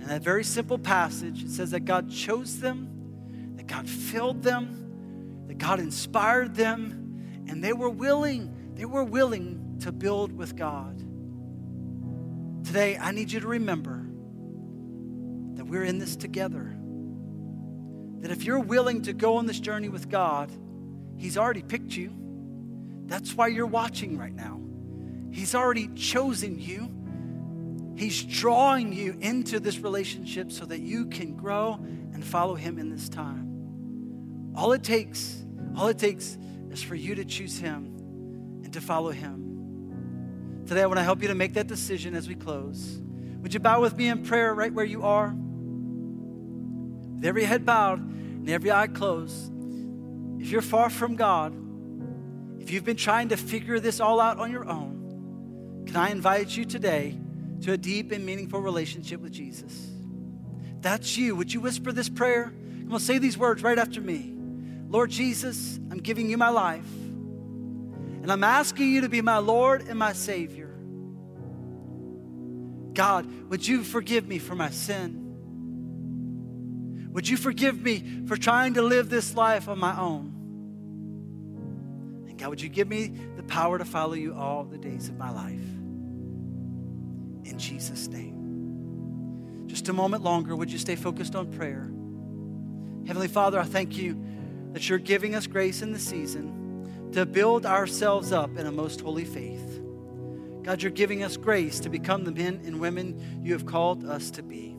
In 0.00 0.06
that 0.08 0.22
very 0.22 0.44
simple 0.44 0.78
passage, 0.78 1.44
it 1.44 1.50
says 1.50 1.70
that 1.72 1.80
God 1.80 2.10
chose 2.10 2.58
them, 2.58 3.54
that 3.56 3.66
God 3.66 3.88
filled 3.88 4.42
them, 4.42 5.44
that 5.46 5.58
God 5.58 5.78
inspired 5.78 6.54
them, 6.54 7.44
and 7.48 7.62
they 7.62 7.72
were 7.72 7.90
willing, 7.90 8.72
they 8.74 8.86
were 8.86 9.04
willing 9.04 9.78
to 9.80 9.92
build 9.92 10.32
with 10.32 10.56
God. 10.56 10.98
Today, 12.64 12.96
I 12.96 13.10
need 13.12 13.30
you 13.30 13.40
to 13.40 13.48
remember 13.48 14.06
that 15.54 15.64
we're 15.64 15.84
in 15.84 15.98
this 15.98 16.16
together. 16.16 16.76
That 18.20 18.30
if 18.30 18.44
you're 18.44 18.60
willing 18.60 19.02
to 19.02 19.12
go 19.12 19.36
on 19.36 19.46
this 19.46 19.60
journey 19.60 19.88
with 19.88 20.08
God, 20.08 20.50
He's 21.16 21.36
already 21.36 21.62
picked 21.62 21.94
you. 21.94 22.12
That's 23.06 23.34
why 23.34 23.48
you're 23.48 23.66
watching 23.66 24.16
right 24.16 24.34
now. 24.34 24.60
He's 25.32 25.54
already 25.54 25.88
chosen 25.88 26.58
you. 26.58 26.90
He's 28.00 28.24
drawing 28.24 28.94
you 28.94 29.14
into 29.20 29.60
this 29.60 29.80
relationship 29.80 30.50
so 30.52 30.64
that 30.64 30.80
you 30.80 31.04
can 31.04 31.36
grow 31.36 31.74
and 31.74 32.24
follow 32.24 32.54
Him 32.54 32.78
in 32.78 32.88
this 32.88 33.10
time. 33.10 34.54
All 34.56 34.72
it 34.72 34.82
takes, 34.82 35.44
all 35.76 35.88
it 35.88 35.98
takes 35.98 36.38
is 36.70 36.82
for 36.82 36.94
you 36.94 37.14
to 37.16 37.26
choose 37.26 37.58
Him 37.58 37.94
and 38.64 38.72
to 38.72 38.80
follow 38.80 39.10
Him. 39.10 40.64
Today, 40.66 40.80
I 40.80 40.86
want 40.86 40.96
to 40.96 41.02
help 41.02 41.20
you 41.20 41.28
to 41.28 41.34
make 41.34 41.52
that 41.52 41.66
decision 41.66 42.14
as 42.14 42.26
we 42.26 42.34
close. 42.34 43.02
Would 43.42 43.52
you 43.52 43.60
bow 43.60 43.82
with 43.82 43.94
me 43.94 44.08
in 44.08 44.24
prayer 44.24 44.54
right 44.54 44.72
where 44.72 44.86
you 44.86 45.02
are? 45.02 45.34
With 47.16 47.26
every 47.26 47.44
head 47.44 47.66
bowed 47.66 48.00
and 48.00 48.48
every 48.48 48.72
eye 48.72 48.86
closed. 48.86 49.52
If 50.40 50.48
you're 50.48 50.62
far 50.62 50.88
from 50.88 51.16
God, 51.16 51.54
if 52.62 52.70
you've 52.70 52.86
been 52.86 52.96
trying 52.96 53.28
to 53.28 53.36
figure 53.36 53.78
this 53.78 54.00
all 54.00 54.20
out 54.20 54.38
on 54.38 54.50
your 54.50 54.66
own, 54.66 55.84
can 55.86 55.96
I 55.96 56.08
invite 56.08 56.56
you 56.56 56.64
today 56.64 57.18
to 57.62 57.72
a 57.72 57.76
deep 57.76 58.12
and 58.12 58.24
meaningful 58.24 58.60
relationship 58.60 59.20
with 59.20 59.32
Jesus? 59.32 59.88
That's 60.80 61.16
you. 61.16 61.36
Would 61.36 61.52
you 61.52 61.60
whisper 61.60 61.92
this 61.92 62.08
prayer? 62.08 62.52
Come 62.84 62.92
on, 62.92 63.00
say 63.00 63.18
these 63.18 63.36
words 63.36 63.62
right 63.62 63.78
after 63.78 64.00
me. 64.00 64.34
Lord 64.88 65.10
Jesus, 65.10 65.78
I'm 65.90 65.98
giving 65.98 66.30
you 66.30 66.36
my 66.36 66.48
life. 66.48 66.90
And 68.22 68.30
I'm 68.30 68.44
asking 68.44 68.90
you 68.90 69.02
to 69.02 69.08
be 69.08 69.20
my 69.22 69.38
Lord 69.38 69.88
and 69.88 69.98
my 69.98 70.12
Savior. 70.12 70.68
God, 72.92 73.48
would 73.48 73.66
you 73.66 73.82
forgive 73.84 74.26
me 74.26 74.38
for 74.38 74.54
my 74.54 74.70
sin? 74.70 75.20
Would 77.12 77.28
you 77.28 77.36
forgive 77.36 77.80
me 77.80 78.24
for 78.26 78.36
trying 78.36 78.74
to 78.74 78.82
live 78.82 79.08
this 79.10 79.34
life 79.34 79.68
on 79.68 79.78
my 79.78 79.98
own? 79.98 80.34
And 82.28 82.38
God, 82.38 82.50
would 82.50 82.60
you 82.60 82.68
give 82.68 82.88
me 82.88 83.12
the 83.36 83.42
power 83.42 83.78
to 83.78 83.84
follow 83.84 84.14
you 84.14 84.34
all 84.34 84.64
the 84.64 84.78
days 84.78 85.08
of 85.08 85.16
my 85.16 85.30
life? 85.30 85.60
In 87.44 87.58
Jesus' 87.58 88.08
name. 88.08 89.64
Just 89.66 89.88
a 89.88 89.92
moment 89.92 90.24
longer, 90.24 90.56
would 90.56 90.70
you 90.70 90.78
stay 90.78 90.96
focused 90.96 91.36
on 91.36 91.52
prayer? 91.52 91.90
Heavenly 93.06 93.28
Father, 93.28 93.58
I 93.58 93.64
thank 93.64 93.96
you 93.96 94.20
that 94.72 94.88
you're 94.88 94.98
giving 94.98 95.34
us 95.34 95.46
grace 95.46 95.82
in 95.82 95.92
the 95.92 95.98
season 95.98 97.10
to 97.12 97.24
build 97.26 97.66
ourselves 97.66 98.32
up 98.32 98.56
in 98.56 98.66
a 98.66 98.72
most 98.72 99.00
holy 99.00 99.24
faith. 99.24 99.80
God, 100.62 100.82
you're 100.82 100.92
giving 100.92 101.22
us 101.22 101.36
grace 101.36 101.80
to 101.80 101.88
become 101.88 102.24
the 102.24 102.32
men 102.32 102.60
and 102.64 102.80
women 102.80 103.40
you 103.42 103.52
have 103.52 103.64
called 103.64 104.04
us 104.04 104.30
to 104.32 104.42
be. 104.42 104.76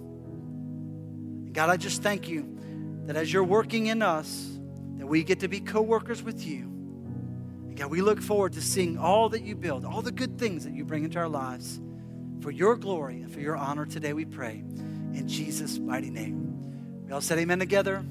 God, 1.52 1.70
I 1.70 1.78
just 1.78 2.02
thank 2.02 2.30
you 2.30 2.58
that 3.06 3.16
as 3.16 3.34
you're 3.34 3.44
working 3.44 3.88
in 3.88 4.02
us, 4.02 4.60
that 4.98 5.08
we 5.08 5.24
get 5.24 5.40
to 5.40 5.48
be 5.48 5.60
co 5.60 5.82
workers 5.82 6.22
with 6.22 6.46
you. 6.46 6.64
And 6.64 7.76
God, 7.76 7.90
we 7.90 8.02
look 8.02 8.22
forward 8.22 8.54
to 8.54 8.62
seeing 8.62 8.98
all 8.98 9.30
that 9.30 9.42
you 9.42 9.56
build, 9.56 9.84
all 9.84 10.02
the 10.02 10.12
good 10.12 10.38
things 10.38 10.64
that 10.64 10.74
you 10.74 10.86
bring 10.86 11.04
into 11.04 11.18
our 11.18 11.30
lives 11.30 11.82
for 12.42 12.52
your 12.52 12.76
glory 12.76 13.22
and 13.22 13.32
for 13.32 13.40
your 13.40 13.56
honor 13.56 13.86
today, 13.86 14.14
we 14.14 14.26
pray. 14.26 14.64
In 15.14 15.28
Jesus' 15.28 15.78
mighty 15.78 16.10
name. 16.10 17.04
We 17.06 17.12
all 17.12 17.22
said 17.22 17.38
amen 17.40 17.60
together. 17.60 18.04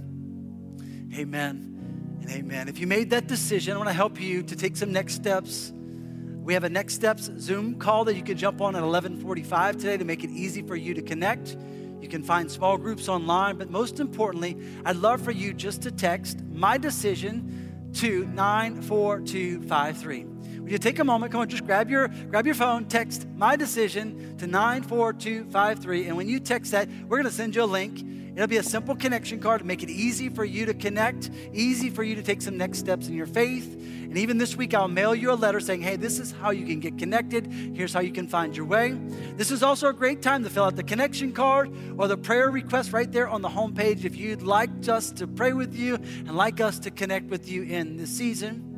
Amen 1.15 2.19
and 2.21 2.31
amen. 2.31 2.69
If 2.69 2.79
you 2.79 2.87
made 2.87 3.11
that 3.11 3.27
decision, 3.27 3.75
I 3.75 3.79
want 3.79 3.89
to 3.89 3.95
help 3.95 4.21
you 4.21 4.43
to 4.45 4.57
take 4.57 4.77
some 4.77 4.93
next 4.93 5.15
steps. 5.15 5.73
We 5.75 6.55
have 6.55 6.65
a 6.65 6.69
next 6.69 6.95
steps 6.95 7.31
Zoom 7.39 7.79
call 7.79 8.05
that 8.05 8.15
you 8.15 8.23
can 8.23 8.37
jump 8.37 8.61
on 8.61 8.77
at 8.77 8.83
11:45 8.83 9.77
today 9.77 9.97
to 9.97 10.05
make 10.05 10.25
it 10.25 10.31
easy 10.31 10.63
for 10.63 10.77
you 10.77 10.95
to 10.95 11.03
connect. 11.03 11.57
You 12.01 12.09
can 12.09 12.23
find 12.23 12.51
small 12.51 12.79
groups 12.79 13.09
online, 13.09 13.57
but 13.57 13.71
most 13.71 14.01
importantly, 14.01 14.57
I'd 14.85 14.97
love 14.97 15.21
for 15.21 15.33
you 15.33 15.53
just 15.53 15.83
to 15.83 15.91
text 15.91 16.41
my 16.53 16.79
decision 16.79 17.91
to 17.95 18.25
94253 18.27 20.27
Would 20.71 20.85
you 20.85 20.89
take 20.89 21.01
a 21.01 21.05
moment? 21.05 21.33
Come 21.33 21.41
on, 21.41 21.49
just 21.49 21.67
grab 21.67 21.91
your 21.91 22.07
grab 22.29 22.47
your 22.47 22.55
phone, 22.55 22.85
text 22.85 23.27
my 23.35 23.57
decision 23.57 24.37
to 24.39 24.47
94253. 24.47 26.07
And 26.07 26.17
when 26.17 26.29
you 26.29 26.39
text 26.39 26.71
that, 26.71 26.89
we're 27.09 27.17
gonna 27.17 27.33
send 27.33 27.57
you 27.57 27.65
a 27.65 27.67
link. 27.67 27.99
It'll 28.37 28.47
be 28.47 28.59
a 28.59 28.63
simple 28.63 28.95
connection 28.95 29.41
card 29.41 29.63
to 29.63 29.67
make 29.67 29.83
it 29.83 29.91
easy 29.91 30.29
for 30.29 30.45
you 30.45 30.67
to 30.67 30.75
connect, 30.75 31.33
easy 31.53 31.91
for 31.91 32.05
you 32.05 32.15
to 32.15 32.23
take 32.23 32.41
some 32.41 32.57
next 32.57 32.79
steps 32.79 33.09
in 33.09 33.15
your 33.15 33.27
faith. 33.27 33.75
And 33.75 34.17
even 34.17 34.39
this 34.39 34.55
week, 34.55 34.73
I'll 34.73 34.87
mail 34.87 35.13
you 35.13 35.33
a 35.33 35.35
letter 35.35 35.59
saying, 35.59 35.83
hey, 35.83 35.97
this 35.97 36.21
is 36.21 36.31
how 36.31 36.51
you 36.51 36.65
can 36.65 36.79
get 36.79 36.99
connected. 36.99 37.49
Here's 37.49 37.93
how 37.93 38.01
you 38.01 38.13
can 38.13 38.29
find 38.29 38.57
your 38.57 38.67
way. 38.67 38.93
This 39.37 39.51
is 39.51 39.65
also 39.65 39.89
a 39.89 39.93
great 39.93 40.23
time 40.23 40.45
to 40.45 40.51
fill 40.51 40.65
out 40.65 40.77
the 40.77 40.85
connection 40.85 41.33
card 41.33 41.75
or 41.99 42.07
the 42.07 42.17
prayer 42.17 42.49
request 42.49 42.93
right 42.93 43.11
there 43.11 43.29
on 43.29 43.43
the 43.43 43.49
homepage 43.49 44.05
if 44.05 44.15
you'd 44.17 44.43
like 44.43 44.71
us 44.89 45.11
to 45.11 45.27
pray 45.27 45.53
with 45.53 45.75
you 45.75 45.97
and 45.97 46.37
like 46.37 46.61
us 46.61 46.79
to 46.79 46.93
connect 46.93 47.27
with 47.27 47.51
you 47.51 47.65
in 47.65 47.97
this 47.97 48.17
season. 48.17 48.70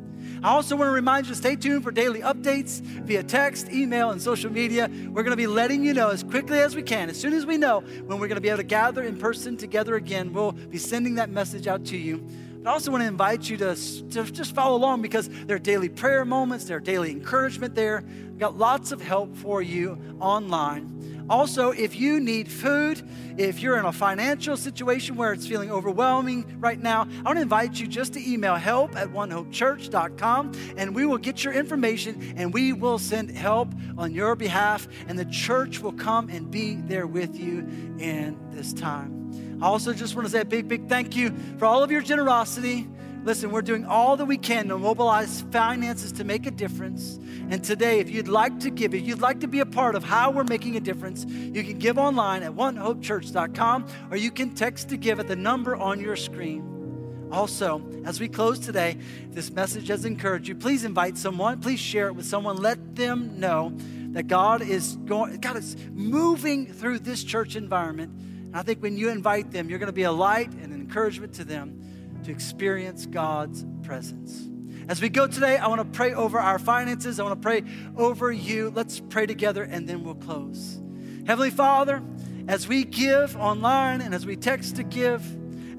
I 0.43 0.49
also 0.49 0.75
want 0.75 0.89
to 0.89 0.91
remind 0.91 1.25
you 1.25 1.31
to 1.31 1.37
stay 1.37 1.55
tuned 1.55 1.85
for 1.85 1.91
daily 1.91 2.19
updates 2.19 2.81
via 2.81 3.23
text, 3.23 3.69
email, 3.71 4.11
and 4.11 4.21
social 4.21 4.51
media. 4.51 4.89
We're 5.07 5.23
going 5.23 5.31
to 5.31 5.37
be 5.37 5.47
letting 5.47 5.85
you 5.85 5.93
know 5.93 6.09
as 6.09 6.21
quickly 6.21 6.59
as 6.59 6.75
we 6.75 6.83
can, 6.83 7.09
as 7.09 7.17
soon 7.17 7.31
as 7.31 7.45
we 7.45 7.57
know 7.57 7.79
when 7.79 8.19
we're 8.19 8.27
going 8.27 8.35
to 8.35 8.41
be 8.41 8.49
able 8.49 8.57
to 8.57 8.63
gather 8.63 9.03
in 9.03 9.17
person 9.17 9.55
together 9.55 9.95
again. 9.95 10.33
We'll 10.33 10.51
be 10.51 10.77
sending 10.77 11.15
that 11.15 11.29
message 11.29 11.65
out 11.65 11.85
to 11.85 11.97
you. 11.97 12.27
But 12.63 12.69
I 12.69 12.73
also 12.73 12.91
want 12.91 13.01
to 13.01 13.07
invite 13.07 13.49
you 13.49 13.57
to, 13.57 13.75
to 13.75 14.23
just 14.31 14.55
follow 14.55 14.77
along 14.77 15.01
because 15.01 15.27
there 15.27 15.57
are 15.57 15.59
daily 15.59 15.89
prayer 15.89 16.23
moments, 16.23 16.65
there 16.65 16.77
are 16.77 16.81
daily 16.81 17.11
encouragement 17.11 17.75
there. 17.75 18.03
We've 18.05 18.37
got 18.37 18.57
lots 18.57 18.91
of 18.93 19.01
help 19.01 19.35
for 19.35 19.61
you 19.61 19.97
online. 20.19 21.25
Also, 21.29 21.71
if 21.71 21.95
you 21.95 22.19
need 22.19 22.49
food, 22.49 23.01
if 23.37 23.61
you're 23.61 23.77
in 23.77 23.85
a 23.85 23.91
financial 23.91 24.57
situation 24.57 25.15
where 25.15 25.31
it's 25.33 25.47
feeling 25.47 25.71
overwhelming 25.71 26.59
right 26.59 26.79
now, 26.79 27.01
I 27.01 27.21
want 27.23 27.37
to 27.37 27.41
invite 27.41 27.79
you 27.79 27.87
just 27.87 28.13
to 28.13 28.31
email 28.31 28.55
help 28.55 28.95
at 28.95 29.09
onehopechurch.com 29.09 30.51
and 30.77 30.95
we 30.95 31.05
will 31.05 31.17
get 31.17 31.43
your 31.43 31.53
information 31.53 32.33
and 32.37 32.53
we 32.53 32.73
will 32.73 32.99
send 32.99 33.31
help 33.31 33.69
on 33.97 34.13
your 34.13 34.35
behalf 34.35 34.87
and 35.07 35.17
the 35.17 35.25
church 35.25 35.79
will 35.79 35.93
come 35.93 36.29
and 36.29 36.51
be 36.51 36.75
there 36.75 37.07
with 37.07 37.37
you 37.37 37.59
in 37.99 38.37
this 38.51 38.73
time. 38.73 39.23
I 39.63 39.67
also 39.67 39.93
just 39.93 40.13
want 40.13 40.27
to 40.27 40.31
say 40.33 40.41
a 40.41 40.45
big, 40.45 40.67
big 40.67 40.89
thank 40.89 41.15
you 41.15 41.33
for 41.57 41.65
all 41.65 41.83
of 41.83 41.89
your 41.89 42.01
generosity. 42.01 42.85
Listen, 43.23 43.49
we're 43.49 43.61
doing 43.61 43.85
all 43.85 44.17
that 44.17 44.25
we 44.25 44.37
can 44.37 44.67
to 44.67 44.77
mobilize 44.77 45.45
finances 45.51 46.11
to 46.11 46.25
make 46.25 46.45
a 46.45 46.51
difference. 46.51 47.17
And 47.49 47.63
today, 47.63 48.01
if 48.01 48.09
you'd 48.09 48.27
like 48.27 48.59
to 48.59 48.69
give, 48.69 48.93
if 48.93 49.07
you'd 49.07 49.21
like 49.21 49.39
to 49.39 49.47
be 49.47 49.61
a 49.61 49.65
part 49.65 49.95
of 49.95 50.03
how 50.03 50.31
we're 50.31 50.43
making 50.43 50.75
a 50.75 50.81
difference, 50.81 51.23
you 51.23 51.63
can 51.63 51.79
give 51.79 51.97
online 51.97 52.43
at 52.43 52.51
onehopechurch.com 52.51 53.87
or 54.11 54.17
you 54.17 54.31
can 54.31 54.53
text 54.53 54.89
to 54.89 54.97
give 54.97 55.21
at 55.21 55.29
the 55.29 55.35
number 55.37 55.77
on 55.77 56.01
your 56.01 56.17
screen. 56.17 57.29
Also, 57.31 57.81
as 58.03 58.19
we 58.19 58.27
close 58.27 58.59
today, 58.59 58.97
this 59.29 59.49
message 59.49 59.87
has 59.87 60.03
encouraged 60.03 60.49
you, 60.49 60.55
please 60.55 60.83
invite 60.83 61.17
someone, 61.17 61.61
please 61.61 61.79
share 61.79 62.07
it 62.07 62.15
with 62.15 62.25
someone, 62.25 62.57
let 62.57 62.97
them 62.97 63.39
know 63.39 63.71
that 64.11 64.27
God 64.27 64.61
is 64.61 64.97
going, 65.05 65.37
God 65.37 65.55
is 65.55 65.77
moving 65.93 66.67
through 66.67 66.99
this 66.99 67.23
church 67.23 67.55
environment. 67.55 68.11
And 68.53 68.59
I 68.59 68.61
think 68.61 68.83
when 68.83 68.97
you 68.97 69.09
invite 69.09 69.49
them, 69.49 69.67
you're 69.67 69.79
going 69.79 69.87
to 69.87 69.93
be 69.93 70.03
a 70.03 70.11
light 70.11 70.51
and 70.51 70.71
an 70.71 70.79
encouragement 70.79 71.33
to 71.33 71.43
them 71.43 72.21
to 72.23 72.29
experience 72.29 73.07
God's 73.07 73.65
presence. 73.81 74.47
As 74.87 75.01
we 75.01 75.09
go 75.09 75.25
today, 75.25 75.57
I 75.57 75.65
want 75.69 75.81
to 75.81 75.97
pray 75.97 76.13
over 76.13 76.39
our 76.39 76.59
finances. 76.59 77.19
I 77.19 77.23
want 77.23 77.41
to 77.41 77.43
pray 77.43 77.63
over 77.97 78.31
you. 78.31 78.69
Let's 78.69 78.99
pray 78.99 79.25
together 79.25 79.63
and 79.63 79.89
then 79.89 80.03
we'll 80.03 80.13
close. 80.13 80.79
Heavenly 81.25 81.49
Father, 81.49 82.03
as 82.47 82.67
we 82.67 82.83
give 82.83 83.35
online 83.37 84.01
and 84.01 84.13
as 84.13 84.23
we 84.23 84.35
text 84.35 84.75
to 84.75 84.83
give, 84.83 85.25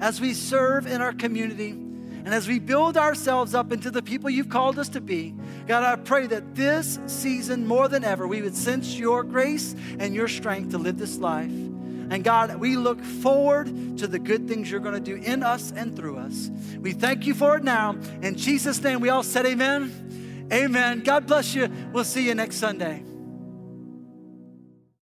as 0.01 0.19
we 0.19 0.33
serve 0.33 0.85
in 0.85 1.01
our 1.01 1.13
community, 1.13 1.69
and 1.69 2.33
as 2.33 2.45
we 2.45 2.59
build 2.59 2.97
ourselves 2.97 3.55
up 3.55 3.71
into 3.71 3.89
the 3.89 4.01
people 4.01 4.29
you've 4.29 4.49
called 4.49 4.79
us 4.79 4.89
to 4.89 4.99
be, 4.99 5.33
God, 5.65 5.83
I 5.83 5.95
pray 5.95 6.27
that 6.27 6.55
this 6.55 6.99
season, 7.05 7.65
more 7.65 7.87
than 7.87 8.03
ever, 8.03 8.27
we 8.27 8.41
would 8.41 8.55
sense 8.55 8.97
your 8.97 9.23
grace 9.23 9.75
and 9.97 10.13
your 10.13 10.27
strength 10.27 10.71
to 10.71 10.77
live 10.77 10.97
this 10.97 11.17
life. 11.19 11.51
And 12.09 12.23
God, 12.23 12.55
we 12.55 12.77
look 12.77 13.01
forward 13.03 13.97
to 13.97 14.07
the 14.07 14.19
good 14.19 14.47
things 14.47 14.69
you're 14.69 14.79
going 14.79 14.93
to 14.93 14.99
do 14.99 15.15
in 15.15 15.43
us 15.43 15.71
and 15.75 15.95
through 15.95 16.17
us. 16.17 16.49
We 16.79 16.93
thank 16.93 17.25
you 17.25 17.33
for 17.33 17.57
it 17.57 17.63
now. 17.63 17.97
In 18.21 18.35
Jesus' 18.35 18.81
name, 18.81 18.99
we 18.99 19.09
all 19.09 19.23
said 19.23 19.45
amen. 19.45 20.47
Amen. 20.51 21.01
God 21.01 21.25
bless 21.25 21.55
you. 21.55 21.69
We'll 21.91 22.03
see 22.03 22.25
you 22.25 22.35
next 22.35 22.57
Sunday. 22.57 23.03